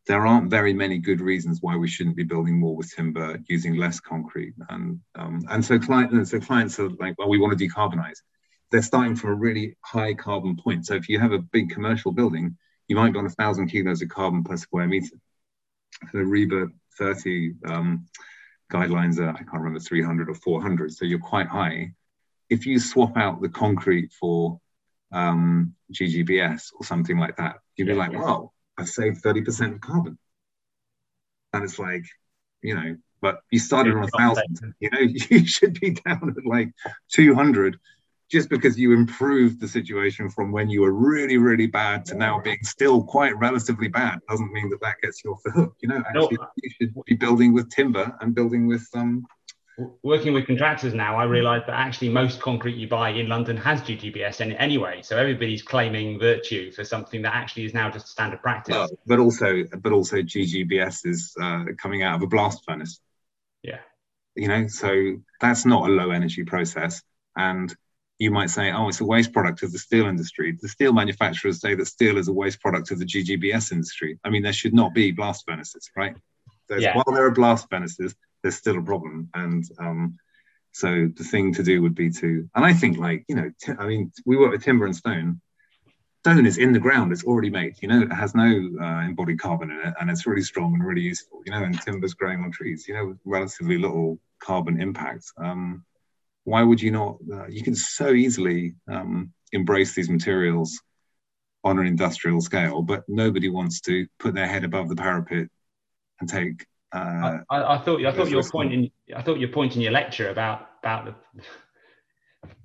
there 0.07 0.27
aren't 0.27 0.51
very 0.51 0.73
many 0.73 0.99
good 0.99 1.21
reasons 1.21 1.59
why 1.63 1.77
we 1.77 1.89
shouldn't 1.89 2.17
be 2.17 2.25
building 2.25 2.59
more 2.59 2.77
with 2.77 2.95
timber, 2.95 3.39
using 3.49 3.77
less 3.77 3.99
concrete, 3.99 4.55
and 4.69 5.01
um, 5.17 5.45
and 5.51 5.65
so 5.65 5.81
clients 5.81 6.31
so 6.31 6.39
clients 6.39 6.79
are 6.79 6.91
like, 6.91 7.17
well, 7.19 7.29
we 7.29 7.39
want 7.39 7.59
to 7.59 7.69
decarbonize 7.69 8.19
they're 8.73 8.83
starting 8.83 9.15
from 9.15 9.31
a 9.31 9.35
really 9.35 9.77
high 9.83 10.15
carbon 10.15 10.57
point. 10.57 10.87
So 10.87 10.95
if 10.95 11.09
you 11.09 11.21
have 11.21 11.33
a 11.33 11.39
big 11.39 11.71
commercial 11.71 12.11
building, 12.11 12.57
you 12.89 12.97
might 12.97 13.13
be 13.13 13.19
on 13.19 13.27
a 13.27 13.31
thousand 13.31 13.69
kilos 13.69 14.03
of 14.03 14.09
carbon 14.09 14.43
per 14.43 14.57
square 14.57 14.89
meter. 14.89 15.17
So 16.11 16.19
the 16.19 16.25
RIBA 16.25 16.73
30 16.99 17.55
um, 17.67 18.07
guidelines 18.73 19.19
are, 19.19 19.29
I 19.29 19.39
can't 19.39 19.53
remember, 19.53 19.79
300 19.79 20.31
or 20.31 20.35
400. 20.35 20.93
So 20.93 21.05
you're 21.05 21.19
quite 21.19 21.47
high. 21.47 21.93
If 22.49 22.67
you 22.67 22.81
swap 22.81 23.17
out 23.17 23.43
the 23.43 23.51
concrete 23.51 24.11
for 24.19 24.59
um, 25.13 25.75
GGBS 25.93 26.73
or 26.75 26.85
something 26.85 27.19
like 27.19 27.37
that, 27.37 27.57
you'd 27.77 27.87
be 27.87 27.93
yeah, 27.93 27.99
like, 27.99 28.13
yeah. 28.13 28.23
wow, 28.23 28.53
I've 28.79 28.89
saved 28.89 29.23
30% 29.23 29.75
of 29.75 29.81
carbon. 29.83 30.19
And 31.53 31.63
it's 31.63 31.79
like, 31.79 32.05
you 32.63 32.75
know, 32.75 32.97
but 33.21 33.41
you 33.51 33.59
started 33.59 33.95
on 33.95 34.05
a 34.05 34.09
thousand, 34.09 34.75
you 34.81 34.91
know, 34.91 34.99
you 35.31 35.47
should 35.47 35.79
be 35.79 35.91
down 35.91 36.35
at 36.37 36.47
like 36.47 36.73
200 37.13 37.79
just 38.33 38.49
because 38.49 38.79
you 38.79 38.95
improved 38.95 39.61
the 39.61 39.69
situation 39.69 40.31
from 40.31 40.51
when 40.53 40.71
you 40.71 40.81
were 40.81 40.93
really, 40.93 41.37
really 41.37 41.67
bad 41.67 42.07
to 42.07 42.15
now 42.15 42.41
being 42.41 42.59
still 42.63 43.05
quite 43.05 43.37
relatively 43.37 43.89
bad 43.89 44.19
doesn't 44.29 44.51
mean 44.53 44.71
that 44.71 44.81
that 44.81 44.97
gets 45.03 45.23
you 45.23 45.33
off 45.33 45.43
the 45.45 45.51
hook. 45.51 45.77
You 45.81 45.91
know, 45.91 45.99
actually, 45.99 46.39
no. 46.41 46.49
you 46.63 46.71
should 46.71 46.95
be 47.05 47.15
building 47.15 47.53
with 47.53 47.71
timber 47.71 48.17
and 48.21 48.35
building 48.35 48.67
with 48.67 48.89
um. 48.95 49.27
Working 50.03 50.33
with 50.33 50.47
contractors 50.47 50.95
now, 50.95 51.17
I 51.17 51.25
realise 51.25 51.63
that 51.67 51.75
actually 51.75 52.09
most 52.09 52.41
concrete 52.41 52.77
you 52.77 52.89
buy 52.89 53.11
in 53.11 53.29
London 53.29 53.57
has 53.59 53.83
GGBS 53.83 54.41
in 54.41 54.53
it 54.53 54.57
anyway. 54.57 55.01
So 55.03 55.19
everybody's 55.19 55.63
claiming 55.63 56.19
virtue 56.19 56.73
for 56.73 56.85
something 56.85 57.23
that 57.23 57.35
actually 57.35 57.65
is 57.67 57.75
now 57.75 57.91
just 57.91 58.09
standard 58.09 58.41
practice. 58.41 58.75
Well, 58.75 58.89
but 59.07 59.19
also, 59.19 59.65
but 59.79 59.93
also 59.93 60.17
GGBS 60.17 61.07
is 61.07 61.35
uh, 61.41 61.65
coming 61.79 62.03
out 62.03 62.17
of 62.17 62.23
a 62.23 62.27
blast 62.27 62.65
furnace. 62.67 63.01
Yeah. 63.63 63.81
You 64.35 64.49
know, 64.49 64.67
so 64.69 65.17
that's 65.41 65.67
not 65.67 65.89
a 65.89 65.93
low 65.93 66.11
energy 66.11 66.45
process, 66.45 67.03
and 67.37 67.75
you 68.23 68.31
might 68.31 68.51
say, 68.51 68.71
oh, 68.71 68.89
it's 68.89 69.01
a 69.01 69.05
waste 69.05 69.33
product 69.33 69.65
of 69.65 69.73
the 69.73 69.79
steel 69.79 70.07
industry. 70.07 70.57
The 70.63 70.69
steel 70.69 70.93
manufacturers 70.93 71.61
say 71.61 71.75
that 71.75 71.87
steel 71.87 72.19
is 72.19 72.29
a 72.29 72.33
waste 72.33 72.61
product 72.61 72.93
of 72.93 73.01
the 73.01 73.05
GGBS 73.05 73.73
industry. 73.73 74.17
I 74.23 74.31
mean, 74.31 74.45
there 74.45 74.53
should 74.53 74.75
not 74.75 74.95
be 74.95 75.11
blast 75.11 75.45
furnaces, 75.45 75.91
right? 75.97 76.15
Yeah. 76.71 76.95
While 76.95 77.13
there 77.13 77.27
are 77.27 77.33
blast 77.33 77.69
furnaces, 77.69 78.15
there's 78.43 78.55
still 78.55 78.79
a 78.79 78.83
problem. 78.83 79.29
And 79.35 79.65
um, 79.81 80.19
so 80.71 81.09
the 81.17 81.25
thing 81.25 81.53
to 81.55 81.65
do 81.65 81.83
would 81.83 81.97
be 81.97 82.11
to, 82.11 82.49
and 82.55 82.65
I 82.65 82.73
think 82.73 82.97
like, 82.97 83.25
you 83.27 83.35
know, 83.35 83.51
t- 83.61 83.73
I 83.77 83.87
mean, 83.87 84.13
we 84.25 84.37
work 84.37 84.53
with 84.53 84.63
timber 84.63 84.87
and 84.87 84.95
stone. 84.95 85.41
Stone 86.21 86.47
is 86.47 86.59
in 86.59 86.73
the 86.73 86.79
ground, 86.79 87.11
it's 87.11 87.25
already 87.25 87.51
made, 87.51 87.75
you 87.83 87.89
know, 87.89 88.03
it 88.03 88.13
has 88.13 88.37
no 88.37 88.71
uh, 88.81 89.01
embodied 89.01 89.41
carbon 89.41 89.73
in 89.73 89.81
it 89.81 89.95
and 90.01 90.09
it's 90.09 90.25
really 90.29 90.43
strong 90.43 90.75
and 90.75 90.87
really 90.87 91.01
useful, 91.01 91.43
you 91.45 91.51
know, 91.51 91.65
and 91.65 91.81
timber's 91.81 92.15
growing 92.15 92.45
on 92.45 92.53
trees, 92.53 92.87
you 92.87 92.95
know, 92.95 93.07
with 93.07 93.19
relatively 93.25 93.79
little 93.79 94.21
carbon 94.39 94.81
impact. 94.81 95.25
Um, 95.37 95.85
why 96.45 96.63
would 96.63 96.81
you 96.81 96.91
not? 96.91 97.19
Uh, 97.33 97.47
you 97.47 97.63
can 97.63 97.75
so 97.75 98.13
easily 98.13 98.75
um, 98.89 99.33
embrace 99.53 99.95
these 99.95 100.11
materials 100.11 100.81
on 101.65 101.79
an 101.79 101.87
industrial 101.87 102.41
scale, 102.41 102.83
but 102.83 103.05
nobody 103.09 103.49
wants 103.49 103.81
to 103.83 104.07
put 104.19 104.35
their 104.35 104.49
head 104.49 104.65
above 104.65 104.89
the 104.89 104.97
parapet 104.97 105.49
and 106.21 106.29
take. 106.29 106.67
Uh, 106.93 107.39
I, 107.51 107.75
I, 107.75 107.79
thought 107.79 108.05
I 108.05 108.13
thought 108.13 108.29
your 108.29 108.43
point 108.43 108.73
in 108.73 108.91
I 109.15 109.23
thought 109.23 109.39
your 109.39 109.49
point 109.49 109.77
in 109.77 109.83
your 109.83 109.93
lecture 109.93 110.31
about 110.31 110.69
about 110.83 111.07
the 111.07 111.43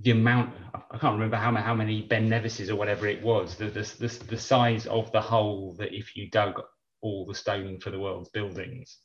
the 0.02 0.12
amount 0.12 0.54
I 0.74 0.98
can't 0.98 1.14
remember 1.14 1.38
how 1.38 1.56
how 1.56 1.76
many 1.76 2.02
Ben 2.02 2.28
Nevises 2.28 2.70
or 2.70 2.76
whatever 2.76 3.08
it 3.08 3.22
was 3.22 3.56
the, 3.56 3.66
the 3.66 3.82
the 4.00 4.26
the 4.28 4.38
size 4.38 4.88
of 4.88 5.12
the 5.12 5.22
hole 5.22 5.76
that 5.78 5.94
if 5.94 6.16
you 6.16 6.30
dug 6.30 6.62
all 7.02 7.26
the 7.26 7.36
stone 7.36 7.80
for 7.80 7.92
the 7.92 8.00
world's 8.00 8.30
buildings. 8.30 8.98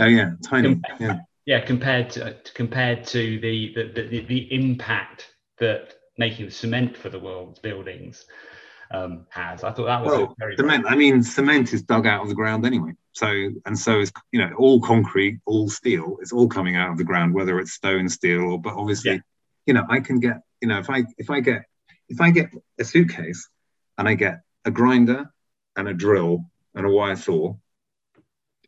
Oh 0.00 0.06
yeah, 0.06 0.32
tiny. 0.44 0.80
Yeah 0.98 1.20
yeah 1.46 1.60
compared 1.60 2.10
to 2.10 2.36
compared 2.54 3.04
to 3.06 3.40
the 3.40 3.74
the, 3.74 4.08
the, 4.08 4.24
the 4.26 4.54
impact 4.54 5.28
that 5.58 5.94
making 6.18 6.46
the 6.46 6.52
cement 6.52 6.96
for 6.96 7.08
the 7.08 7.18
world's 7.18 7.58
buildings 7.58 8.24
um, 8.92 9.26
has. 9.30 9.64
I 9.64 9.72
thought 9.72 9.86
that 9.86 10.02
was 10.02 10.12
well, 10.12 10.34
very 10.38 10.56
cement. 10.56 10.84
I 10.86 10.94
mean, 10.94 11.22
cement 11.22 11.72
is 11.72 11.82
dug 11.82 12.06
out 12.06 12.22
of 12.22 12.28
the 12.28 12.34
ground 12.34 12.66
anyway. 12.66 12.92
So 13.12 13.26
and 13.66 13.78
so 13.78 14.00
is 14.00 14.12
you 14.30 14.40
know 14.40 14.52
all 14.58 14.80
concrete, 14.80 15.40
all 15.46 15.68
steel. 15.68 16.18
It's 16.20 16.32
all 16.32 16.48
coming 16.48 16.76
out 16.76 16.90
of 16.90 16.98
the 16.98 17.04
ground, 17.04 17.34
whether 17.34 17.58
it's 17.58 17.72
stone, 17.72 18.08
steel, 18.08 18.42
or 18.42 18.60
but 18.60 18.74
obviously, 18.74 19.12
yeah. 19.12 19.20
you 19.66 19.74
know, 19.74 19.84
I 19.88 20.00
can 20.00 20.20
get 20.20 20.42
you 20.60 20.68
know 20.68 20.78
if 20.78 20.90
I 20.90 21.04
if 21.18 21.30
I 21.30 21.40
get 21.40 21.64
if 22.08 22.20
I 22.20 22.30
get 22.30 22.50
a 22.78 22.84
suitcase 22.84 23.48
and 23.98 24.08
I 24.08 24.14
get 24.14 24.40
a 24.64 24.70
grinder 24.70 25.30
and 25.76 25.88
a 25.88 25.94
drill 25.94 26.44
and 26.74 26.86
a 26.86 26.90
wire 26.90 27.16
saw 27.16 27.54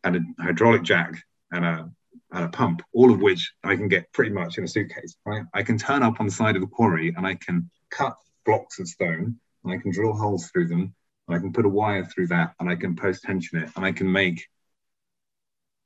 and 0.02 0.16
a 0.16 0.42
hydraulic 0.42 0.82
jack 0.82 1.22
and 1.50 1.64
a 1.64 1.90
uh, 2.35 2.49
pump, 2.49 2.82
all 2.93 3.12
of 3.12 3.20
which 3.20 3.53
I 3.62 3.76
can 3.76 3.89
get 3.89 4.12
pretty 4.12 4.32
much 4.32 4.59
in 4.59 4.64
a 4.64 4.68
suitcase. 4.68 5.16
Right? 5.24 5.45
I 5.55 5.62
can 5.62 5.78
turn 5.78 6.03
up 6.03 6.20
on 6.20 6.26
the 6.26 6.32
side 6.32 6.57
of 6.57 6.62
the 6.62 6.68
quarry 6.68 7.14
and 7.16 7.26
I 7.26 7.37
can 7.37 7.70
cut 7.91 8.16
blocks 8.45 8.80
of 8.80 8.89
stone 8.89 9.39
and 9.62 9.72
I 9.72 9.78
can 9.78 9.93
drill 9.93 10.12
holes 10.12 10.51
through 10.51 10.68
them 10.68 10.95
and 11.28 11.37
I 11.37 11.39
can 11.39 11.53
put 11.53 11.64
a 11.64 11.68
wire 11.68 12.05
through 12.05 12.26
that 12.28 12.55
and 12.59 12.68
I 12.68 12.74
can 12.74 12.97
post 12.97 13.22
tension 13.22 13.62
it 13.62 13.70
and 13.76 13.85
I 13.85 13.93
can 13.93 14.11
make 14.11 14.47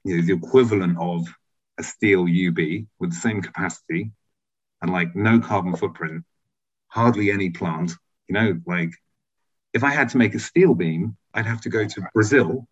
you 0.05 0.17
know, 0.17 0.23
the 0.23 0.33
equivalent 0.33 0.97
of 0.99 1.29
a 1.79 1.83
steel 1.83 2.23
UB 2.23 2.87
with 2.99 3.11
the 3.11 3.21
same 3.21 3.43
capacity 3.43 4.11
and 4.81 4.91
like 4.91 5.15
no 5.15 5.39
carbon 5.41 5.77
footprint, 5.77 6.25
hardly 6.89 7.31
any 7.31 7.51
plant. 7.51 7.93
You 8.27 8.35
know, 8.35 8.61
like 8.67 8.91
if 9.75 9.85
I 9.85 9.91
had 9.91 10.09
to 10.11 10.19
make 10.19 10.35
a 10.35 10.39
steel 10.39 10.75
beam, 10.75 11.17
I'd 11.35 11.47
have 11.47 11.61
to 11.63 11.69
go 11.69 11.87
to 11.87 12.09
Brazil 12.15 12.67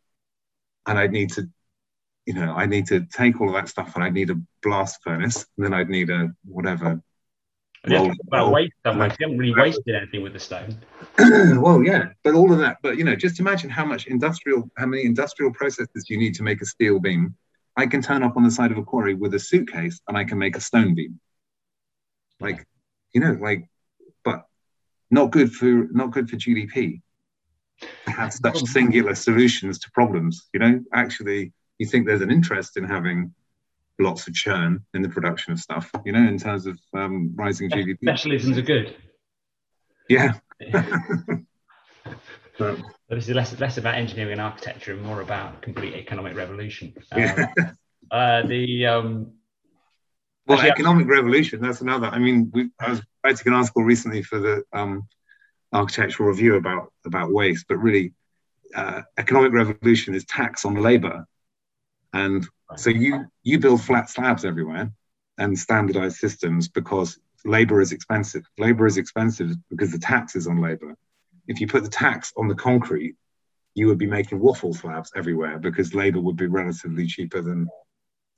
and 0.86 0.98
I'd 0.98 1.12
need 1.12 1.32
to 1.32 1.48
you 2.26 2.34
know, 2.34 2.52
I 2.54 2.66
need 2.66 2.86
to 2.88 3.06
take 3.06 3.40
all 3.40 3.48
of 3.48 3.54
that 3.54 3.68
stuff 3.68 3.94
and 3.94 4.02
I 4.02 4.10
need 4.10 4.30
a 4.30 4.40
blast 4.62 4.98
furnace, 5.02 5.46
and 5.56 5.64
then 5.64 5.72
I'd 5.72 5.88
need 5.88 6.10
a 6.10 6.32
whatever. 6.44 7.00
About 7.84 8.52
waste 8.52 8.72
stuff. 8.80 8.96
You 8.96 9.02
haven't 9.02 9.38
really 9.38 9.54
wasted 9.54 9.94
anything 9.94 10.22
with 10.22 10.32
the 10.32 10.40
stone. 10.40 10.76
well, 11.62 11.84
yeah, 11.84 12.08
but 12.24 12.34
all 12.34 12.52
of 12.52 12.58
that. 12.58 12.78
But 12.82 12.98
you 12.98 13.04
know, 13.04 13.14
just 13.14 13.38
imagine 13.38 13.70
how 13.70 13.84
much 13.84 14.08
industrial, 14.08 14.68
how 14.76 14.86
many 14.86 15.04
industrial 15.04 15.52
processes 15.52 16.10
you 16.10 16.18
need 16.18 16.34
to 16.34 16.42
make 16.42 16.60
a 16.60 16.66
steel 16.66 16.98
beam. 16.98 17.36
I 17.76 17.86
can 17.86 18.02
turn 18.02 18.24
up 18.24 18.36
on 18.36 18.42
the 18.42 18.50
side 18.50 18.72
of 18.72 18.78
a 18.78 18.82
quarry 18.82 19.14
with 19.14 19.34
a 19.34 19.38
suitcase 19.38 20.00
and 20.08 20.16
I 20.16 20.24
can 20.24 20.38
make 20.38 20.56
a 20.56 20.60
stone 20.60 20.94
beam. 20.94 21.20
Like, 22.40 22.66
you 23.12 23.20
know, 23.20 23.38
like, 23.40 23.68
but 24.24 24.46
not 25.10 25.30
good 25.30 25.52
for 25.52 25.86
not 25.92 26.10
good 26.10 26.28
for 26.28 26.36
GDP. 26.36 27.02
To 28.06 28.10
have 28.10 28.32
such 28.32 28.64
singular 28.64 29.14
solutions 29.14 29.78
to 29.80 29.90
problems, 29.92 30.48
you 30.52 30.58
know, 30.58 30.82
actually 30.92 31.52
you 31.78 31.86
think 31.86 32.06
there's 32.06 32.22
an 32.22 32.30
interest 32.30 32.76
in 32.76 32.84
having 32.84 33.34
lots 33.98 34.26
of 34.26 34.34
churn 34.34 34.84
in 34.94 35.02
the 35.02 35.08
production 35.08 35.52
of 35.52 35.58
stuff, 35.58 35.90
you 36.04 36.12
know, 36.12 36.26
in 36.26 36.38
terms 36.38 36.66
of 36.66 36.78
um, 36.94 37.32
rising 37.34 37.70
GDP. 37.70 37.98
Specialisms 38.04 38.56
are 38.58 38.62
good. 38.62 38.94
Yeah. 40.08 40.34
but, 42.58 42.78
this 43.08 43.28
is 43.28 43.34
less 43.34 43.58
less 43.60 43.78
about 43.78 43.94
engineering 43.94 44.32
and 44.32 44.40
architecture 44.40 44.92
and 44.92 45.02
more 45.02 45.20
about 45.20 45.62
complete 45.62 45.94
economic 45.94 46.36
revolution. 46.36 46.94
Um, 47.12 47.20
yeah. 47.20 47.46
uh, 48.10 48.42
the 48.46 48.86
um, 48.86 49.32
Well, 50.46 50.58
Actually, 50.58 50.72
economic 50.72 51.08
revolution, 51.08 51.60
that's 51.60 51.80
another. 51.80 52.06
I 52.06 52.18
mean, 52.18 52.50
we, 52.52 52.70
I 52.80 52.90
was 52.90 53.02
writing 53.24 53.48
an 53.48 53.54
article 53.54 53.84
recently 53.84 54.22
for 54.22 54.38
the 54.38 54.62
um, 54.72 55.06
architectural 55.72 56.28
review 56.28 56.56
about, 56.56 56.92
about 57.04 57.32
waste, 57.32 57.66
but 57.68 57.76
really, 57.78 58.12
uh, 58.74 59.02
economic 59.16 59.52
revolution 59.52 60.14
is 60.14 60.24
tax 60.24 60.64
on 60.64 60.74
labor. 60.74 61.26
And 62.16 62.48
so 62.76 62.90
you, 62.90 63.26
you 63.42 63.58
build 63.58 63.82
flat 63.82 64.08
slabs 64.08 64.44
everywhere 64.44 64.90
and 65.38 65.58
standardized 65.58 66.16
systems 66.16 66.66
because 66.68 67.18
labor 67.44 67.80
is 67.80 67.92
expensive. 67.92 68.44
Labor 68.58 68.86
is 68.86 68.96
expensive 68.96 69.50
because 69.68 69.92
the 69.92 69.98
tax 69.98 70.34
is 70.34 70.46
on 70.46 70.60
labor. 70.60 70.96
If 71.46 71.60
you 71.60 71.66
put 71.66 71.84
the 71.84 71.90
tax 71.90 72.32
on 72.36 72.48
the 72.48 72.54
concrete, 72.54 73.16
you 73.74 73.86
would 73.88 73.98
be 73.98 74.06
making 74.06 74.40
waffle 74.40 74.72
slabs 74.72 75.12
everywhere 75.14 75.58
because 75.58 75.94
labor 75.94 76.20
would 76.20 76.36
be 76.36 76.46
relatively 76.46 77.06
cheaper 77.06 77.42
than, 77.42 77.68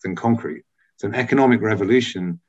than 0.03 0.17
concrete. 0.17 0.65
So 0.97 1.07
an 1.07 1.15
economic 1.15 1.61
revolution 1.61 2.41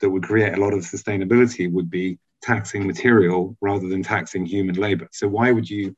that 0.00 0.10
would 0.10 0.22
create 0.22 0.54
a 0.54 0.60
lot 0.60 0.72
of 0.72 0.80
sustainability 0.80 1.70
would 1.70 1.90
be 1.90 2.18
taxing 2.42 2.86
material 2.86 3.56
rather 3.60 3.88
than 3.88 4.04
taxing 4.04 4.46
human 4.46 4.76
labor. 4.76 5.08
So 5.10 5.26
why 5.26 5.50
would 5.50 5.68
you 5.68 5.96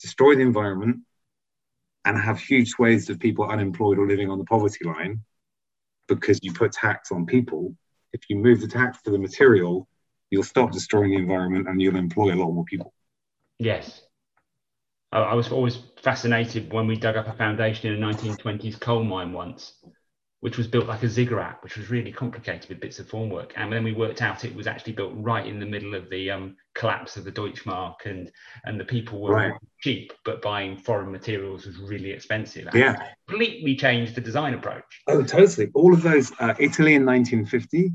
destroy 0.00 0.34
the 0.34 0.40
environment 0.40 0.96
and 2.06 2.18
have 2.18 2.38
huge 2.38 2.70
swathes 2.70 3.10
of 3.10 3.18
people 3.18 3.44
unemployed 3.50 3.98
or 3.98 4.06
living 4.06 4.30
on 4.30 4.38
the 4.38 4.44
poverty 4.44 4.84
line 4.84 5.20
because 6.08 6.38
you 6.42 6.52
put 6.52 6.72
tax 6.72 7.10
on 7.12 7.26
people? 7.26 7.74
If 8.12 8.22
you 8.30 8.36
move 8.36 8.60
the 8.60 8.68
tax 8.68 9.02
to 9.02 9.10
the 9.10 9.18
material, 9.18 9.88
you'll 10.30 10.44
stop 10.44 10.70
destroying 10.70 11.10
the 11.10 11.16
environment 11.16 11.68
and 11.68 11.82
you'll 11.82 11.96
employ 11.96 12.32
a 12.32 12.36
lot 12.36 12.52
more 12.52 12.64
people. 12.64 12.94
Yes. 13.58 14.02
I 15.12 15.34
was 15.34 15.50
always 15.50 15.78
fascinated 16.02 16.72
when 16.72 16.86
we 16.86 16.96
dug 16.96 17.16
up 17.16 17.26
a 17.26 17.32
foundation 17.32 17.92
in 17.92 18.02
a 18.02 18.06
1920s 18.06 18.78
coal 18.78 19.02
mine 19.02 19.32
once 19.32 19.74
which 20.46 20.58
was 20.58 20.68
built 20.68 20.86
like 20.86 21.02
a 21.02 21.08
ziggurat, 21.08 21.58
which 21.64 21.76
was 21.76 21.90
really 21.90 22.12
complicated 22.12 22.68
with 22.68 22.78
bits 22.78 23.00
of 23.00 23.08
formwork. 23.08 23.50
And 23.56 23.72
then 23.72 23.82
we 23.82 23.92
worked 23.92 24.22
out 24.22 24.44
it 24.44 24.54
was 24.54 24.68
actually 24.68 24.92
built 24.92 25.12
right 25.16 25.44
in 25.44 25.58
the 25.58 25.66
middle 25.66 25.92
of 25.96 26.08
the 26.08 26.30
um, 26.30 26.56
collapse 26.72 27.16
of 27.16 27.24
the 27.24 27.32
Deutschmark, 27.32 27.96
and 28.04 28.30
and 28.64 28.78
the 28.78 28.84
people 28.84 29.20
were 29.20 29.34
right. 29.34 29.54
cheap, 29.80 30.12
but 30.24 30.40
buying 30.40 30.76
foreign 30.76 31.10
materials 31.10 31.66
was 31.66 31.78
really 31.78 32.12
expensive. 32.12 32.68
yeah, 32.74 32.94
completely 33.26 33.74
changed 33.74 34.14
the 34.14 34.20
design 34.20 34.54
approach. 34.54 35.02
Oh, 35.08 35.24
totally. 35.24 35.72
All 35.74 35.92
of 35.92 36.02
those 36.02 36.30
uh, 36.38 36.54
Italy 36.60 36.94
in 36.94 37.04
1950, 37.04 37.90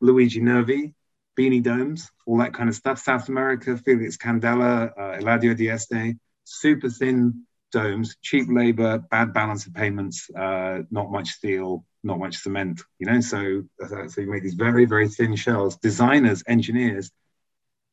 Luigi 0.00 0.40
Nervi, 0.40 0.94
beanie 1.38 1.62
domes, 1.62 2.10
all 2.24 2.38
that 2.38 2.54
kind 2.54 2.70
of 2.70 2.74
stuff. 2.74 2.98
South 2.98 3.28
America, 3.28 3.76
Felix 3.76 4.16
Candela, 4.16 4.90
uh, 4.96 5.18
Eladio 5.20 5.54
Dieste, 5.54 6.18
super 6.44 6.88
thin 6.88 7.44
domes, 7.72 8.16
cheap 8.22 8.46
labor, 8.48 8.98
bad 9.10 9.32
balance 9.32 9.66
of 9.66 9.74
payments, 9.74 10.30
uh, 10.30 10.82
not 10.90 11.10
much 11.10 11.30
steel, 11.30 11.84
not 12.04 12.18
much 12.18 12.36
cement. 12.36 12.80
You 12.98 13.06
know, 13.06 13.20
so 13.20 13.64
so 14.08 14.20
you 14.20 14.30
make 14.30 14.42
these 14.42 14.54
very 14.54 14.84
very 14.84 15.08
thin 15.08 15.34
shells. 15.34 15.76
Designers, 15.78 16.42
engineers, 16.46 17.10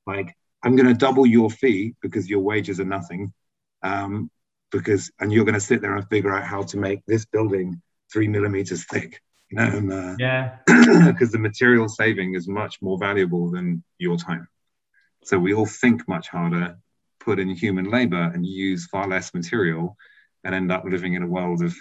like 0.06 0.36
I'm 0.64 0.76
going 0.76 0.88
to 0.88 0.94
double 0.94 1.26
your 1.26 1.50
fee 1.50 1.96
because 2.02 2.30
your 2.30 2.42
wages 2.42 2.80
are 2.80 2.86
nothing, 2.86 3.34
um, 3.82 4.30
because 4.72 5.12
and 5.20 5.32
you're 5.32 5.46
going 5.46 5.56
to 5.56 5.60
sit 5.60 5.82
there 5.82 5.96
and 5.96 6.08
figure 6.10 6.36
out 6.36 6.44
how 6.44 6.64
to 6.64 6.78
make 6.78 7.02
this 7.06 7.26
building 7.26 7.82
three 8.12 8.28
millimeters 8.28 8.86
thick. 8.86 9.22
You 9.50 9.58
know, 9.58 9.64
and, 9.64 9.92
uh, 9.92 10.16
yeah, 10.20 10.58
because 10.68 11.32
the 11.32 11.40
material 11.40 11.90
saving 11.90 12.36
is 12.36 12.48
much 12.48 12.82
more 12.82 13.00
valuable 13.00 13.50
than 13.50 13.84
your 13.98 14.18
time. 14.18 14.48
So 15.24 15.38
we 15.40 15.54
all 15.54 15.66
think 15.66 16.08
much 16.08 16.28
harder 16.28 16.78
put 17.30 17.40
in 17.40 17.50
human 17.50 17.86
labor 17.86 18.32
and 18.34 18.44
use 18.44 18.88
far 18.88 19.08
less 19.08 19.36
material 19.36 19.96
and 20.44 20.56
end 20.56 20.72
up 20.72 20.84
living 20.84 21.14
in 21.14 21.22
a 21.22 21.28
world 21.28 21.62
of 21.62 21.76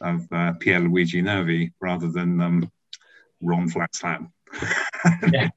of 0.00 0.20
uh, 0.30 0.52
Pier 0.60 0.78
Luigi 0.78 1.20
Nervi 1.20 1.72
rather 1.80 2.08
than 2.08 2.40
um, 2.40 2.70
Ron 3.42 3.68
Flat 3.68 3.92
Slab. 3.96 4.28
yeah. 5.32 5.48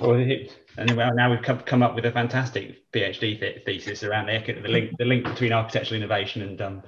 Well, 0.00 0.14
and 0.14 0.96
now 1.16 1.30
we've 1.32 1.42
come, 1.42 1.58
come 1.60 1.82
up 1.82 1.96
with 1.96 2.06
a 2.06 2.12
fantastic 2.12 2.90
PhD 2.92 3.64
thesis 3.64 4.04
around 4.04 4.26
the, 4.26 4.52
the 4.62 4.68
link 4.68 4.92
the 4.98 5.04
link 5.04 5.24
between 5.24 5.52
architectural 5.52 6.00
innovation 6.00 6.42
and 6.42 6.60
um, 6.60 6.82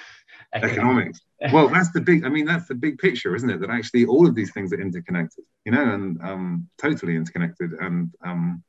economics. 0.54 1.20
well, 1.52 1.68
that's 1.68 1.92
the 1.92 2.00
big. 2.00 2.24
I 2.24 2.30
mean, 2.30 2.46
that's 2.46 2.68
the 2.68 2.74
big 2.74 2.96
picture, 2.96 3.36
isn't 3.36 3.50
it? 3.50 3.60
That 3.60 3.68
actually 3.68 4.06
all 4.06 4.26
of 4.26 4.34
these 4.34 4.50
things 4.52 4.72
are 4.72 4.80
interconnected, 4.80 5.44
you 5.66 5.72
know, 5.72 5.84
and 5.92 6.22
um, 6.22 6.70
totally 6.78 7.16
interconnected, 7.16 7.72
and 7.74 8.14
um, 8.24 8.64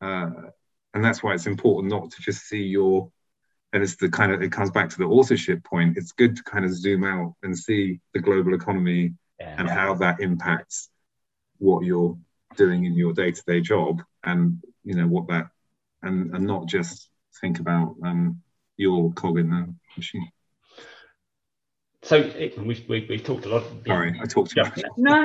uh, 0.00 0.30
and 0.94 1.04
that's 1.04 1.22
why 1.22 1.34
it's 1.34 1.46
important 1.46 1.92
not 1.92 2.10
to 2.10 2.20
just 2.20 2.46
see 2.46 2.62
your 2.62 3.10
and 3.72 3.82
it's 3.82 3.96
the 3.96 4.08
kind 4.08 4.32
of 4.32 4.42
it 4.42 4.52
comes 4.52 4.70
back 4.70 4.90
to 4.90 4.98
the 4.98 5.06
authorship 5.06 5.64
point. 5.64 5.96
It's 5.96 6.12
good 6.12 6.36
to 6.36 6.42
kind 6.42 6.64
of 6.64 6.74
zoom 6.74 7.04
out 7.04 7.34
and 7.42 7.58
see 7.58 8.00
the 8.12 8.20
global 8.20 8.54
economy 8.54 9.14
yeah, 9.40 9.54
and 9.58 9.68
how 9.68 9.94
that 9.94 10.20
impacts 10.20 10.90
what 11.58 11.84
you're 11.84 12.16
doing 12.56 12.84
in 12.84 12.94
your 12.94 13.14
day-to-day 13.14 13.62
job 13.62 14.02
and 14.24 14.62
you 14.84 14.94
know 14.94 15.06
what 15.06 15.26
that 15.28 15.46
and 16.02 16.34
and 16.34 16.46
not 16.46 16.66
just 16.66 17.08
think 17.40 17.60
about 17.60 17.96
um, 18.04 18.42
your 18.76 19.12
cog 19.14 19.38
in 19.38 19.48
the 19.48 19.74
machine 19.96 20.30
so 22.04 22.16
it, 22.16 22.58
we've, 22.58 22.82
we've, 22.88 23.08
we've, 23.08 23.22
talked 23.22 23.46
a 23.46 23.48
lot. 23.48 23.64
Sorry, 23.86 24.18
I 24.20 24.26
talked 24.26 24.50
too 24.50 24.62
much. 24.62 24.82
No, 24.96 25.24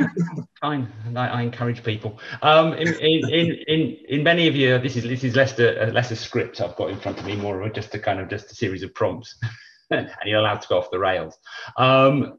fine. 0.62 0.88
I, 1.16 1.28
I, 1.28 1.42
encourage 1.42 1.84
people. 1.84 2.20
Um, 2.44 2.74
in, 2.74 2.88
in, 3.00 3.30
in, 3.30 3.52
in, 3.68 3.98
in 4.10 4.24
many 4.24 4.48
of 4.48 4.56
you, 4.56 4.78
this 4.78 4.96
is 4.96 5.04
this 5.04 5.24
is 5.24 5.36
less 5.36 5.58
a 5.58 5.92
less 5.92 6.12
a 6.12 6.16
script 6.16 6.62
I've 6.62 6.76
got 6.76 6.92
in 6.92 7.00
front 7.00 7.20
of 7.20 7.26
me, 7.26 7.36
more 7.36 7.62
of 7.62 7.74
just 7.74 7.96
a 7.96 8.00
kind 8.00 8.20
of 8.20 8.30
just 8.30 8.52
a 8.52 8.56
series 8.56 8.84
of 8.84 8.94
prompts, 8.94 9.40
and 9.90 10.10
you're 10.26 10.40
allowed 10.40 10.62
to 10.62 10.68
go 10.68 10.78
off 10.78 10.92
the 10.92 11.00
rails. 11.00 11.40
Um, 11.78 12.38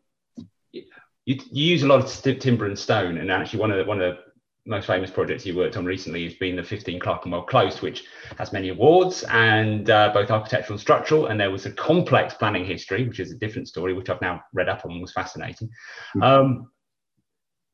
you, 0.72 0.84
you 1.24 1.64
use 1.64 1.82
a 1.82 1.89
lot 1.89 1.99
of 1.99 2.39
timber 2.39 2.66
and 2.66 2.78
stone, 2.78 3.18
and 3.18 3.32
actually 3.32 3.59
one 3.59 3.72
of 3.72 3.78
the, 3.78 3.84
one 3.84 4.01
of 4.01 4.14
the 4.14 4.22
most 4.69 4.87
famous 4.87 5.11
projects 5.11 5.47
you 5.47 5.57
worked 5.57 5.77
on 5.77 5.85
recently 5.85 6.25
has 6.25 6.35
been 6.35 6.57
the 6.57 6.62
15 6.62 7.01
Clerkenwell 7.01 7.43
Close, 7.43 7.81
which 7.81 8.05
has 8.37 8.53
many 8.53 8.69
awards 8.69 9.25
and 9.25 9.89
uh, 9.89 10.11
both 10.12 10.31
architectural 10.31 10.75
and 10.75 10.81
structural. 10.81 11.27
And 11.27 11.41
there 11.41 11.51
was 11.51 11.66
a 11.66 11.73
complex 11.73 12.35
planning 12.35 12.64
history, 12.64 13.09
which 13.09 13.19
is 13.19 13.33
a 13.33 13.39
different 13.39 13.69
story, 13.69 13.95
which 13.95 14.11
I've 14.11 14.21
now 14.21 14.43
read 14.53 14.69
up 14.69 14.85
on 14.85 14.93
and 14.93 15.01
was 15.01 15.12
fascinating. 15.12 15.71
Hmm. 16.12 16.23
Um, 16.23 16.71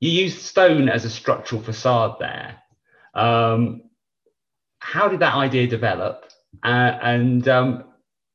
you 0.00 0.10
used 0.10 0.40
stone 0.40 0.88
as 0.88 1.04
a 1.04 1.10
structural 1.10 1.62
facade 1.62 2.16
there. 2.20 2.58
Um, 3.14 3.82
how 4.78 5.08
did 5.08 5.20
that 5.20 5.34
idea 5.34 5.66
develop? 5.66 6.30
Uh, 6.62 6.98
and 7.02 7.48
um, 7.48 7.84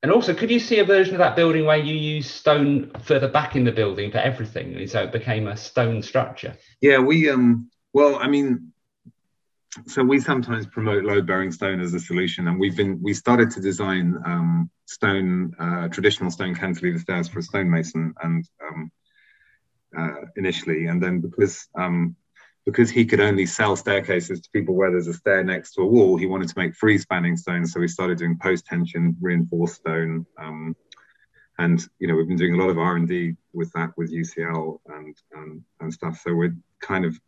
and 0.02 0.12
also, 0.12 0.34
could 0.34 0.50
you 0.50 0.60
see 0.60 0.80
a 0.80 0.86
version 0.86 1.14
of 1.14 1.20
that 1.20 1.36
building 1.36 1.66
where 1.66 1.78
you 1.78 1.94
use 1.94 2.30
stone 2.30 2.92
further 3.04 3.28
back 3.28 3.56
in 3.56 3.66
the 3.66 3.72
building 3.72 4.12
for 4.12 4.18
everything, 4.18 4.74
and 4.76 4.90
so 4.90 5.04
it 5.04 5.12
became 5.12 5.48
a 5.48 5.58
stone 5.58 6.02
structure? 6.02 6.56
Yeah, 6.82 7.00
we 7.00 7.30
um 7.30 7.70
well, 7.94 8.18
I 8.18 8.28
mean, 8.28 8.72
so 9.88 10.04
we 10.04 10.20
sometimes 10.20 10.66
promote 10.66 11.04
load-bearing 11.04 11.52
stone 11.52 11.80
as 11.80 11.94
a 11.94 12.00
solution, 12.00 12.48
and 12.48 12.60
we've 12.60 12.76
been 12.76 13.02
we 13.02 13.14
started 13.14 13.52
to 13.52 13.62
design 13.62 14.16
um, 14.26 14.70
stone 14.86 15.54
uh, 15.60 15.88
traditional 15.90 16.32
stone 16.32 16.56
cantilever 16.56 17.00
stairs 17.00 17.28
for 17.28 17.40
a 17.40 17.44
stonemason, 17.44 18.14
and 18.24 18.50
um, 18.68 18.92
uh, 19.98 20.26
initially, 20.38 20.88
and 20.88 21.02
then 21.02 21.20
because 21.20 21.68
um, 21.78 22.16
because 22.66 22.90
he 22.90 23.06
could 23.06 23.20
only 23.20 23.46
sell 23.46 23.76
staircases 23.76 24.42
to 24.42 24.50
people 24.52 24.76
where 24.76 24.92
there's 24.92 25.08
a 25.08 25.14
stair 25.14 25.44
next 25.44 25.74
to 25.74 25.82
a 25.82 25.86
wall, 25.86 26.18
he 26.18 26.26
wanted 26.26 26.50
to 26.50 26.58
make 26.58 26.76
free 26.76 26.98
spanning 26.98 27.38
stone. 27.38 27.66
So 27.66 27.80
we 27.80 27.88
started 27.88 28.18
doing 28.18 28.38
post 28.42 28.66
tension 28.66 29.16
reinforced 29.22 29.76
stone, 29.76 30.26
um, 30.38 30.76
and 31.60 31.80
you 32.00 32.08
know 32.08 32.16
we've 32.16 32.28
been 32.28 32.38
doing 32.38 32.56
a 32.56 32.58
lot 32.58 32.70
of 32.70 32.80
R 32.80 32.96
and 32.96 33.08
D 33.08 33.36
with 33.54 33.72
that 33.74 33.92
with 33.98 34.12
UCL 34.12 34.80
and, 34.88 35.16
and 35.36 35.64
and 35.80 35.94
stuff. 35.94 36.22
So 36.24 36.34
we're 36.34 36.56
kind 36.82 37.06
of 37.06 37.20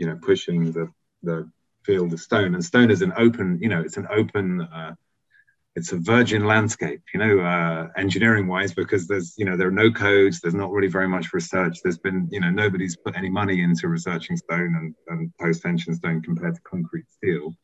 you 0.00 0.06
know 0.06 0.18
pushing 0.20 0.72
the 0.72 0.90
the 1.22 1.48
field 1.84 2.12
of 2.12 2.20
stone. 2.20 2.54
And 2.54 2.64
stone 2.64 2.90
is 2.90 3.02
an 3.02 3.12
open 3.16 3.58
you 3.62 3.68
know 3.68 3.80
it's 3.80 3.96
an 3.96 4.08
open 4.10 4.62
uh, 4.62 4.94
it's 5.76 5.92
a 5.92 5.98
virgin 5.98 6.46
landscape 6.46 7.02
you 7.14 7.20
know 7.20 7.40
uh, 7.40 7.88
engineering 7.96 8.48
wise 8.48 8.72
because 8.72 9.06
there's 9.06 9.34
you 9.38 9.44
know 9.44 9.56
there 9.56 9.68
are 9.68 9.82
no 9.84 9.92
codes 9.92 10.40
there's 10.40 10.54
not 10.54 10.72
really 10.72 10.88
very 10.88 11.08
much 11.08 11.32
research. 11.32 11.78
There's 11.82 11.98
been 11.98 12.28
you 12.30 12.40
know 12.40 12.50
nobody's 12.50 12.96
put 12.96 13.16
any 13.16 13.30
money 13.30 13.62
into 13.62 13.88
researching 13.88 14.36
stone 14.36 14.74
and, 14.74 14.94
and 15.08 15.32
post 15.40 15.62
tension 15.62 15.94
stone 15.94 16.22
compared 16.22 16.56
to 16.56 16.60
concrete 16.62 17.10
steel. 17.10 17.54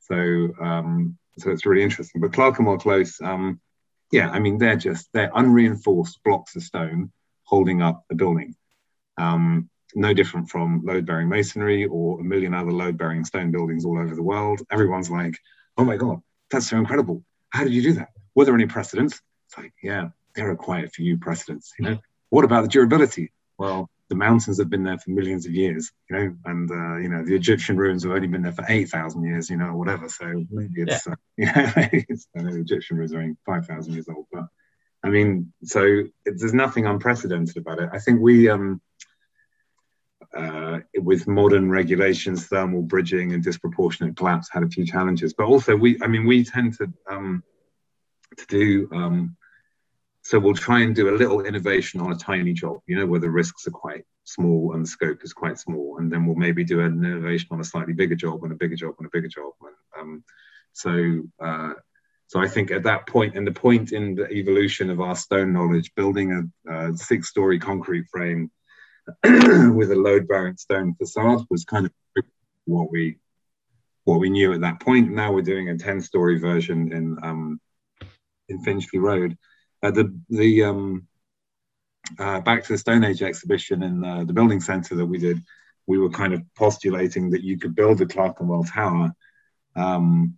So 0.00 0.16
um, 0.60 1.18
so 1.38 1.50
it's 1.50 1.66
really 1.66 1.82
interesting. 1.82 2.20
But 2.20 2.32
Clerkenwell 2.32 2.78
Close 2.78 3.20
um, 3.20 3.60
yeah 4.12 4.30
i 4.30 4.38
mean 4.38 4.56
they're 4.56 4.76
just 4.76 5.08
they're 5.12 5.32
unreinforced 5.34 6.22
blocks 6.22 6.54
of 6.54 6.62
stone 6.62 7.10
holding 7.46 7.80
up 7.80 8.04
a 8.10 8.14
building. 8.14 8.54
Um, 9.16 9.70
no 9.94 10.12
different 10.12 10.50
from 10.50 10.82
load 10.84 11.06
bearing 11.06 11.28
masonry 11.28 11.86
or 11.86 12.20
a 12.20 12.24
million 12.24 12.54
other 12.54 12.72
load 12.72 12.98
bearing 12.98 13.24
stone 13.24 13.50
buildings 13.50 13.84
all 13.84 13.98
over 13.98 14.14
the 14.14 14.22
world. 14.22 14.60
Everyone's 14.70 15.10
like, 15.10 15.38
oh 15.76 15.84
my 15.84 15.96
God, 15.96 16.20
that's 16.50 16.68
so 16.68 16.76
incredible. 16.76 17.22
How 17.50 17.64
did 17.64 17.72
you 17.72 17.82
do 17.82 17.92
that? 17.94 18.08
Were 18.34 18.44
there 18.44 18.54
any 18.54 18.66
precedents? 18.66 19.20
It's 19.46 19.56
like, 19.56 19.72
yeah, 19.82 20.08
there 20.34 20.50
are 20.50 20.56
quite 20.56 20.84
a 20.84 20.90
few 20.90 21.16
precedents. 21.16 21.72
You 21.78 21.84
know, 21.84 21.98
what 22.30 22.44
about 22.44 22.62
the 22.62 22.68
durability? 22.68 23.32
Well, 23.58 23.88
the 24.08 24.16
mountains 24.16 24.58
have 24.58 24.70
been 24.70 24.84
there 24.84 24.98
for 24.98 25.10
millions 25.10 25.46
of 25.46 25.52
years, 25.52 25.90
you 26.08 26.16
know, 26.16 26.36
and 26.44 26.70
uh, 26.70 26.96
you 26.98 27.08
know 27.08 27.24
the 27.24 27.34
Egyptian 27.34 27.76
ruins 27.76 28.04
have 28.04 28.12
only 28.12 28.28
been 28.28 28.42
there 28.42 28.52
for 28.52 28.64
eight 28.68 28.88
thousand 28.88 29.24
years, 29.24 29.50
you 29.50 29.56
know, 29.56 29.66
or 29.66 29.76
whatever. 29.76 30.08
So 30.08 30.44
maybe 30.50 30.82
it's, 30.82 31.06
yeah. 31.06 31.12
uh, 31.12 31.16
you 31.36 31.46
know, 31.46 31.72
it's, 32.08 32.28
I 32.36 32.42
know 32.42 32.52
the 32.52 32.60
Egyptian 32.60 32.98
ruins 32.98 33.12
are 33.12 33.20
only 33.20 33.36
five 33.44 33.66
thousand 33.66 33.94
years 33.94 34.08
old, 34.08 34.26
but 34.32 34.44
I 35.02 35.08
mean, 35.08 35.52
so 35.64 35.82
it, 35.84 36.12
there's 36.24 36.54
nothing 36.54 36.86
unprecedented 36.86 37.56
about 37.56 37.80
it. 37.80 37.90
I 37.92 37.98
think 37.98 38.20
we 38.20 38.48
um, 38.48 38.80
uh, 40.36 40.80
with 40.94 41.26
modern 41.26 41.70
regulations, 41.70 42.46
thermal 42.46 42.82
bridging 42.82 43.32
and 43.32 43.42
disproportionate 43.42 44.16
collapse 44.16 44.48
had 44.50 44.62
a 44.62 44.68
few 44.68 44.84
challenges. 44.84 45.34
But 45.34 45.46
also, 45.46 45.74
we, 45.76 45.98
I 46.02 46.06
mean, 46.06 46.26
we 46.26 46.44
tend 46.44 46.76
to 46.78 46.92
um, 47.10 47.42
to 48.36 48.46
do. 48.46 48.88
Um, 48.92 49.36
so 50.22 50.40
we'll 50.40 50.54
try 50.54 50.80
and 50.80 50.92
do 50.92 51.08
a 51.08 51.16
little 51.16 51.42
innovation 51.42 52.00
on 52.00 52.10
a 52.10 52.16
tiny 52.16 52.52
job, 52.52 52.80
you 52.88 52.96
know, 52.96 53.06
where 53.06 53.20
the 53.20 53.30
risks 53.30 53.68
are 53.68 53.70
quite 53.70 54.04
small 54.24 54.72
and 54.74 54.82
the 54.82 54.88
scope 54.88 55.22
is 55.22 55.32
quite 55.32 55.56
small, 55.56 55.98
and 55.98 56.12
then 56.12 56.26
we'll 56.26 56.34
maybe 56.34 56.64
do 56.64 56.80
an 56.80 57.04
innovation 57.04 57.48
on 57.52 57.60
a 57.60 57.64
slightly 57.64 57.92
bigger 57.92 58.16
job 58.16 58.42
and 58.42 58.52
a 58.52 58.56
bigger 58.56 58.74
job 58.74 58.94
and 58.98 59.06
a 59.06 59.10
bigger 59.12 59.28
job. 59.28 59.52
And, 59.62 59.76
um, 60.00 60.24
so, 60.72 61.22
uh, 61.40 61.74
so 62.26 62.40
I 62.40 62.48
think 62.48 62.72
at 62.72 62.82
that 62.82 63.06
point, 63.06 63.36
and 63.36 63.46
the 63.46 63.52
point 63.52 63.92
in 63.92 64.16
the 64.16 64.28
evolution 64.32 64.90
of 64.90 65.00
our 65.00 65.14
stone 65.14 65.52
knowledge, 65.52 65.94
building 65.94 66.50
a, 66.68 66.72
a 66.72 66.96
six-story 66.96 67.60
concrete 67.60 68.06
frame 68.10 68.50
with 69.24 69.90
a 69.92 69.96
load-bearing 69.96 70.56
stone 70.56 70.94
facade 70.94 71.44
was 71.50 71.64
kind 71.64 71.86
of 71.86 71.92
what 72.64 72.90
we 72.90 73.18
what 74.04 74.20
we 74.20 74.30
knew 74.30 74.52
at 74.52 74.60
that 74.60 74.80
point. 74.80 75.10
Now 75.10 75.32
we're 75.32 75.42
doing 75.42 75.68
a 75.68 75.78
ten-story 75.78 76.38
version 76.38 76.92
in 76.92 77.18
um, 77.22 77.60
in 78.48 78.62
Finchley 78.62 78.98
Road. 78.98 79.36
Uh, 79.82 79.90
the 79.90 80.18
the 80.28 80.64
um, 80.64 81.06
uh, 82.18 82.40
back 82.40 82.64
to 82.64 82.72
the 82.72 82.78
Stone 82.78 83.04
Age 83.04 83.22
exhibition 83.22 83.82
in 83.82 84.04
uh, 84.04 84.24
the 84.24 84.32
building 84.32 84.60
centre 84.60 84.94
that 84.94 85.06
we 85.06 85.18
did, 85.18 85.40
we 85.86 85.98
were 85.98 86.10
kind 86.10 86.32
of 86.32 86.42
postulating 86.54 87.30
that 87.30 87.42
you 87.42 87.58
could 87.58 87.74
build 87.74 88.00
a 88.00 88.06
Clerkenwell 88.06 88.64
Tower, 88.64 89.12
um, 89.74 90.36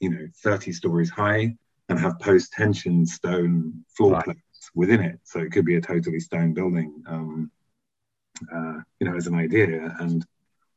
you 0.00 0.10
know, 0.10 0.26
30 0.42 0.72
stories 0.72 1.10
high 1.10 1.56
and 1.88 1.98
have 1.98 2.18
post-tension 2.20 3.06
stone 3.06 3.84
floor 3.96 4.12
right. 4.12 4.24
plates 4.24 4.70
within 4.74 5.00
it. 5.00 5.18
So 5.24 5.40
it 5.40 5.52
could 5.52 5.64
be 5.64 5.76
a 5.76 5.80
totally 5.80 6.20
stone 6.20 6.52
building. 6.52 7.02
Um, 7.06 7.50
uh, 8.52 8.80
you 9.00 9.08
know, 9.08 9.16
as 9.16 9.26
an 9.26 9.34
idea, 9.34 9.94
and 10.00 10.24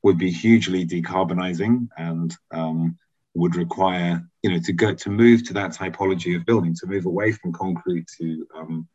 would 0.03 0.17
be 0.17 0.31
hugely 0.31 0.85
decarbonizing 0.85 1.87
and 1.97 2.35
um, 2.51 2.97
would 3.33 3.55
require, 3.55 4.21
you 4.41 4.49
know, 4.49 4.59
to 4.59 4.73
go 4.73 4.93
to 4.93 5.09
move 5.09 5.43
to 5.47 5.53
that 5.53 5.71
typology 5.71 6.35
of 6.35 6.45
building, 6.45 6.75
to 6.75 6.87
move 6.87 7.05
away 7.05 7.31
from 7.31 7.53
concrete 7.53 8.07
to 8.19 8.47
um, 8.55 8.87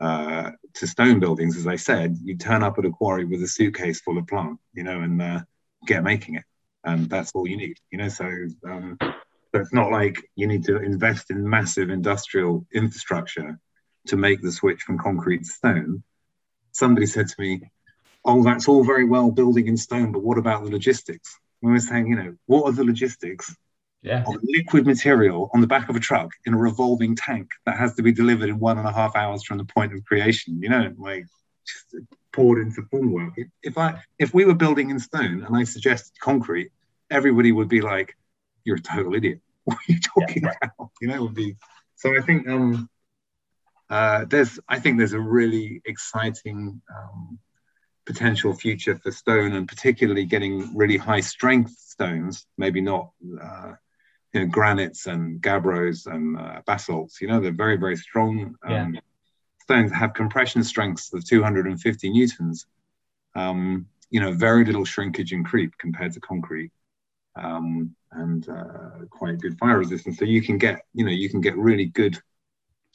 uh, 0.00 0.50
to 0.74 0.86
stone 0.86 1.20
buildings. 1.20 1.56
As 1.56 1.66
I 1.66 1.76
said, 1.76 2.18
you 2.22 2.36
turn 2.36 2.62
up 2.62 2.78
at 2.78 2.84
a 2.84 2.90
quarry 2.90 3.24
with 3.24 3.42
a 3.42 3.48
suitcase 3.48 4.00
full 4.00 4.18
of 4.18 4.26
plant, 4.26 4.58
you 4.74 4.82
know, 4.82 5.00
and 5.00 5.22
uh, 5.22 5.40
get 5.86 6.02
making 6.02 6.34
it, 6.34 6.44
and 6.84 7.08
that's 7.08 7.32
all 7.34 7.48
you 7.48 7.56
need, 7.56 7.78
you 7.90 7.98
know. 7.98 8.08
So, 8.08 8.24
um, 8.68 8.98
so 9.00 9.60
it's 9.60 9.72
not 9.72 9.92
like 9.92 10.16
you 10.34 10.46
need 10.46 10.64
to 10.64 10.78
invest 10.78 11.30
in 11.30 11.48
massive 11.48 11.90
industrial 11.90 12.66
infrastructure 12.74 13.58
to 14.08 14.16
make 14.16 14.42
the 14.42 14.52
switch 14.52 14.82
from 14.82 14.98
concrete 14.98 15.38
to 15.38 15.44
stone. 15.44 16.02
Somebody 16.72 17.06
said 17.06 17.28
to 17.28 17.34
me, 17.38 17.70
oh, 18.24 18.42
that's 18.42 18.68
all 18.68 18.84
very 18.84 19.04
well 19.04 19.30
building 19.30 19.68
in 19.68 19.76
stone, 19.76 20.12
but 20.12 20.22
what 20.22 20.38
about 20.38 20.64
the 20.64 20.70
logistics? 20.70 21.38
We 21.62 21.72
were 21.72 21.80
saying, 21.80 22.08
you 22.08 22.16
know, 22.16 22.36
what 22.46 22.64
are 22.64 22.72
the 22.72 22.84
logistics 22.84 23.54
yeah. 24.02 24.24
of 24.26 24.36
liquid 24.42 24.86
material 24.86 25.50
on 25.54 25.60
the 25.60 25.66
back 25.66 25.88
of 25.88 25.96
a 25.96 26.00
truck 26.00 26.30
in 26.44 26.54
a 26.54 26.58
revolving 26.58 27.16
tank 27.16 27.50
that 27.64 27.78
has 27.78 27.94
to 27.94 28.02
be 28.02 28.12
delivered 28.12 28.48
in 28.48 28.58
one 28.58 28.78
and 28.78 28.86
a 28.86 28.92
half 28.92 29.16
hours 29.16 29.44
from 29.44 29.58
the 29.58 29.64
point 29.64 29.92
of 29.92 30.04
creation, 30.04 30.60
you 30.62 30.68
know, 30.68 30.92
like 30.98 31.26
just 31.66 32.04
poured 32.32 32.58
into 32.60 32.82
formwork. 32.82 33.32
If, 33.36 33.48
if 33.62 33.78
I 33.78 34.00
if 34.18 34.34
we 34.34 34.44
were 34.44 34.54
building 34.54 34.90
in 34.90 34.98
stone 34.98 35.44
and 35.44 35.56
I 35.56 35.64
suggested 35.64 36.12
concrete, 36.20 36.70
everybody 37.10 37.52
would 37.52 37.68
be 37.68 37.80
like, 37.80 38.16
You're 38.64 38.76
a 38.76 38.80
total 38.80 39.14
idiot. 39.14 39.40
What 39.64 39.78
are 39.78 39.92
you 39.92 39.98
talking 39.98 40.42
yeah. 40.42 40.52
about? 40.62 40.90
You 41.00 41.08
know, 41.08 41.14
it 41.14 41.22
would 41.22 41.34
be 41.34 41.56
so 41.96 42.14
I 42.14 42.20
think 42.20 42.46
um 42.46 42.90
uh, 43.90 44.24
there's 44.28 44.58
I 44.68 44.78
think 44.78 44.98
there's 44.98 45.12
a 45.12 45.20
really 45.20 45.82
exciting 45.84 46.80
um, 46.94 47.38
potential 48.06 48.54
future 48.54 48.96
for 48.96 49.10
stone 49.10 49.52
and 49.54 49.68
particularly 49.68 50.24
getting 50.24 50.76
really 50.76 50.96
high 50.96 51.20
strength 51.20 51.72
stones, 51.78 52.46
maybe 52.58 52.80
not 52.80 53.10
uh, 53.42 53.72
you 54.32 54.40
know, 54.40 54.46
granites 54.46 55.06
and 55.06 55.40
gabbros 55.40 56.06
and 56.06 56.38
uh, 56.38 56.60
basalts. 56.66 57.20
You 57.20 57.28
know, 57.28 57.40
they're 57.40 57.52
very, 57.52 57.76
very 57.76 57.96
strong 57.96 58.56
um, 58.64 58.94
yeah. 58.94 59.00
stones 59.62 59.92
have 59.92 60.12
compression 60.12 60.62
strengths 60.64 61.12
of 61.14 61.24
250 61.24 62.10
newtons. 62.10 62.66
Um, 63.34 63.86
you 64.10 64.20
know, 64.20 64.32
very 64.32 64.64
little 64.64 64.84
shrinkage 64.84 65.32
and 65.32 65.44
creep 65.44 65.76
compared 65.78 66.12
to 66.12 66.20
concrete. 66.20 66.72
Um, 67.36 67.94
and 68.12 68.48
uh, 68.48 69.06
quite 69.10 69.38
good 69.40 69.58
fire 69.58 69.78
resistance. 69.78 70.18
So 70.18 70.24
you 70.24 70.40
can 70.40 70.58
get, 70.58 70.82
you 70.94 71.04
know, 71.04 71.10
you 71.10 71.28
can 71.28 71.40
get 71.40 71.56
really 71.56 71.86
good 71.86 72.20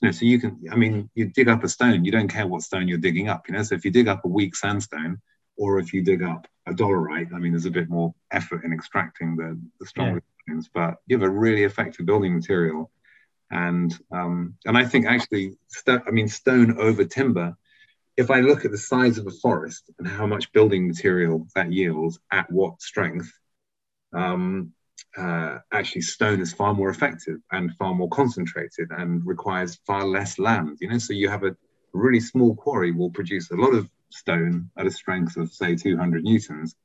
you 0.02 0.08
know, 0.08 0.12
so 0.12 0.26
you 0.26 0.40
can, 0.40 0.60
I 0.72 0.76
mean, 0.76 1.10
you 1.14 1.26
dig 1.26 1.50
up 1.50 1.64
a 1.64 1.68
stone, 1.70 2.06
you 2.06 2.12
don't 2.12 2.28
care 2.28 2.48
what 2.48 2.62
stone 2.62 2.88
you're 2.88 2.98
digging 2.98 3.28
up, 3.28 3.48
you 3.48 3.54
know. 3.54 3.64
So 3.64 3.76
if 3.76 3.84
you 3.84 3.92
dig 3.92 4.08
up 4.08 4.24
a 4.24 4.28
weak 4.28 4.56
sandstone, 4.56 5.22
or 5.58 5.78
if 5.80 5.94
you 5.94 6.02
dig 6.02 6.24
up 6.24 6.48
a 6.68 6.74
dolerite, 6.74 7.34
I 7.34 7.38
mean, 7.38 7.52
there's 7.52 7.66
a 7.66 7.72
bit 7.72 7.90
more 7.90 8.14
effort 8.32 8.64
in 8.64 8.72
extracting 8.72 9.36
the, 9.36 9.60
the 9.80 9.86
stronger 9.86 10.24
yeah. 10.48 10.54
stones, 10.54 10.70
but 10.74 10.96
you 11.06 11.20
have 11.20 11.28
a 11.28 11.30
really 11.30 11.64
effective 11.64 12.06
building 12.06 12.34
material. 12.34 12.90
And 13.52 13.94
um, 14.12 14.56
and 14.66 14.78
I 14.78 14.86
think 14.86 15.06
actually, 15.06 15.58
st- 15.68 16.04
I 16.08 16.12
mean, 16.12 16.28
stone 16.28 16.80
over 16.80 17.04
timber. 17.04 17.58
If 18.16 18.32
I 18.32 18.42
look 18.42 18.64
at 18.64 18.72
the 18.72 18.78
size 18.78 19.18
of 19.18 19.28
a 19.28 19.32
forest 19.32 19.90
and 19.98 20.08
how 20.08 20.28
much 20.28 20.52
building 20.52 20.88
material 20.88 21.48
that 21.56 21.72
yields 21.72 22.20
at 22.32 22.52
what 22.52 22.82
strength, 22.82 23.32
um, 24.14 24.74
uh, 25.18 25.58
actually 25.74 26.02
stone 26.02 26.40
is 26.40 26.54
far 26.54 26.74
more 26.74 26.90
effective 26.90 27.38
and 27.52 27.76
far 27.78 27.94
more 27.94 28.10
concentrated 28.10 28.90
and 28.92 29.26
requires 29.26 29.80
far 29.86 30.06
less 30.06 30.40
land. 30.40 30.78
You 30.82 30.90
know, 30.90 30.98
so 30.98 31.14
you 31.14 31.30
have 31.30 31.44
a 31.44 31.56
really 31.94 32.20
small 32.20 32.56
quarry 32.56 32.92
will 32.92 33.10
produce 33.10 33.52
a 33.52 33.56
lot 33.56 33.74
of 33.74 33.90
stone 34.12 34.70
at 34.78 34.86
a 34.86 34.92
strength 34.92 35.38
of 35.38 35.52
say 35.52 35.76
200 35.76 36.24
newtons. 36.24 36.76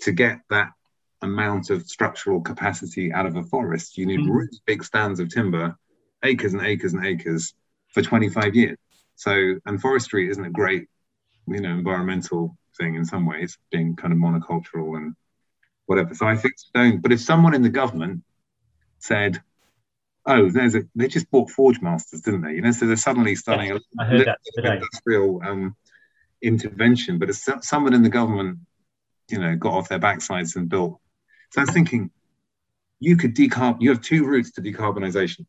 To 0.00 0.12
get 0.12 0.40
that 0.50 0.70
amount 1.22 1.70
of 1.70 1.86
structural 1.86 2.40
capacity 2.40 3.12
out 3.12 3.26
of 3.26 3.36
a 3.36 3.44
forest, 3.44 3.96
you 3.96 4.06
need 4.06 4.20
mm. 4.20 4.28
really 4.28 4.58
big 4.66 4.84
stands 4.84 5.20
of 5.20 5.28
timber, 5.28 5.76
acres 6.24 6.52
and 6.52 6.62
acres 6.62 6.94
and 6.94 7.06
acres 7.06 7.54
for 7.92 8.02
25 8.02 8.54
years. 8.54 8.76
So, 9.14 9.54
and 9.66 9.80
forestry 9.80 10.28
isn't 10.28 10.44
a 10.44 10.50
great, 10.50 10.88
you 11.46 11.60
know, 11.60 11.70
environmental 11.70 12.56
thing 12.78 12.96
in 12.96 13.04
some 13.04 13.26
ways, 13.26 13.56
being 13.70 13.94
kind 13.94 14.12
of 14.12 14.18
monocultural 14.18 14.96
and 14.96 15.14
whatever. 15.86 16.14
So 16.14 16.26
I 16.26 16.36
think 16.36 16.58
stone. 16.58 17.00
But 17.00 17.12
if 17.12 17.20
someone 17.20 17.54
in 17.54 17.62
the 17.62 17.68
government 17.68 18.22
said, 18.98 19.42
"Oh, 20.26 20.50
there's 20.50 20.74
a," 20.74 20.82
they 20.94 21.08
just 21.08 21.30
bought 21.30 21.50
Forgemasters, 21.50 22.22
didn't 22.22 22.42
they? 22.42 22.54
You 22.54 22.62
know, 22.62 22.72
so 22.72 22.86
they're 22.86 22.96
suddenly 22.96 23.34
starting 23.34 23.68
yes, 23.68 23.80
a 24.00 24.14
little 24.14 24.34
industrial 24.72 25.42
um, 25.44 25.76
intervention. 26.42 27.18
But 27.18 27.30
if 27.30 27.36
someone 27.62 27.94
in 27.94 28.02
the 28.02 28.08
government, 28.08 28.58
you 29.30 29.38
know, 29.38 29.56
got 29.56 29.74
off 29.74 29.88
their 29.88 30.00
backsides 30.00 30.56
and 30.56 30.68
built, 30.68 31.00
so 31.50 31.60
I 31.60 31.64
was 31.64 31.70
thinking, 31.70 32.10
you 33.00 33.16
could 33.16 33.34
decarb. 33.34 33.80
You 33.80 33.90
have 33.90 34.00
two 34.00 34.24
routes 34.24 34.52
to 34.52 34.62
decarbonisation 34.62 35.46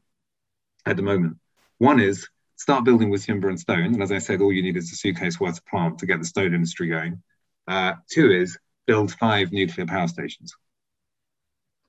at 0.86 0.96
the 0.96 1.04
moment. 1.04 1.38
One 1.78 2.00
is 2.00 2.28
start 2.58 2.86
building 2.86 3.10
with 3.10 3.26
timber 3.26 3.50
and 3.50 3.60
stone, 3.60 3.94
and 3.94 4.02
as 4.02 4.12
I 4.12 4.20
said, 4.20 4.42
all 4.42 4.54
you 4.54 4.64
need 4.64 4.78
is 4.78 4.92
a 4.92 4.96
suitcase 4.96 5.40
worth 5.40 5.58
of 5.58 5.66
plant 5.66 6.00
to 6.00 6.06
get 6.06 6.20
the 6.20 6.26
stone 6.26 6.54
industry 6.54 6.88
going. 6.88 7.22
Uh, 7.68 7.94
two 8.12 8.32
is 8.32 8.58
build 8.86 9.12
five 9.14 9.52
nuclear 9.52 9.86
power 9.86 10.08
stations. 10.08 10.56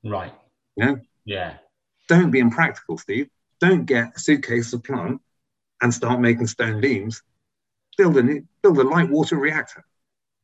Right. 0.05 0.32
You 0.76 0.84
know? 0.84 1.01
Yeah. 1.24 1.55
Don't 2.09 2.30
be 2.30 2.38
impractical, 2.38 2.99
Steve. 2.99 3.28
Don't 3.61 3.86
get 3.86 4.16
a 4.16 4.20
suitcase 4.20 4.72
of 4.72 4.84
plant 4.84 5.20
and 5.82 5.92
start 5.92 6.20
making 6.20 6.47
stone 6.47 6.80
beams. 6.80 7.22
Build 7.97 8.16
a 8.18 8.42
build 8.62 8.78
a 8.78 8.82
light 8.82 9.09
water 9.09 9.36
reactor. 9.36 9.84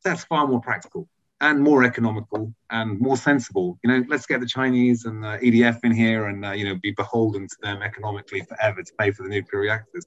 That's 0.05 0.25
far 0.25 0.47
more 0.47 0.61
practical 0.61 1.09
and 1.41 1.61
more 1.61 1.85
economical 1.85 2.55
and 2.71 2.99
more 3.01 3.17
sensible. 3.17 3.79
You 3.83 3.91
know, 3.91 4.05
let's 4.09 4.27
get 4.27 4.41
the 4.41 4.47
Chinese 4.47 5.05
and 5.05 5.23
the 5.23 5.39
EDF 5.43 5.81
in 5.85 5.93
here 5.93 6.29
and 6.29 6.45
uh, 6.45 6.53
you 6.53 6.65
know 6.65 6.77
be 6.83 6.93
beholden 6.93 7.47
to 7.49 7.57
them 7.63 7.83
economically 7.83 8.41
forever 8.41 8.83
to 8.83 8.93
pay 8.99 9.11
for 9.11 9.25
the 9.25 9.29
nuclear 9.29 9.61
reactors. 9.61 10.07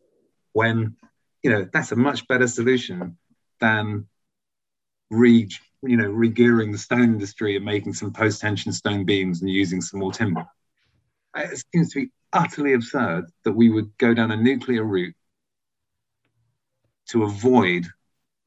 When 0.53 0.95
you 1.43 1.51
know 1.51 1.67
that's 1.71 1.91
a 1.91 1.95
much 1.95 2.27
better 2.27 2.47
solution 2.47 3.17
than 3.59 4.07
re 5.11 5.49
you 5.81 5.97
know 5.97 6.09
regearing 6.09 6.71
the 6.71 6.77
stone 6.77 7.03
industry 7.03 7.55
and 7.55 7.65
making 7.65 7.93
some 7.93 8.11
post 8.11 8.41
tension 8.41 8.71
stone 8.71 9.05
beams 9.05 9.41
and 9.41 9.49
using 9.49 9.81
some 9.81 9.99
more 9.99 10.11
timber. 10.11 10.45
Uh, 11.37 11.41
it 11.51 11.63
seems 11.73 11.91
to 11.93 12.01
be 12.01 12.11
utterly 12.33 12.73
absurd 12.73 13.25
that 13.43 13.53
we 13.53 13.69
would 13.69 13.95
go 13.97 14.13
down 14.13 14.31
a 14.31 14.37
nuclear 14.37 14.83
route 14.83 15.15
to 17.09 17.23
avoid, 17.23 17.85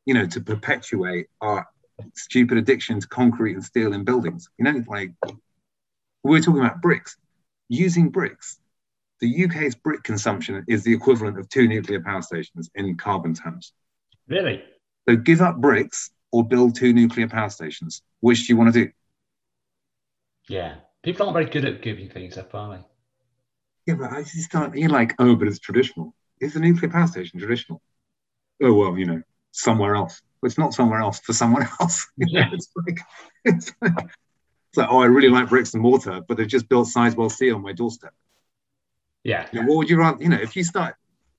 you 0.05 0.15
know, 0.15 0.27
to 0.27 0.41
perpetuate 0.41 1.27
our 1.41 1.67
stupid 2.15 2.59
addiction 2.59 3.01
to 3.01 3.09
concrete 3.09 3.55
and 3.55 3.65
steel 3.65 3.93
in 3.93 4.05
buildings. 4.05 4.49
You 4.59 4.65
know, 4.65 4.85
like 4.89 5.13
we're 6.23 6.41
talking 6.41 6.61
about 6.61 6.83
bricks. 6.83 7.17
Using 7.69 8.09
bricks, 8.09 8.59
the 9.21 9.45
UK's 9.45 9.75
brick 9.75 10.03
consumption 10.03 10.65
is 10.69 10.85
the 10.85 10.95
equivalent 10.95 11.39
of 11.39 11.49
two 11.49 11.69
nuclear 11.69 12.01
power 12.01 12.23
stations 12.23 12.71
in 12.75 12.97
carbon 12.97 13.35
terms. 13.35 13.73
Really? 14.27 14.63
So 15.09 15.17
give 15.17 15.41
up 15.43 15.57
bricks 15.57 16.11
or 16.33 16.47
build 16.47 16.75
two 16.75 16.93
nuclear 16.93 17.29
power 17.29 17.51
stations? 17.51 18.03
Which 18.21 18.47
do 18.47 18.53
you 18.53 18.57
want 18.57 18.73
to 18.75 18.85
do? 18.85 18.93
Yeah, 20.49 20.77
people 21.03 21.27
aren't 21.27 21.35
very 21.35 21.47
good 21.47 21.65
at 21.65 21.83
giving 21.83 22.09
things 22.09 22.39
up, 22.39 22.55
are 22.55 22.77
they? 22.77 22.85
Yeah, 23.87 23.95
but 23.95 24.13
I 24.13 24.23
just 24.23 24.51
don't. 24.51 24.77
You're 24.77 24.91
like, 24.91 25.15
oh, 25.19 25.37
but 25.37 25.49
it's 25.49 25.59
traditional. 25.59 26.15
Is 26.41 26.55
the 26.55 26.61
nuclear 26.61 26.91
power 26.91 27.07
station 27.07 27.39
traditional? 27.39 27.81
Oh 28.63 28.73
well, 28.73 28.99
you 28.99 29.07
know, 29.07 29.23
somewhere 29.53 29.95
else. 29.95 30.23
it's 30.43 30.59
not 30.59 30.75
somewhere 30.75 31.01
else 31.01 31.21
for 31.21 31.33
someone 31.33 31.69
else. 31.81 32.07
Yeah. 32.17 32.49
it's, 32.53 32.69
like, 32.77 32.99
it's, 33.45 33.73
like, 33.81 33.93
it's 33.97 34.77
like, 34.77 34.89
oh, 34.91 35.01
I 35.01 35.07
really 35.07 35.29
like 35.29 35.49
bricks 35.49 35.75
and 35.75 35.83
mortar, 35.83 36.21
but 36.27 36.37
they've 36.37 36.47
just 36.47 36.69
built 36.69 36.89
Sizewell 36.89 37.31
C 37.31 37.51
on 37.51 37.63
my 37.63 37.73
doorstep. 37.73 38.15
Yeah. 39.25 39.47
You 39.53 39.61
know, 39.61 39.69
what 39.69 39.77
would 39.79 39.91
you 39.91 39.99
rather, 39.99 40.23
you 40.23 40.29
know, 40.29 40.39
if 40.41 40.57
you 40.57 40.65
start, 40.65 40.95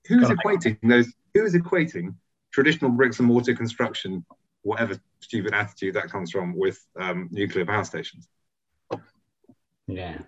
who's 0.06 0.28
equating 0.28 0.78
those, 0.82 1.12
who 1.34 1.44
is 1.44 1.54
equating 1.54 2.14
traditional 2.52 2.90
bricks 2.90 3.18
and 3.18 3.28
mortar 3.28 3.54
construction, 3.54 4.24
whatever 4.62 4.98
stupid 5.20 5.54
attitude 5.54 5.94
that 5.94 6.10
comes 6.10 6.30
from, 6.30 6.56
with 6.56 6.78
um, 6.98 7.28
nuclear 7.30 7.64
power 7.64 7.84
stations? 7.84 8.28
Yeah. 9.86 10.18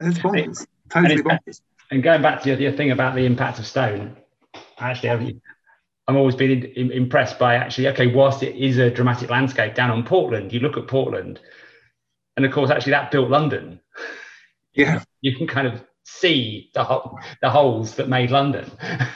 It's 0.00 0.18
bonkers. 0.18 0.66
Totally 0.90 1.14
and 1.16 1.24
bonkers. 1.24 1.60
And 1.90 2.02
going 2.02 2.22
back 2.22 2.42
to 2.42 2.50
your, 2.50 2.58
your 2.58 2.72
thing 2.72 2.90
about 2.90 3.14
the 3.14 3.26
impact 3.26 3.58
of 3.58 3.66
stone, 3.66 4.16
actually, 4.78 5.40
I'm 6.06 6.16
always 6.16 6.34
been 6.34 6.50
in, 6.50 6.64
in, 6.64 6.90
impressed 6.90 7.38
by 7.38 7.54
actually, 7.54 7.88
okay, 7.88 8.06
whilst 8.08 8.42
it 8.42 8.56
is 8.56 8.78
a 8.78 8.90
dramatic 8.90 9.30
landscape 9.30 9.74
down 9.74 9.90
on 9.90 10.04
Portland, 10.04 10.52
you 10.52 10.60
look 10.60 10.76
at 10.76 10.88
Portland, 10.88 11.40
and 12.36 12.44
of 12.44 12.52
course, 12.52 12.70
actually, 12.70 12.92
that 12.92 13.10
built 13.10 13.30
London. 13.30 13.80
Yeah. 14.72 15.02
You 15.20 15.36
can 15.36 15.46
kind 15.46 15.68
of 15.68 15.84
see 16.02 16.70
the, 16.74 16.84
ho- 16.84 17.18
the 17.40 17.48
holes 17.48 17.94
that 17.94 18.08
made 18.08 18.30
London. 18.30 18.70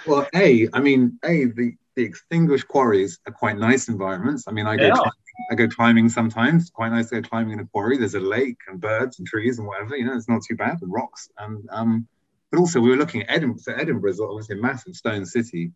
well, 0.07 0.27
A, 0.35 0.69
I 0.73 0.81
mean, 0.81 1.19
A, 1.25 1.47
the, 1.47 1.75
the 1.99 2.05
extinguished 2.05 2.69
quarries 2.69 3.19
are 3.27 3.33
quite 3.33 3.59
nice 3.59 3.89
environments. 3.89 4.45
I 4.47 4.53
mean, 4.53 4.69
I 4.69 4.77
go, 4.77 4.89
climbing, 4.93 5.47
I 5.51 5.55
go 5.57 5.67
climbing 5.67 6.09
sometimes. 6.09 6.71
Quite 6.71 6.93
nice 6.93 7.09
to 7.09 7.21
go 7.21 7.29
climbing 7.29 7.55
in 7.55 7.59
a 7.59 7.67
quarry. 7.67 7.99
There's 7.99 8.15
a 8.15 8.21
lake 8.21 8.59
and 8.69 8.81
birds 8.81 9.19
and 9.19 9.27
trees 9.27 9.59
and 9.59 9.67
whatever. 9.67 9.97
You 9.97 10.05
know, 10.05 10.15
it's 10.15 10.29
not 10.29 10.43
too 10.49 10.55
bad 10.55 10.79
and 10.81 10.93
rocks. 10.93 11.29
And 11.39 11.69
um, 11.73 12.07
but 12.53 12.61
also 12.61 12.81
we 12.81 12.91
were 12.91 12.97
looking 12.97 13.23
at 13.23 13.31
Edinburgh. 13.31 13.63
So 13.63 13.73
Edinburgh 13.73 14.13
is 14.13 14.21
obviously 14.21 14.61
a 14.61 14.63
massive 14.63 14.95
stone 14.95 15.27
city. 15.27 15.73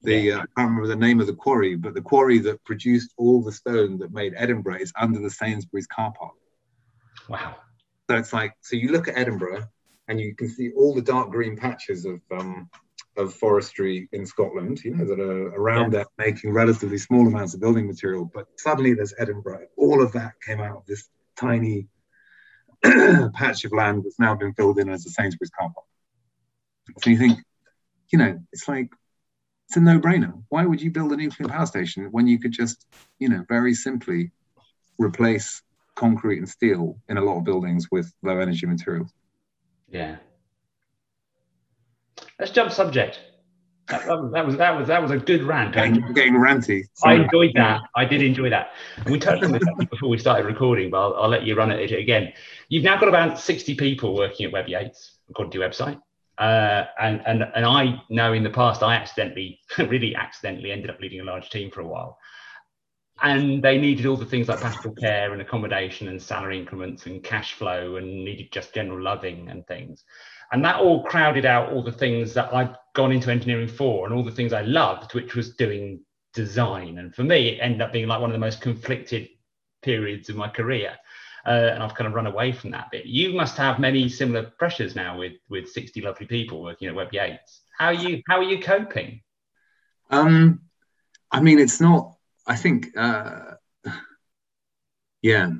The 0.00 0.16
yeah. 0.16 0.34
uh, 0.36 0.38
I 0.38 0.46
can't 0.56 0.70
remember 0.70 0.86
the 0.86 0.96
name 0.96 1.20
of 1.20 1.26
the 1.26 1.34
quarry, 1.34 1.76
but 1.76 1.92
the 1.92 2.00
quarry 2.00 2.38
that 2.38 2.64
produced 2.64 3.12
all 3.18 3.42
the 3.42 3.52
stone 3.52 3.98
that 3.98 4.14
made 4.14 4.32
Edinburgh 4.34 4.80
is 4.80 4.94
under 4.98 5.20
the 5.20 5.30
Sainsbury's 5.30 5.86
car 5.88 6.14
park. 6.18 6.36
Wow. 7.28 7.56
So 8.08 8.16
it's 8.16 8.32
like 8.32 8.54
so 8.62 8.76
you 8.76 8.92
look 8.92 9.08
at 9.08 9.18
Edinburgh 9.18 9.66
and 10.08 10.18
you 10.18 10.34
can 10.34 10.48
see 10.48 10.70
all 10.74 10.94
the 10.94 11.02
dark 11.02 11.28
green 11.28 11.54
patches 11.54 12.06
of 12.06 12.22
um, 12.30 12.70
of 13.16 13.34
forestry 13.34 14.08
in 14.12 14.26
Scotland, 14.26 14.82
you 14.84 14.94
know, 14.94 15.04
that 15.04 15.20
are 15.20 15.48
around 15.48 15.92
yeah. 15.92 16.04
there 16.18 16.26
making 16.26 16.52
relatively 16.52 16.98
small 16.98 17.26
amounts 17.26 17.54
of 17.54 17.60
building 17.60 17.86
material. 17.86 18.30
But 18.32 18.46
suddenly 18.58 18.94
there's 18.94 19.14
Edinburgh. 19.18 19.66
All 19.76 20.02
of 20.02 20.12
that 20.12 20.32
came 20.46 20.60
out 20.60 20.76
of 20.76 20.86
this 20.86 21.08
tiny 21.38 21.88
patch 22.82 23.64
of 23.64 23.72
land 23.72 24.04
that's 24.04 24.18
now 24.18 24.34
been 24.34 24.54
filled 24.54 24.78
in 24.78 24.88
as 24.88 25.06
a 25.06 25.10
Sainsbury's 25.10 25.50
car 25.50 25.70
park. 25.74 25.86
So 27.02 27.10
you 27.10 27.18
think, 27.18 27.38
you 28.12 28.18
know, 28.18 28.38
it's 28.52 28.68
like 28.68 28.90
it's 29.68 29.76
a 29.76 29.80
no-brainer. 29.80 30.42
Why 30.48 30.64
would 30.64 30.80
you 30.80 30.90
build 30.90 31.12
a 31.12 31.16
nuclear 31.16 31.48
power 31.48 31.66
station 31.66 32.08
when 32.12 32.26
you 32.26 32.38
could 32.38 32.52
just, 32.52 32.86
you 33.18 33.28
know, 33.28 33.44
very 33.48 33.74
simply 33.74 34.30
replace 34.98 35.62
concrete 35.96 36.38
and 36.38 36.48
steel 36.48 36.98
in 37.08 37.16
a 37.16 37.20
lot 37.22 37.38
of 37.38 37.44
buildings 37.44 37.88
with 37.90 38.12
low 38.22 38.38
energy 38.38 38.66
materials? 38.66 39.12
Yeah. 39.88 40.16
Let's 42.38 42.52
jump 42.52 42.70
subject. 42.72 43.20
That, 43.88 44.04
that, 44.06 44.44
was, 44.44 44.56
that 44.56 44.76
was 44.76 44.88
that 44.88 45.00
was 45.00 45.12
a 45.12 45.16
good 45.16 45.44
rant. 45.44 45.72
Getting, 45.72 46.12
getting 46.12 46.34
ranty. 46.34 46.82
Sorry. 46.94 47.20
I 47.20 47.22
enjoyed 47.22 47.52
that. 47.54 47.82
I 47.94 48.04
did 48.04 48.20
enjoy 48.20 48.50
that. 48.50 48.72
And 48.96 49.12
we 49.12 49.20
touched 49.20 49.44
on 49.44 49.52
this 49.52 49.62
before 49.90 50.08
we 50.08 50.18
started 50.18 50.44
recording, 50.44 50.90
but 50.90 50.98
I'll, 50.98 51.14
I'll, 51.22 51.28
let 51.28 51.44
you 51.44 51.54
run 51.54 51.70
it 51.70 51.92
again. 51.92 52.32
You've 52.68 52.82
now 52.82 52.98
got 52.98 53.08
about 53.08 53.38
60 53.38 53.76
people 53.76 54.16
working 54.16 54.44
at 54.44 54.52
Webb 54.52 54.68
Yates, 54.68 55.18
according 55.30 55.52
to 55.52 55.58
your 55.58 55.68
website. 55.68 56.00
Uh, 56.36 56.86
and 57.00 57.22
and 57.26 57.44
and 57.54 57.64
I 57.64 58.02
know 58.10 58.32
in 58.32 58.42
the 58.42 58.50
past 58.50 58.82
I 58.82 58.96
accidentally, 58.96 59.60
really 59.78 60.16
accidentally, 60.16 60.72
ended 60.72 60.90
up 60.90 61.00
leading 61.00 61.20
a 61.20 61.24
large 61.24 61.48
team 61.48 61.70
for 61.70 61.80
a 61.80 61.86
while, 61.86 62.18
and 63.22 63.62
they 63.62 63.78
needed 63.78 64.04
all 64.04 64.16
the 64.16 64.26
things 64.26 64.48
like 64.48 64.60
pastoral 64.60 64.94
care 64.96 65.32
and 65.32 65.40
accommodation 65.40 66.08
and 66.08 66.20
salary 66.20 66.58
increments 66.58 67.06
and 67.06 67.22
cash 67.22 67.54
flow 67.54 67.96
and 67.96 68.24
needed 68.24 68.52
just 68.52 68.74
general 68.74 69.00
loving 69.00 69.48
and 69.48 69.66
things, 69.66 70.04
and 70.52 70.64
that 70.64 70.76
all 70.76 71.02
crowded 71.02 71.44
out 71.44 71.72
all 71.72 71.82
the 71.82 71.92
things 71.92 72.34
that 72.34 72.52
I'd 72.54 72.76
gone 72.94 73.12
into 73.12 73.30
engineering 73.30 73.68
for 73.68 74.06
and 74.06 74.14
all 74.14 74.24
the 74.24 74.30
things 74.30 74.52
I 74.52 74.62
loved, 74.62 75.14
which 75.14 75.34
was 75.34 75.54
doing 75.54 76.00
design. 76.32 76.98
And 76.98 77.14
for 77.14 77.24
me, 77.24 77.48
it 77.48 77.58
ended 77.60 77.82
up 77.82 77.92
being 77.92 78.08
like 78.08 78.20
one 78.20 78.30
of 78.30 78.34
the 78.34 78.38
most 78.38 78.60
conflicted 78.60 79.28
periods 79.82 80.28
of 80.28 80.36
my 80.36 80.48
career 80.48 80.96
uh, 81.46 81.70
and 81.72 81.82
I've 81.82 81.94
kind 81.94 82.08
of 82.08 82.14
run 82.14 82.26
away 82.26 82.52
from 82.52 82.72
that 82.72 82.90
bit. 82.90 83.06
You 83.06 83.32
must 83.32 83.56
have 83.56 83.78
many 83.78 84.08
similar 84.08 84.50
pressures 84.58 84.96
now 84.96 85.16
with 85.16 85.34
with 85.48 85.70
60 85.70 86.00
lovely 86.00 86.26
people 86.26 86.60
working 86.60 86.88
at 86.88 86.94
Webb 86.94 87.12
Yates. 87.12 87.62
How 87.78 87.86
are 87.86 87.94
you 87.94 88.22
how 88.28 88.38
are 88.38 88.42
you 88.42 88.60
coping? 88.60 89.22
Um, 90.10 90.62
I 91.30 91.40
mean, 91.40 91.58
it's 91.58 91.80
not. 91.80 92.14
I 92.48 92.56
think, 92.56 92.96
uh, 92.96 93.54
yeah, 95.22 95.50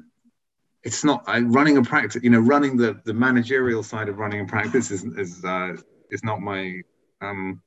it's 0.87 1.03
not. 1.03 1.25
I, 1.27 1.41
running 1.41 1.77
a 1.77 1.83
practice, 1.83 2.23
you 2.23 2.31
know, 2.31 2.39
running 2.39 2.77
the 2.77 3.01
the 3.05 3.13
managerial 3.13 3.83
side 3.83 4.09
of 4.09 4.19
running 4.19 4.41
a 4.41 4.47
practice 4.47 4.91
is 4.93 5.05
is 5.05 5.45
uh, 5.45 5.77
is 6.11 6.23
not 6.23 6.41
my 6.41 6.81
um, 7.21 7.61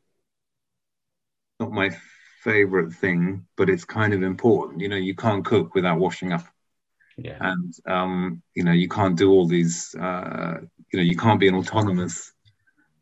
not 1.59 1.71
my 1.71 1.89
favorite 2.43 2.93
thing, 2.93 3.45
but 3.57 3.69
it's 3.69 3.83
kind 3.83 4.13
of 4.13 4.23
important. 4.23 4.79
You 4.79 4.87
know, 4.87 4.95
you 4.95 5.15
can't 5.15 5.43
cook 5.43 5.75
without 5.75 5.99
washing 5.99 6.31
up. 6.31 6.45
Yeah. 7.17 7.37
And 7.41 7.73
um, 7.85 8.41
you 8.55 8.63
know, 8.63 8.71
you 8.71 8.87
can't 8.87 9.17
do 9.17 9.29
all 9.31 9.45
these. 9.45 9.93
Uh, 9.95 10.61
you 10.91 10.97
know, 10.97 11.03
you 11.03 11.17
can't 11.17 11.41
be 11.41 11.49
an 11.49 11.55
autonomous 11.55 12.31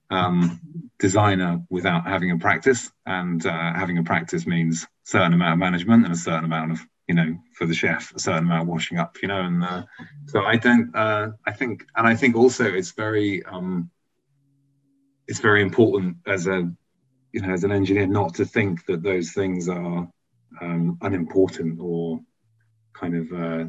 um, 0.09 0.59
designer 0.97 1.61
without 1.69 2.07
having 2.07 2.31
a 2.31 2.39
practice, 2.39 2.91
and 3.05 3.45
uh, 3.45 3.73
having 3.73 3.99
a 3.99 4.03
practice 4.03 4.47
means 4.47 4.83
a 4.83 4.87
certain 5.03 5.33
amount 5.33 5.53
of 5.53 5.59
management 5.59 6.05
and 6.05 6.13
a 6.13 6.17
certain 6.17 6.45
amount 6.45 6.71
of, 6.71 6.79
you 7.07 7.15
know, 7.15 7.37
for 7.53 7.65
the 7.65 7.73
chef, 7.73 8.13
a 8.15 8.19
certain 8.19 8.45
amount 8.45 8.67
washing 8.67 8.97
up. 8.97 9.17
You 9.21 9.29
know, 9.29 9.41
and 9.41 9.63
uh, 9.63 9.83
so 10.25 10.43
I 10.43 10.57
don't. 10.57 10.95
Uh, 10.95 11.29
I 11.45 11.51
think, 11.51 11.85
and 11.95 12.07
I 12.07 12.15
think 12.15 12.35
also 12.35 12.65
it's 12.65 12.91
very, 12.91 13.43
um, 13.45 13.89
it's 15.27 15.39
very 15.39 15.61
important 15.61 16.17
as 16.25 16.47
a, 16.47 16.71
you 17.31 17.41
know, 17.41 17.51
as 17.51 17.63
an 17.63 17.71
engineer, 17.71 18.07
not 18.07 18.35
to 18.35 18.45
think 18.45 18.85
that 18.85 19.03
those 19.03 19.31
things 19.31 19.69
are 19.69 20.07
um, 20.61 20.97
unimportant 21.01 21.79
or 21.81 22.19
kind 22.93 23.15
of 23.15 23.31
uh, 23.31 23.65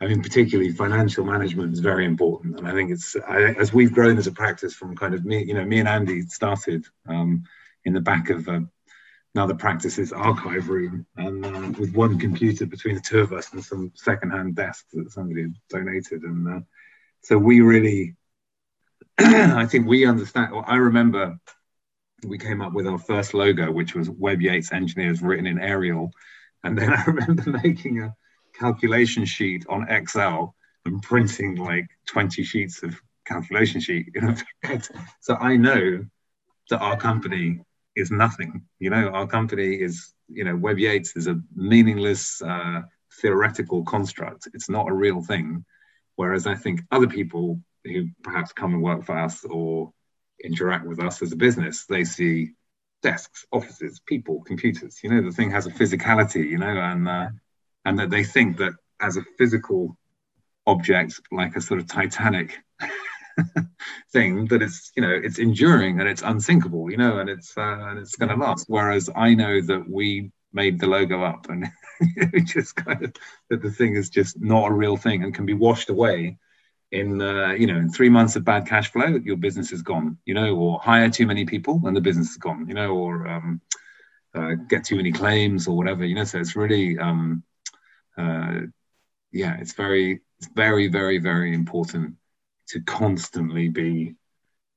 I 0.00 0.06
mean, 0.06 0.22
particularly 0.22 0.72
financial 0.72 1.26
management 1.26 1.74
is 1.74 1.80
very 1.80 2.06
important, 2.06 2.58
and 2.58 2.66
I 2.66 2.72
think 2.72 2.90
it's 2.90 3.16
I, 3.28 3.52
as 3.58 3.74
we've 3.74 3.92
grown 3.92 4.16
as 4.16 4.26
a 4.26 4.32
practice 4.32 4.74
from 4.74 4.96
kind 4.96 5.14
of 5.14 5.26
me, 5.26 5.44
you 5.44 5.52
know, 5.52 5.64
me 5.64 5.78
and 5.78 5.88
Andy 5.88 6.22
started 6.22 6.86
um, 7.06 7.44
in 7.84 7.92
the 7.92 8.00
back 8.00 8.30
of 8.30 8.48
uh, 9.36 9.46
the 9.46 9.54
practice's 9.54 10.12
archive 10.12 10.68
room, 10.68 11.06
and 11.16 11.44
uh, 11.44 11.78
with 11.78 11.94
one 11.94 12.18
computer 12.18 12.66
between 12.66 12.96
the 12.96 13.00
two 13.00 13.20
of 13.20 13.32
us 13.32 13.52
and 13.52 13.64
some 13.64 13.92
secondhand 13.94 14.56
desks 14.56 14.92
that 14.92 15.12
somebody 15.12 15.42
had 15.42 15.54
donated, 15.68 16.22
and 16.22 16.48
uh, 16.48 16.60
so 17.22 17.38
we 17.38 17.60
really, 17.60 18.16
I 19.18 19.66
think 19.66 19.86
we 19.86 20.04
understand. 20.06 20.52
Well, 20.52 20.64
I 20.66 20.76
remember 20.76 21.38
we 22.26 22.38
came 22.38 22.60
up 22.60 22.72
with 22.72 22.86
our 22.86 22.98
first 22.98 23.34
logo, 23.34 23.70
which 23.70 23.94
was 23.94 24.10
Webb 24.10 24.42
Yates 24.42 24.72
Engineers 24.72 25.22
written 25.22 25.46
in 25.46 25.60
Arial, 25.60 26.10
and 26.64 26.76
then 26.76 26.92
I 26.92 27.04
remember 27.04 27.58
making 27.62 28.02
a 28.02 28.14
calculation 28.58 29.24
sheet 29.24 29.64
on 29.68 29.88
Excel 29.88 30.54
and 30.84 31.02
printing 31.02 31.56
like 31.56 31.86
20 32.08 32.42
sheets 32.42 32.82
of 32.82 33.00
calculation 33.26 33.80
sheet. 33.80 34.08
So 35.20 35.34
I 35.36 35.56
know 35.56 36.04
that 36.70 36.80
our 36.80 36.96
company 36.96 37.60
is 37.96 38.10
nothing. 38.10 38.62
You 38.78 38.90
know, 38.90 39.08
our 39.08 39.26
company 39.26 39.74
is, 39.74 40.12
you 40.28 40.44
know, 40.44 40.56
Webb 40.56 40.78
Yates 40.78 41.16
is 41.16 41.26
a 41.26 41.40
meaningless 41.54 42.40
uh, 42.42 42.82
theoretical 43.20 43.84
construct. 43.84 44.48
It's 44.54 44.68
not 44.68 44.88
a 44.88 44.94
real 44.94 45.22
thing. 45.22 45.64
Whereas 46.16 46.46
I 46.46 46.54
think 46.54 46.82
other 46.90 47.06
people 47.08 47.60
who 47.84 48.08
perhaps 48.22 48.52
come 48.52 48.74
and 48.74 48.82
work 48.82 49.04
for 49.04 49.18
us 49.18 49.44
or 49.44 49.92
interact 50.42 50.86
with 50.86 51.00
us 51.00 51.22
as 51.22 51.32
a 51.32 51.36
business, 51.36 51.86
they 51.86 52.04
see 52.04 52.50
desks, 53.02 53.46
offices, 53.52 54.00
people, 54.06 54.42
computers. 54.42 55.00
You 55.02 55.10
know, 55.10 55.22
the 55.22 55.34
thing 55.34 55.50
has 55.50 55.66
a 55.66 55.70
physicality, 55.70 56.48
you 56.48 56.58
know, 56.58 56.66
and 56.66 57.08
uh, 57.08 57.28
and 57.84 57.98
that 57.98 58.10
they 58.10 58.24
think 58.24 58.58
that 58.58 58.74
as 59.00 59.16
a 59.16 59.24
physical 59.38 59.96
object, 60.66 61.20
like 61.32 61.56
a 61.56 61.60
sort 61.60 61.80
of 61.80 61.86
Titanic 61.86 62.58
thing, 64.12 64.46
that 64.46 64.62
it's 64.62 64.92
you 64.96 65.02
know 65.02 65.10
it's 65.10 65.38
enduring 65.38 66.00
and 66.00 66.08
it's 66.08 66.22
unsinkable, 66.22 66.90
you 66.90 66.96
know, 66.96 67.18
and 67.18 67.28
it's 67.28 67.56
uh, 67.56 67.78
and 67.88 67.98
it's 67.98 68.16
going 68.16 68.30
to 68.30 68.36
last. 68.36 68.66
Whereas 68.68 69.08
I 69.14 69.34
know 69.34 69.60
that 69.62 69.88
we 69.88 70.32
made 70.52 70.80
the 70.80 70.86
logo 70.86 71.22
up 71.22 71.48
and 71.48 71.66
it 72.00 72.44
just 72.44 72.74
kind 72.74 73.04
of 73.04 73.14
that 73.50 73.62
the 73.62 73.70
thing 73.70 73.94
is 73.94 74.10
just 74.10 74.40
not 74.40 74.70
a 74.70 74.74
real 74.74 74.96
thing 74.96 75.22
and 75.22 75.34
can 75.34 75.46
be 75.46 75.54
washed 75.54 75.90
away 75.90 76.36
in 76.90 77.22
uh, 77.22 77.52
you 77.52 77.68
know 77.68 77.76
in 77.76 77.88
three 77.88 78.08
months 78.08 78.34
of 78.34 78.44
bad 78.44 78.66
cash 78.66 78.90
flow 78.90 79.20
your 79.22 79.36
business 79.36 79.70
is 79.70 79.82
gone 79.82 80.18
you 80.24 80.34
know 80.34 80.56
or 80.56 80.80
hire 80.80 81.08
too 81.08 81.24
many 81.24 81.44
people 81.44 81.80
and 81.84 81.96
the 81.96 82.00
business 82.00 82.30
is 82.30 82.36
gone 82.36 82.66
you 82.66 82.74
know 82.74 82.96
or 82.96 83.28
um, 83.28 83.60
uh, 84.34 84.54
get 84.68 84.82
too 84.82 84.96
many 84.96 85.12
claims 85.12 85.68
or 85.68 85.76
whatever 85.76 86.04
you 86.04 86.16
know 86.16 86.24
so 86.24 86.40
it's 86.40 86.56
really 86.56 86.98
um, 86.98 87.44
uh, 88.18 88.60
yeah, 89.32 89.56
it's 89.60 89.74
very, 89.74 90.20
it's 90.38 90.48
very, 90.54 90.88
very, 90.88 91.18
very 91.18 91.54
important 91.54 92.16
to 92.70 92.80
constantly 92.80 93.68
be 93.68 94.14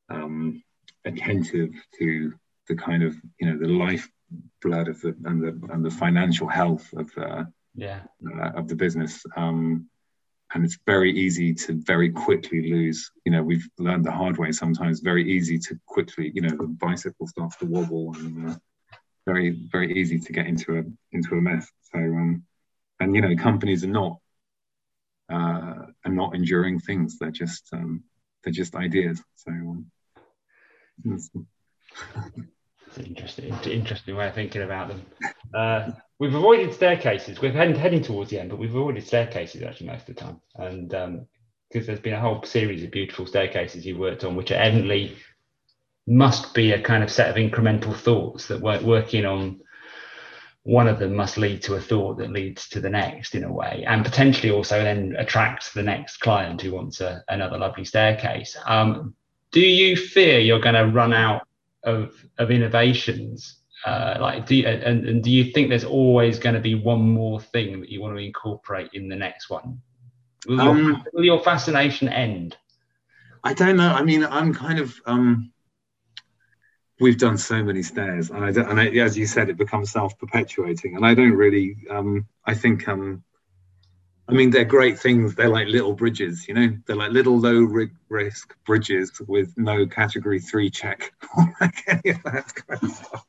um, 0.10 0.64
attentive 1.06 1.72
to 2.00 2.34
the 2.68 2.76
kind 2.76 3.04
of, 3.04 3.16
you 3.40 3.48
know, 3.50 3.58
the 3.58 3.68
life, 3.68 4.08
blood 4.62 4.88
of 4.88 5.00
the 5.02 5.16
and 5.26 5.44
the 5.44 5.74
and 5.74 5.86
the 5.86 5.92
financial 5.92 6.48
health 6.48 6.92
of 6.94 7.14
the 7.14 7.48
yeah 7.76 8.02
uh, 8.28 8.52
of 8.56 8.68
the 8.68 8.76
business. 8.76 9.24
Um, 9.36 9.90
and 10.54 10.64
it's 10.64 10.78
very 10.86 11.12
easy 11.12 11.54
to 11.54 11.74
very 11.74 12.12
quickly 12.12 12.70
lose. 12.70 13.12
You 13.26 13.32
know, 13.32 13.44
we've 13.44 13.68
learned 13.80 14.06
the 14.06 14.12
hard 14.12 14.38
way. 14.38 14.52
Sometimes 14.52 15.00
very 15.00 15.32
easy 15.32 15.58
to 15.60 15.80
quickly, 15.88 16.32
you 16.34 16.42
know, 16.42 16.56
the 16.56 16.68
bicycle 16.68 17.28
starts 17.28 17.58
to 17.58 17.66
wobble, 17.66 18.14
and 18.16 18.52
uh, 18.52 18.56
very 19.26 19.52
very 19.72 19.94
easy 19.94 20.20
to 20.20 20.34
get 20.34 20.48
into 20.48 20.78
a 20.80 20.84
into 21.12 21.36
a 21.36 21.42
mess. 21.42 21.70
So, 21.92 22.00
um, 22.00 22.44
and 23.00 23.16
you 23.16 23.22
know, 23.22 23.36
companies 23.36 23.84
are 23.84 23.88
not 23.88 24.18
uh, 25.32 25.86
are 26.06 26.12
not 26.12 26.36
enduring 26.36 26.80
things. 26.80 27.18
They're 27.20 27.32
just 27.32 27.70
um, 27.74 28.04
they're 28.44 28.54
just 28.54 28.76
ideas. 28.76 29.22
So. 29.36 29.52
Um, 29.52 29.86
an 32.98 33.06
interesting, 33.06 33.54
interesting 33.66 34.16
way 34.16 34.28
of 34.28 34.36
thinking 34.36 34.62
about 34.62 34.90
them. 34.90 35.06
Uh, 35.54 35.92
we've 36.20 36.34
avoided 36.34 36.74
staircases. 36.74 37.42
We're 37.42 37.52
heading, 37.52 37.76
heading 37.76 38.02
towards 38.02 38.30
the 38.30 38.40
end, 38.40 38.50
but 38.50 38.60
we've 38.60 38.74
avoided 38.74 39.06
staircases 39.06 39.64
actually 39.64 39.88
most 39.88 40.10
of 40.10 40.16
the 40.16 40.22
time. 40.22 40.42
And 40.56 40.90
because 40.90 41.08
um, 41.08 41.86
there's 41.86 42.00
been 42.00 42.14
a 42.14 42.20
whole 42.20 42.44
series 42.44 42.84
of 42.84 42.92
beautiful 42.92 43.26
staircases 43.26 43.86
you've 43.86 44.00
worked 44.00 44.24
on, 44.24 44.36
which 44.36 44.52
are 44.52 44.56
evidently 44.56 45.18
must 46.06 46.54
be 46.54 46.72
a 46.72 46.82
kind 46.82 47.04
of 47.04 47.12
set 47.12 47.30
of 47.30 47.36
incremental 47.36 47.96
thoughts 47.96 48.48
that 48.48 48.62
weren't 48.62 48.84
working 48.84 49.26
on 49.26 49.62
one 50.64 50.88
of 50.88 50.98
them 50.98 51.14
must 51.14 51.38
lead 51.38 51.62
to 51.62 51.76
a 51.76 51.80
thought 51.80 52.18
that 52.18 52.32
leads 52.32 52.70
to 52.70 52.80
the 52.80 52.90
next 52.90 53.36
in 53.36 53.44
a 53.44 53.52
way 53.52 53.84
and 53.86 54.06
potentially 54.06 54.52
also 54.52 54.82
then 54.82 55.14
attracts 55.18 55.74
the 55.74 55.84
next 55.84 56.18
client 56.18 56.62
who 56.62 56.72
wants 56.72 57.02
a, 57.02 57.24
another 57.28 57.58
lovely 57.58 57.84
staircase. 57.84 58.58
Um, 58.66 59.14
do 59.52 59.60
you 59.60 59.98
fear 59.98 60.40
you're 60.40 60.62
going 60.62 60.76
to 60.76 60.88
run 60.88 61.14
out 61.14 61.46
of, 61.84 62.14
of 62.38 62.50
innovations? 62.50 63.60
Uh, 63.86 64.18
like 64.22 64.46
do 64.46 64.56
you, 64.56 64.66
and, 64.66 65.06
and 65.06 65.22
do 65.22 65.30
you 65.30 65.52
think 65.52 65.68
there's 65.68 65.84
always 65.84 66.40
going 66.40 66.56
to 66.56 66.62
be 66.62 66.76
one 66.76 67.02
more 67.02 67.42
thing 67.42 67.82
that 67.82 67.90
you 67.90 68.02
want 68.02 68.16
to 68.16 68.24
incorporate 68.24 68.90
in 68.94 69.10
the 69.10 69.16
next 69.16 69.50
one? 69.50 69.82
Will, 70.48 70.62
um, 70.62 70.88
your, 70.88 71.04
will 71.14 71.26
your 71.26 71.44
fascination 71.44 72.08
end? 72.08 72.56
I 73.44 73.54
don't 73.54 73.76
know. 73.76 73.90
I 73.90 74.04
mean 74.04 74.24
i'm 74.24 74.54
kind 74.54 74.80
of 74.80 74.96
um 75.06 75.53
we've 77.04 77.18
done 77.18 77.38
so 77.38 77.62
many 77.62 77.84
stairs 77.84 78.30
and, 78.30 78.44
I 78.46 78.50
and 78.50 78.98
as 78.98 79.18
you 79.18 79.28
said 79.28 79.50
it 79.50 79.58
becomes 79.58 79.92
self-perpetuating 79.92 80.96
and 80.96 81.06
i 81.06 81.14
don't 81.14 81.34
really 81.34 81.76
um 81.90 82.26
i 82.46 82.54
think 82.54 82.88
um 82.88 83.24
I 84.26 84.32
mean, 84.32 84.52
they're 84.52 84.64
great 84.64 84.98
things. 84.98 85.36
They're 85.36 85.50
like 85.50 85.68
little 85.68 85.92
bridges, 85.92 86.48
you 86.48 86.54
know. 86.54 86.70
They're 86.86 86.96
like 86.96 87.12
little 87.12 87.38
low 87.38 87.68
risk 88.08 88.56
bridges 88.66 89.12
with 89.28 89.54
no 89.58 89.86
category 89.86 90.40
three 90.40 90.70
check, 90.70 91.12
like 91.60 91.84
any 91.90 92.16
of 92.16 92.24
that 92.24 92.56
kind 92.56 92.84
of 92.84 92.90
stuff 92.90 93.26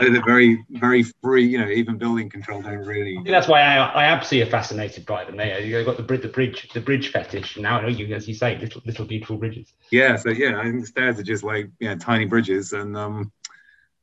they're 0.00 0.24
very, 0.24 0.64
very 0.70 1.02
free. 1.22 1.46
You 1.46 1.58
know, 1.58 1.68
even 1.68 1.98
building 1.98 2.28
control 2.30 2.62
don't 2.62 2.84
really. 2.84 3.18
that's 3.24 3.48
why 3.48 3.62
I, 3.62 3.76
I 3.76 4.04
absolutely 4.04 4.48
are 4.48 4.50
fascinated 4.50 5.06
by 5.06 5.24
them. 5.24 5.36
They, 5.36 5.64
you've 5.64 5.86
got 5.86 5.96
the 5.96 6.02
bridge, 6.02 6.22
the 6.22 6.28
bridge, 6.28 6.68
the 6.72 6.80
bridge 6.80 7.10
fetish. 7.12 7.56
Now, 7.56 7.86
you, 7.86 8.14
as 8.14 8.28
you 8.28 8.34
say, 8.34 8.58
little, 8.58 8.82
little 8.84 9.04
beautiful 9.04 9.36
bridges. 9.36 9.72
Yeah. 9.90 10.16
So 10.16 10.30
yeah, 10.30 10.58
I 10.58 10.64
think 10.64 10.80
the 10.80 10.86
stairs 10.86 11.18
are 11.18 11.24
just 11.24 11.44
like 11.44 11.70
yeah, 11.80 11.94
tiny 11.94 12.24
bridges, 12.24 12.72
and 12.72 12.96
um, 12.96 13.32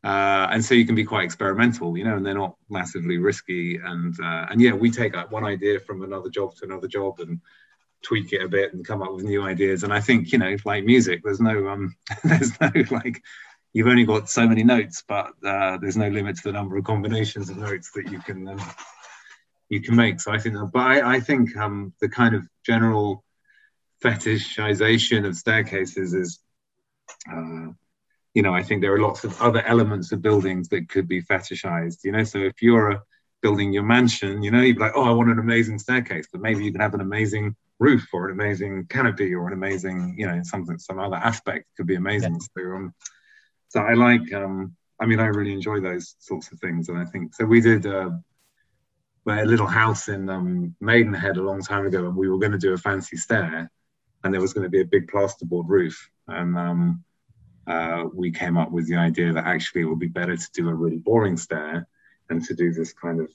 uh, 0.03 0.47
and 0.51 0.63
so 0.63 0.75
you 0.75 0.85
can 0.85 0.95
be 0.95 1.03
quite 1.03 1.25
experimental, 1.25 1.97
you 1.97 2.05
know, 2.05 2.15
and 2.15 2.25
they're 2.25 2.33
not 2.33 2.55
massively 2.69 3.17
risky. 3.17 3.77
And 3.77 4.17
uh, 4.19 4.47
and 4.49 4.61
yeah, 4.61 4.71
we 4.71 4.91
take 4.91 5.15
one 5.31 5.45
idea 5.45 5.79
from 5.79 6.03
another 6.03 6.29
job 6.29 6.55
to 6.55 6.65
another 6.65 6.87
job 6.87 7.19
and 7.19 7.41
tweak 8.01 8.31
it 8.31 8.41
a 8.41 8.47
bit 8.47 8.73
and 8.73 8.85
come 8.85 9.01
up 9.01 9.13
with 9.13 9.25
new 9.25 9.43
ideas. 9.43 9.83
And 9.83 9.93
I 9.93 9.99
think 9.99 10.31
you 10.31 10.37
know, 10.37 10.55
like 10.63 10.85
music, 10.85 11.21
there's 11.23 11.41
no 11.41 11.67
um, 11.67 11.95
there's 12.23 12.59
no 12.61 12.71
like 12.91 13.21
you've 13.73 13.87
only 13.87 14.05
got 14.05 14.29
so 14.29 14.47
many 14.47 14.63
notes, 14.63 15.03
but 15.07 15.31
uh, 15.45 15.77
there's 15.77 15.97
no 15.97 16.07
limit 16.09 16.37
to 16.37 16.43
the 16.43 16.51
number 16.51 16.77
of 16.77 16.83
combinations 16.83 17.49
of 17.49 17.57
notes 17.57 17.91
that 17.95 18.11
you 18.11 18.19
can 18.19 18.47
um, 18.47 18.61
you 19.69 19.81
can 19.81 19.95
make. 19.95 20.19
So 20.19 20.31
I 20.31 20.39
think, 20.39 20.55
but 20.73 20.79
I, 20.79 21.15
I 21.15 21.19
think 21.19 21.55
um, 21.55 21.93
the 22.01 22.09
kind 22.09 22.35
of 22.35 22.47
general 22.65 23.23
fetishization 24.03 25.27
of 25.27 25.35
staircases 25.35 26.13
is, 26.13 26.39
uh, 27.31 27.67
you 28.33 28.41
know, 28.41 28.53
I 28.53 28.63
think 28.63 28.81
there 28.81 28.93
are 28.93 29.01
lots 29.01 29.23
of 29.23 29.39
other 29.41 29.61
elements 29.61 30.11
of 30.11 30.21
buildings 30.21 30.69
that 30.69 30.89
could 30.89 31.07
be 31.07 31.21
fetishized. 31.21 31.99
You 32.03 32.13
know, 32.13 32.23
so 32.23 32.39
if 32.39 32.61
you're 32.61 32.91
a, 32.91 33.03
building 33.41 33.71
your 33.71 33.83
mansion, 33.83 34.43
you 34.43 34.51
know, 34.51 34.61
you'd 34.61 34.75
be 34.75 34.81
like, 34.81 34.93
oh, 34.95 35.03
I 35.03 35.11
want 35.11 35.29
an 35.29 35.39
amazing 35.39 35.79
staircase, 35.79 36.27
but 36.31 36.41
maybe 36.41 36.65
you 36.65 36.71
can 36.71 36.81
have 36.81 36.93
an 36.93 37.01
amazing 37.01 37.55
roof 37.79 38.07
or 38.11 38.27
an 38.27 38.33
amazing 38.33 38.85
canopy 38.89 39.33
or 39.33 39.47
an 39.47 39.53
amazing, 39.53 40.15
you 40.17 40.27
know, 40.27 40.41
something, 40.43 40.77
some 40.77 40.99
other 40.99 41.15
aspect 41.15 41.65
could 41.77 41.87
be 41.87 41.95
amazing. 41.95 42.33
Yeah. 42.33 42.63
So, 42.63 42.71
um, 42.75 42.93
so 43.69 43.81
I 43.81 43.93
like, 43.93 44.33
um, 44.33 44.75
I 44.99 45.05
mean, 45.05 45.19
I 45.19 45.27
really 45.27 45.53
enjoy 45.53 45.79
those 45.79 46.15
sorts 46.19 46.51
of 46.51 46.59
things. 46.59 46.89
And 46.89 46.97
I 46.97 47.05
think, 47.05 47.33
so 47.35 47.45
we 47.45 47.61
did 47.61 47.85
uh, 47.85 48.09
a 49.27 49.45
little 49.45 49.67
house 49.67 50.07
in 50.07 50.27
um, 50.29 50.75
Maidenhead 50.81 51.37
a 51.37 51.43
long 51.43 51.61
time 51.61 51.85
ago, 51.85 52.07
and 52.07 52.15
we 52.15 52.29
were 52.29 52.39
going 52.39 52.51
to 52.51 52.57
do 52.57 52.73
a 52.73 52.77
fancy 52.77 53.15
stair, 53.15 53.71
and 54.23 54.33
there 54.33 54.41
was 54.41 54.53
going 54.53 54.63
to 54.63 54.69
be 54.69 54.81
a 54.81 54.85
big 54.85 55.07
plasterboard 55.07 55.65
roof. 55.67 56.09
And 56.27 56.57
um, 56.57 57.03
uh, 57.67 58.05
we 58.13 58.31
came 58.31 58.57
up 58.57 58.71
with 58.71 58.87
the 58.87 58.95
idea 58.95 59.31
that 59.33 59.45
actually 59.45 59.81
it 59.81 59.85
would 59.85 59.99
be 59.99 60.07
better 60.07 60.35
to 60.35 60.51
do 60.53 60.67
a 60.67 60.73
really 60.73 60.97
boring 60.97 61.37
stair 61.37 61.87
and 62.29 62.43
to 62.45 62.55
do 62.55 62.73
this 62.73 62.91
kind 62.93 63.21
of 63.21 63.31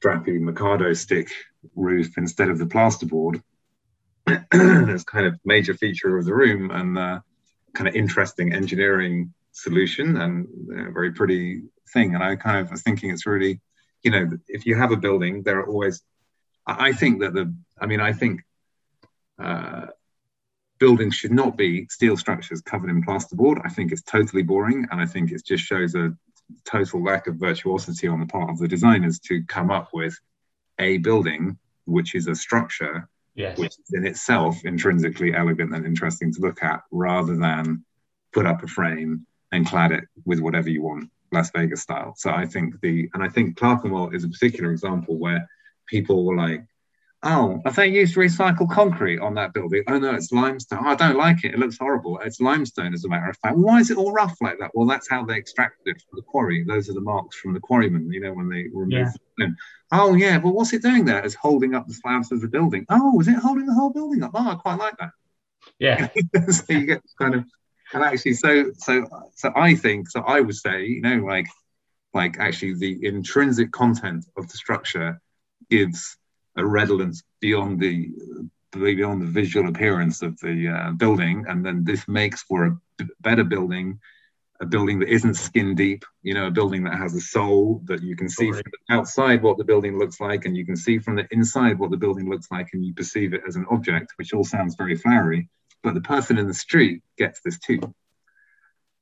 strappy 0.00 0.40
Mikado 0.40 0.94
stick 0.94 1.30
roof 1.74 2.16
instead 2.16 2.48
of 2.48 2.58
the 2.58 2.64
plasterboard. 2.64 3.42
That's 4.26 5.04
kind 5.04 5.26
of 5.26 5.38
major 5.44 5.74
feature 5.74 6.16
of 6.16 6.24
the 6.24 6.34
room 6.34 6.70
and 6.70 6.98
uh, 6.98 7.20
kind 7.74 7.88
of 7.88 7.94
interesting 7.94 8.52
engineering 8.54 9.32
solution 9.52 10.16
and 10.16 10.46
a 10.72 10.92
very 10.92 11.12
pretty 11.12 11.62
thing. 11.92 12.14
And 12.14 12.22
I 12.22 12.36
kind 12.36 12.58
of 12.58 12.70
was 12.70 12.82
thinking 12.82 13.10
it's 13.10 13.26
really, 13.26 13.60
you 14.02 14.10
know, 14.10 14.30
if 14.48 14.66
you 14.66 14.76
have 14.76 14.92
a 14.92 14.96
building, 14.96 15.42
there 15.42 15.58
are 15.60 15.66
always, 15.66 16.02
I 16.66 16.92
think 16.92 17.20
that 17.20 17.34
the, 17.34 17.54
I 17.80 17.86
mean, 17.86 18.00
I 18.00 18.12
think 18.12 18.42
uh, 19.38 19.86
buildings 20.78 21.14
should 21.14 21.32
not 21.32 21.56
be 21.56 21.86
steel 21.88 22.16
structures 22.16 22.60
covered 22.60 22.90
in 22.90 23.02
plasterboard. 23.02 23.60
I 23.64 23.68
think 23.68 23.92
it's 23.92 24.02
totally 24.02 24.42
boring. 24.42 24.86
And 24.90 25.00
I 25.00 25.06
think 25.06 25.32
it 25.32 25.44
just 25.44 25.64
shows 25.64 25.94
a 25.94 26.16
total 26.64 27.02
lack 27.02 27.26
of 27.26 27.36
virtuosity 27.36 28.08
on 28.08 28.20
the 28.20 28.26
part 28.26 28.50
of 28.50 28.58
the 28.58 28.68
designers 28.68 29.18
to 29.18 29.42
come 29.44 29.70
up 29.70 29.90
with 29.92 30.18
a 30.78 30.98
building 30.98 31.58
which 31.84 32.14
is 32.14 32.26
a 32.26 32.34
structure 32.34 33.08
yes. 33.38 33.56
which 33.56 33.72
is 33.78 33.94
in 33.94 34.06
itself 34.06 34.64
intrinsically 34.64 35.34
elegant 35.34 35.74
and 35.74 35.86
interesting 35.86 36.32
to 36.32 36.40
look 36.40 36.62
at 36.62 36.82
rather 36.90 37.36
than 37.36 37.84
put 38.32 38.44
up 38.44 38.62
a 38.62 38.66
frame 38.66 39.26
and 39.52 39.66
clad 39.66 39.92
it 39.92 40.04
with 40.24 40.40
whatever 40.40 40.68
you 40.68 40.82
want, 40.82 41.10
Las 41.32 41.50
Vegas 41.50 41.82
style. 41.82 42.14
So 42.16 42.30
I 42.30 42.46
think 42.46 42.80
the, 42.80 43.08
and 43.14 43.22
I 43.22 43.28
think 43.28 43.56
Clerkenwell 43.56 44.10
is 44.10 44.24
a 44.24 44.28
particular 44.28 44.70
example 44.70 45.18
where 45.18 45.48
people 45.86 46.24
were 46.24 46.36
like, 46.36 46.64
oh, 47.22 47.60
have 47.64 47.76
they 47.76 47.88
used 47.88 48.16
recycled 48.16 48.70
concrete 48.70 49.18
on 49.18 49.34
that 49.34 49.52
building? 49.52 49.82
Oh 49.88 49.98
no, 49.98 50.14
it's 50.14 50.32
limestone. 50.32 50.80
Oh, 50.84 50.90
I 50.90 50.94
don't 50.94 51.16
like 51.16 51.44
it. 51.44 51.54
It 51.54 51.58
looks 51.58 51.78
horrible. 51.78 52.18
It's 52.20 52.40
limestone, 52.40 52.94
as 52.94 53.04
a 53.04 53.08
matter 53.08 53.30
of 53.30 53.36
fact. 53.38 53.56
Why 53.56 53.80
is 53.80 53.90
it 53.90 53.98
all 53.98 54.12
rough 54.12 54.36
like 54.40 54.58
that? 54.60 54.70
Well, 54.74 54.86
that's 54.86 55.08
how 55.08 55.24
they 55.24 55.36
extracted 55.36 55.96
it 55.96 56.02
from 56.02 56.16
the 56.16 56.22
quarry. 56.22 56.64
Those 56.64 56.88
are 56.88 56.94
the 56.94 57.00
marks 57.00 57.36
from 57.36 57.54
the 57.54 57.60
quarrymen, 57.60 58.12
you 58.12 58.20
know, 58.20 58.32
when 58.32 58.48
they 58.48 58.66
remove 58.72 58.92
yeah. 58.92 59.10
the 59.38 59.54
Oh 59.90 60.14
yeah, 60.14 60.36
well, 60.36 60.52
what's 60.52 60.72
it 60.72 60.82
doing 60.82 61.04
there? 61.04 61.24
It's 61.24 61.34
holding 61.34 61.74
up 61.74 61.86
the 61.86 61.94
slabs 61.94 62.30
of 62.30 62.40
the 62.40 62.48
building. 62.48 62.84
Oh, 62.90 63.20
is 63.20 63.28
it 63.28 63.36
holding 63.36 63.66
the 63.66 63.74
whole 63.74 63.90
building 63.90 64.22
up? 64.22 64.32
Oh, 64.34 64.50
I 64.50 64.54
quite 64.54 64.78
like 64.78 64.98
that. 64.98 65.10
Yeah. 65.78 66.08
so 66.50 66.64
you 66.68 66.86
get 66.86 67.02
kind 67.18 67.34
of 67.34 67.44
and 67.92 68.02
actually 68.04 68.34
so 68.34 68.70
so 68.76 69.06
so 69.34 69.52
i 69.56 69.74
think 69.74 70.08
so 70.08 70.20
i 70.26 70.40
would 70.40 70.54
say 70.54 70.84
you 70.84 71.00
know 71.00 71.16
like 71.16 71.46
like 72.14 72.38
actually 72.38 72.74
the 72.74 72.98
intrinsic 73.06 73.70
content 73.72 74.24
of 74.36 74.48
the 74.48 74.56
structure 74.56 75.20
gives 75.70 76.16
a 76.56 76.66
redolence 76.66 77.22
beyond 77.40 77.80
the 77.80 78.10
beyond 78.72 79.22
the 79.22 79.26
visual 79.26 79.68
appearance 79.68 80.22
of 80.22 80.38
the 80.40 80.68
uh, 80.68 80.92
building. 80.92 81.44
And 81.48 81.64
then 81.64 81.84
this 81.84 82.06
makes 82.06 82.42
for 82.42 82.66
a 82.66 82.78
b- 82.98 83.06
better 83.20 83.44
building 83.44 83.98
a 84.60 84.66
building 84.66 84.98
that 84.98 85.08
isn't 85.08 85.34
skin 85.34 85.76
deep 85.76 86.04
you 86.24 86.34
know 86.34 86.48
a 86.48 86.50
building 86.50 86.82
that 86.82 86.98
has 86.98 87.14
a 87.14 87.20
soul 87.20 87.80
that 87.84 88.02
you 88.02 88.16
can 88.16 88.28
see 88.28 88.50
from 88.50 88.64
the 88.64 88.94
outside 88.94 89.40
what 89.40 89.56
the 89.56 89.62
building 89.62 89.96
looks 89.96 90.18
like 90.18 90.46
and 90.46 90.56
you 90.56 90.66
can 90.66 90.76
see 90.76 90.98
from 90.98 91.14
the 91.14 91.24
inside 91.30 91.78
what 91.78 91.92
the 91.92 91.96
building 91.96 92.28
looks 92.28 92.48
like 92.50 92.68
and 92.72 92.84
you 92.84 92.92
perceive 92.92 93.32
it 93.34 93.42
as 93.46 93.54
an 93.54 93.64
object 93.70 94.12
which 94.16 94.34
all 94.34 94.42
sounds 94.42 94.74
very 94.74 94.96
flowery 94.96 95.48
but 95.82 95.94
the 95.94 96.00
person 96.00 96.38
in 96.38 96.46
the 96.46 96.54
street 96.54 97.02
gets 97.16 97.40
this 97.42 97.58
too 97.58 97.80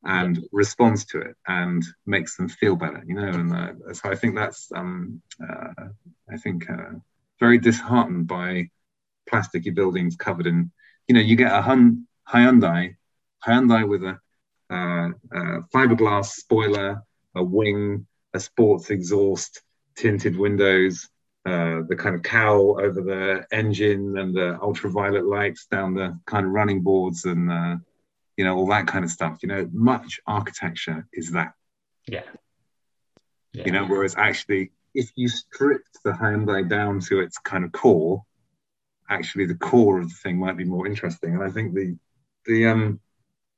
and 0.05 0.39
responds 0.53 1.05
to 1.07 1.21
it 1.21 1.35
and 1.47 1.83
makes 2.07 2.37
them 2.37 2.49
feel 2.49 2.77
better, 2.77 3.03
you 3.07 3.15
know. 3.15 3.29
And 3.29 3.53
uh, 3.55 3.93
so 3.93 4.11
I 4.11 4.15
think 4.15 4.37
that's, 4.37 4.71
um, 4.75 5.21
uh, 5.43 5.89
I 6.31 6.37
think, 6.37 6.69
uh, 6.71 6.93
very 7.41 7.59
disheartened 7.59 8.27
by 8.29 8.69
plasticky 9.31 9.75
buildings 9.75 10.17
covered 10.17 10.47
in, 10.47 10.71
you 11.09 11.15
know, 11.15 11.21
you 11.21 11.37
get 11.37 11.53
a 11.53 11.61
hun- 11.63 12.07
Hyundai, 12.33 12.95
Hyundai 13.47 13.89
with 13.89 14.03
a, 14.05 14.19
uh, 14.71 15.09
a 15.33 15.63
fiberglass 15.75 16.27
spoiler, 16.27 17.03
a 17.35 17.43
wing, 17.43 18.07
a 18.35 18.41
sports 18.41 18.91
exhaust, 18.91 19.63
tinted 19.97 20.37
windows, 20.37 21.09
uh, 21.47 21.83
the 21.89 21.97
kind 21.97 22.15
of 22.15 22.23
cowl 22.23 22.79
over 22.81 23.01
the 23.01 23.47
engine 23.51 24.19
and 24.19 24.35
the 24.35 24.59
ultraviolet 24.61 25.25
lights 25.25 25.67
down 25.67 25.95
the 25.95 26.19
kind 26.27 26.45
of 26.45 26.53
running 26.53 26.83
boards 26.83 27.25
and 27.25 27.51
uh, 27.51 27.77
you 28.37 28.45
know 28.45 28.57
all 28.57 28.67
that 28.67 28.87
kind 28.87 29.05
of 29.05 29.11
stuff 29.11 29.39
you 29.43 29.49
know 29.49 29.69
much 29.73 30.21
architecture 30.27 31.07
is 31.13 31.31
that 31.33 31.53
yeah 32.07 32.23
Yeah. 33.57 33.65
You 33.67 33.73
know, 33.73 33.87
whereas 33.87 34.15
actually, 34.17 34.73
if 34.93 35.11
you 35.17 35.29
stripped 35.29 35.99
the 36.05 36.15
handbag 36.15 36.69
down 36.69 37.01
to 37.09 37.21
its 37.21 37.39
kind 37.39 37.65
of 37.65 37.73
core, 37.73 38.23
actually 39.09 39.47
the 39.47 39.55
core 39.55 40.01
of 40.01 40.09
the 40.09 40.15
thing 40.23 40.39
might 40.39 40.59
be 40.59 40.65
more 40.65 40.87
interesting. 40.87 41.35
And 41.35 41.43
I 41.43 41.51
think 41.51 41.75
the 41.75 41.97
the 42.45 42.67
um, 42.67 43.01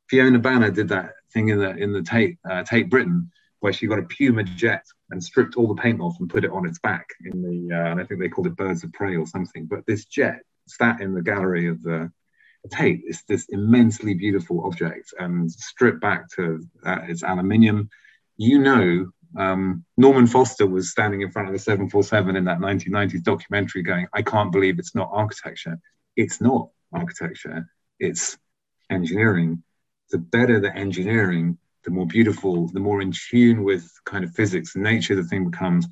Fiona 0.08 0.38
Banner 0.38 0.70
did 0.70 0.88
that 0.90 1.14
thing 1.32 1.48
in 1.48 1.58
the 1.58 1.70
in 1.76 1.92
the 1.92 2.02
Tate 2.02 2.38
uh, 2.48 2.62
Tate 2.62 2.88
Britain 2.88 3.30
where 3.60 3.72
she 3.72 3.88
got 3.88 3.98
a 3.98 4.02
Puma 4.02 4.44
jet 4.44 4.84
and 5.10 5.22
stripped 5.22 5.56
all 5.56 5.68
the 5.68 5.80
paint 5.80 6.00
off 6.00 6.16
and 6.20 6.30
put 6.30 6.44
it 6.44 6.50
on 6.50 6.66
its 6.66 6.78
back 6.78 7.06
in 7.24 7.42
the 7.42 7.74
uh, 7.74 7.90
and 7.90 8.00
I 8.00 8.04
think 8.04 8.20
they 8.20 8.28
called 8.28 8.46
it 8.46 8.56
Birds 8.56 8.84
of 8.84 8.92
Prey 8.92 9.16
or 9.16 9.26
something. 9.26 9.66
But 9.66 9.86
this 9.86 10.04
jet 10.04 10.42
sat 10.66 11.00
in 11.00 11.14
the 11.14 11.22
gallery 11.22 11.68
of 11.68 11.82
the 11.82 12.10
Tate 12.70 13.02
is 13.06 13.22
this 13.28 13.46
immensely 13.48 14.14
beautiful 14.14 14.66
object 14.66 15.14
and 15.18 15.50
stripped 15.50 16.00
back 16.00 16.28
to 16.36 16.66
uh, 16.84 16.98
its 17.06 17.22
aluminium. 17.22 17.88
You 18.36 18.58
know, 18.58 19.10
um, 19.36 19.84
Norman 19.96 20.26
Foster 20.26 20.66
was 20.66 20.90
standing 20.90 21.22
in 21.22 21.30
front 21.30 21.48
of 21.48 21.54
the 21.54 21.58
747 21.58 22.36
in 22.36 22.44
that 22.44 22.58
1990s 22.58 23.22
documentary 23.22 23.82
going, 23.82 24.06
I 24.12 24.22
can't 24.22 24.52
believe 24.52 24.78
it's 24.78 24.94
not 24.94 25.10
architecture. 25.12 25.78
It's 26.16 26.40
not 26.40 26.70
architecture, 26.92 27.68
it's 28.00 28.36
engineering. 28.90 29.62
The 30.10 30.18
better 30.18 30.58
the 30.58 30.74
engineering, 30.74 31.58
the 31.88 31.94
more 31.94 32.06
beautiful, 32.06 32.68
the 32.68 32.80
more 32.80 33.00
in 33.00 33.12
tune 33.12 33.64
with 33.64 33.90
kind 34.04 34.22
of 34.22 34.34
physics 34.34 34.74
and 34.74 34.84
nature 34.84 35.14
the 35.14 35.24
thing 35.24 35.48
becomes, 35.50 35.86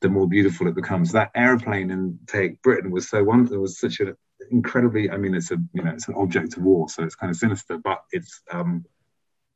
the 0.00 0.08
more 0.08 0.26
beautiful 0.26 0.66
it 0.66 0.74
becomes. 0.74 1.12
That 1.12 1.30
airplane 1.36 1.92
in 1.92 2.18
Tate 2.26 2.60
Britain 2.62 2.90
was 2.90 3.08
so 3.08 3.22
wonderful. 3.22 3.58
It 3.58 3.60
was 3.60 3.78
such 3.78 4.00
an 4.00 4.16
incredibly. 4.50 5.08
I 5.08 5.18
mean, 5.18 5.36
it's 5.36 5.52
a 5.52 5.58
you 5.72 5.84
know 5.84 5.92
it's 5.92 6.08
an 6.08 6.16
object 6.16 6.56
of 6.56 6.64
war, 6.64 6.88
so 6.88 7.04
it's 7.04 7.14
kind 7.14 7.30
of 7.30 7.36
sinister, 7.36 7.78
but 7.78 8.02
it's 8.10 8.42
um, 8.50 8.84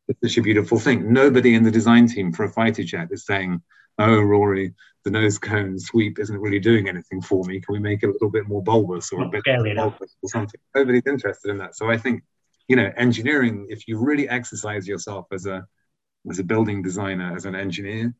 it's 0.07 0.21
such 0.23 0.39
a 0.39 0.43
beautiful 0.43 0.79
thing. 0.79 1.13
Nobody 1.13 1.55
in 1.55 1.65
the 1.65 1.73
design 1.73 2.07
team 2.07 2.33
for 2.33 2.45
a 2.45 2.53
fighter 2.53 2.85
jet 2.85 3.09
is 3.11 3.27
saying, 3.27 3.61
"Oh, 3.99 4.21
Rory, 4.21 4.75
the 5.05 5.11
nose 5.11 5.39
cone 5.39 5.77
sweep 5.77 6.21
isn't 6.21 6.39
really 6.39 6.61
doing 6.61 6.89
anything 6.89 7.21
for 7.21 7.43
me. 7.47 7.61
Can 7.61 7.73
we 7.73 7.81
make 7.81 8.05
it 8.05 8.11
a 8.11 8.13
little 8.13 8.31
bit 8.31 8.47
more 8.47 8.63
bulbous 8.63 9.11
or 9.11 9.23
a 9.23 9.29
bit 9.29 9.43
more 9.45 9.75
bulbous 9.75 10.17
or 10.23 10.29
something?" 10.29 10.61
Nobody's 10.73 11.09
interested 11.09 11.51
in 11.51 11.59
that. 11.59 11.75
So 11.75 11.91
I 11.91 11.97
think 11.97 12.23
you 12.69 12.77
know, 12.77 12.93
engineering. 12.97 13.67
If 13.69 13.89
you 13.89 13.99
really 13.99 14.29
exercise 14.29 14.87
yourself 14.87 15.27
as 15.33 15.47
a 15.47 15.67
as 16.29 16.39
a 16.39 16.45
building 16.45 16.83
designer, 16.83 17.35
as 17.35 17.47
an 17.47 17.55
engineer, 17.55 18.15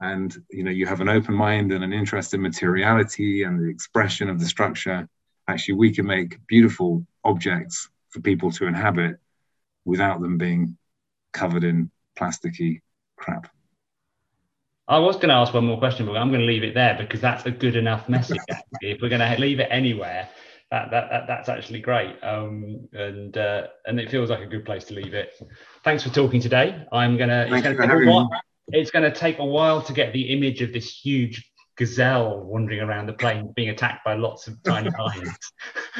and 0.00 0.36
you 0.50 0.64
know 0.64 0.70
you 0.70 0.86
have 0.86 1.00
an 1.00 1.08
open 1.08 1.34
mind 1.34 1.72
and 1.72 1.84
an 1.84 1.92
interest 1.92 2.34
in 2.34 2.42
materiality 2.42 3.44
and 3.44 3.60
the 3.60 3.68
expression 3.68 4.28
of 4.28 4.40
the 4.40 4.46
structure. 4.46 5.08
Actually 5.48 5.74
we 5.74 5.92
can 5.92 6.06
make 6.06 6.44
beautiful 6.46 7.06
objects 7.22 7.88
for 8.10 8.20
people 8.20 8.50
to 8.52 8.66
inhabit 8.66 9.16
without 9.84 10.20
them 10.20 10.38
being 10.38 10.76
covered 11.32 11.64
in 11.64 11.90
plasticky 12.18 12.80
crap. 13.16 13.48
I 14.86 14.98
was 14.98 15.16
going 15.16 15.28
to 15.28 15.34
ask 15.34 15.54
one 15.54 15.64
more 15.64 15.78
question, 15.78 16.04
but 16.06 16.16
I'm 16.16 16.28
going 16.28 16.40
to 16.40 16.46
leave 16.46 16.62
it 16.62 16.74
there 16.74 16.94
because 16.94 17.20
that's 17.20 17.46
a 17.46 17.50
good 17.50 17.74
enough 17.74 18.08
message. 18.08 18.38
if 18.82 19.00
we're 19.00 19.08
going 19.08 19.20
to 19.20 19.40
leave 19.40 19.60
it 19.60 19.68
anywhere, 19.70 20.28
that, 20.74 20.90
that, 20.90 21.10
that 21.10 21.26
that's 21.28 21.48
actually 21.48 21.80
great, 21.80 22.16
um, 22.24 22.88
and 22.92 23.36
uh, 23.36 23.68
and 23.86 24.00
it 24.00 24.10
feels 24.10 24.28
like 24.28 24.40
a 24.40 24.46
good 24.46 24.64
place 24.64 24.84
to 24.84 24.94
leave 24.94 25.14
it. 25.14 25.40
Thanks 25.84 26.02
for 26.02 26.10
talking 26.10 26.40
today. 26.40 26.84
I'm 26.92 27.16
gonna. 27.16 27.46
Thank 27.48 27.64
it's 27.64 27.78
going 27.78 27.90
to 27.90 28.28
it's 28.68 28.90
going 28.90 29.04
to 29.04 29.16
take 29.16 29.38
a 29.38 29.44
while 29.44 29.82
to 29.82 29.92
get 29.92 30.12
the 30.12 30.32
image 30.32 30.62
of 30.62 30.72
this 30.72 30.90
huge 30.90 31.48
gazelle 31.76 32.40
wandering 32.40 32.80
around 32.80 33.06
the 33.06 33.12
plain 33.12 33.52
being 33.54 33.68
attacked 33.68 34.04
by 34.04 34.14
lots 34.14 34.48
of 34.48 34.60
tiny 34.64 34.90
lions. 34.98 35.38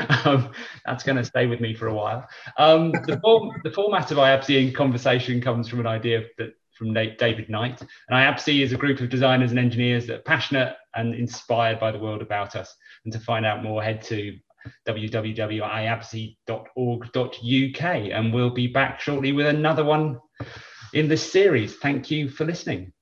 um, 0.24 0.50
that's 0.86 1.04
going 1.04 1.16
to 1.16 1.24
stay 1.24 1.46
with 1.46 1.60
me 1.60 1.74
for 1.74 1.88
a 1.88 1.94
while. 1.94 2.26
Um, 2.58 2.90
the, 3.06 3.20
form, 3.22 3.50
the, 3.64 3.70
format 3.70 4.10
of 4.10 4.18
IABSE 4.18 4.68
in 4.68 4.72
conversation 4.72 5.40
comes 5.40 5.68
from 5.68 5.80
an 5.80 5.86
idea 5.86 6.22
that 6.38 6.54
from 6.76 6.94
David 6.94 7.48
Knight. 7.48 7.80
And 7.80 7.90
IABSE 8.10 8.62
is 8.62 8.72
a 8.72 8.76
group 8.76 9.00
of 9.00 9.08
designers 9.08 9.50
and 9.50 9.58
engineers 9.58 10.06
that 10.06 10.16
are 10.16 10.22
passionate 10.22 10.74
and 10.94 11.14
inspired 11.14 11.78
by 11.78 11.92
the 11.92 11.98
world 11.98 12.22
about 12.22 12.56
us. 12.56 12.74
And 13.04 13.12
to 13.12 13.20
find 13.20 13.46
out 13.46 13.62
more, 13.62 13.82
head 13.82 14.02
to 14.02 14.36
www.iabse.org.uk 14.86 17.84
and 17.84 18.34
we'll 18.34 18.50
be 18.50 18.66
back 18.66 19.00
shortly 19.00 19.32
with 19.32 19.46
another 19.46 19.84
one 19.84 20.18
in 20.94 21.08
this 21.08 21.30
series. 21.30 21.76
Thank 21.76 22.10
you 22.10 22.28
for 22.28 22.44
listening. 22.44 22.93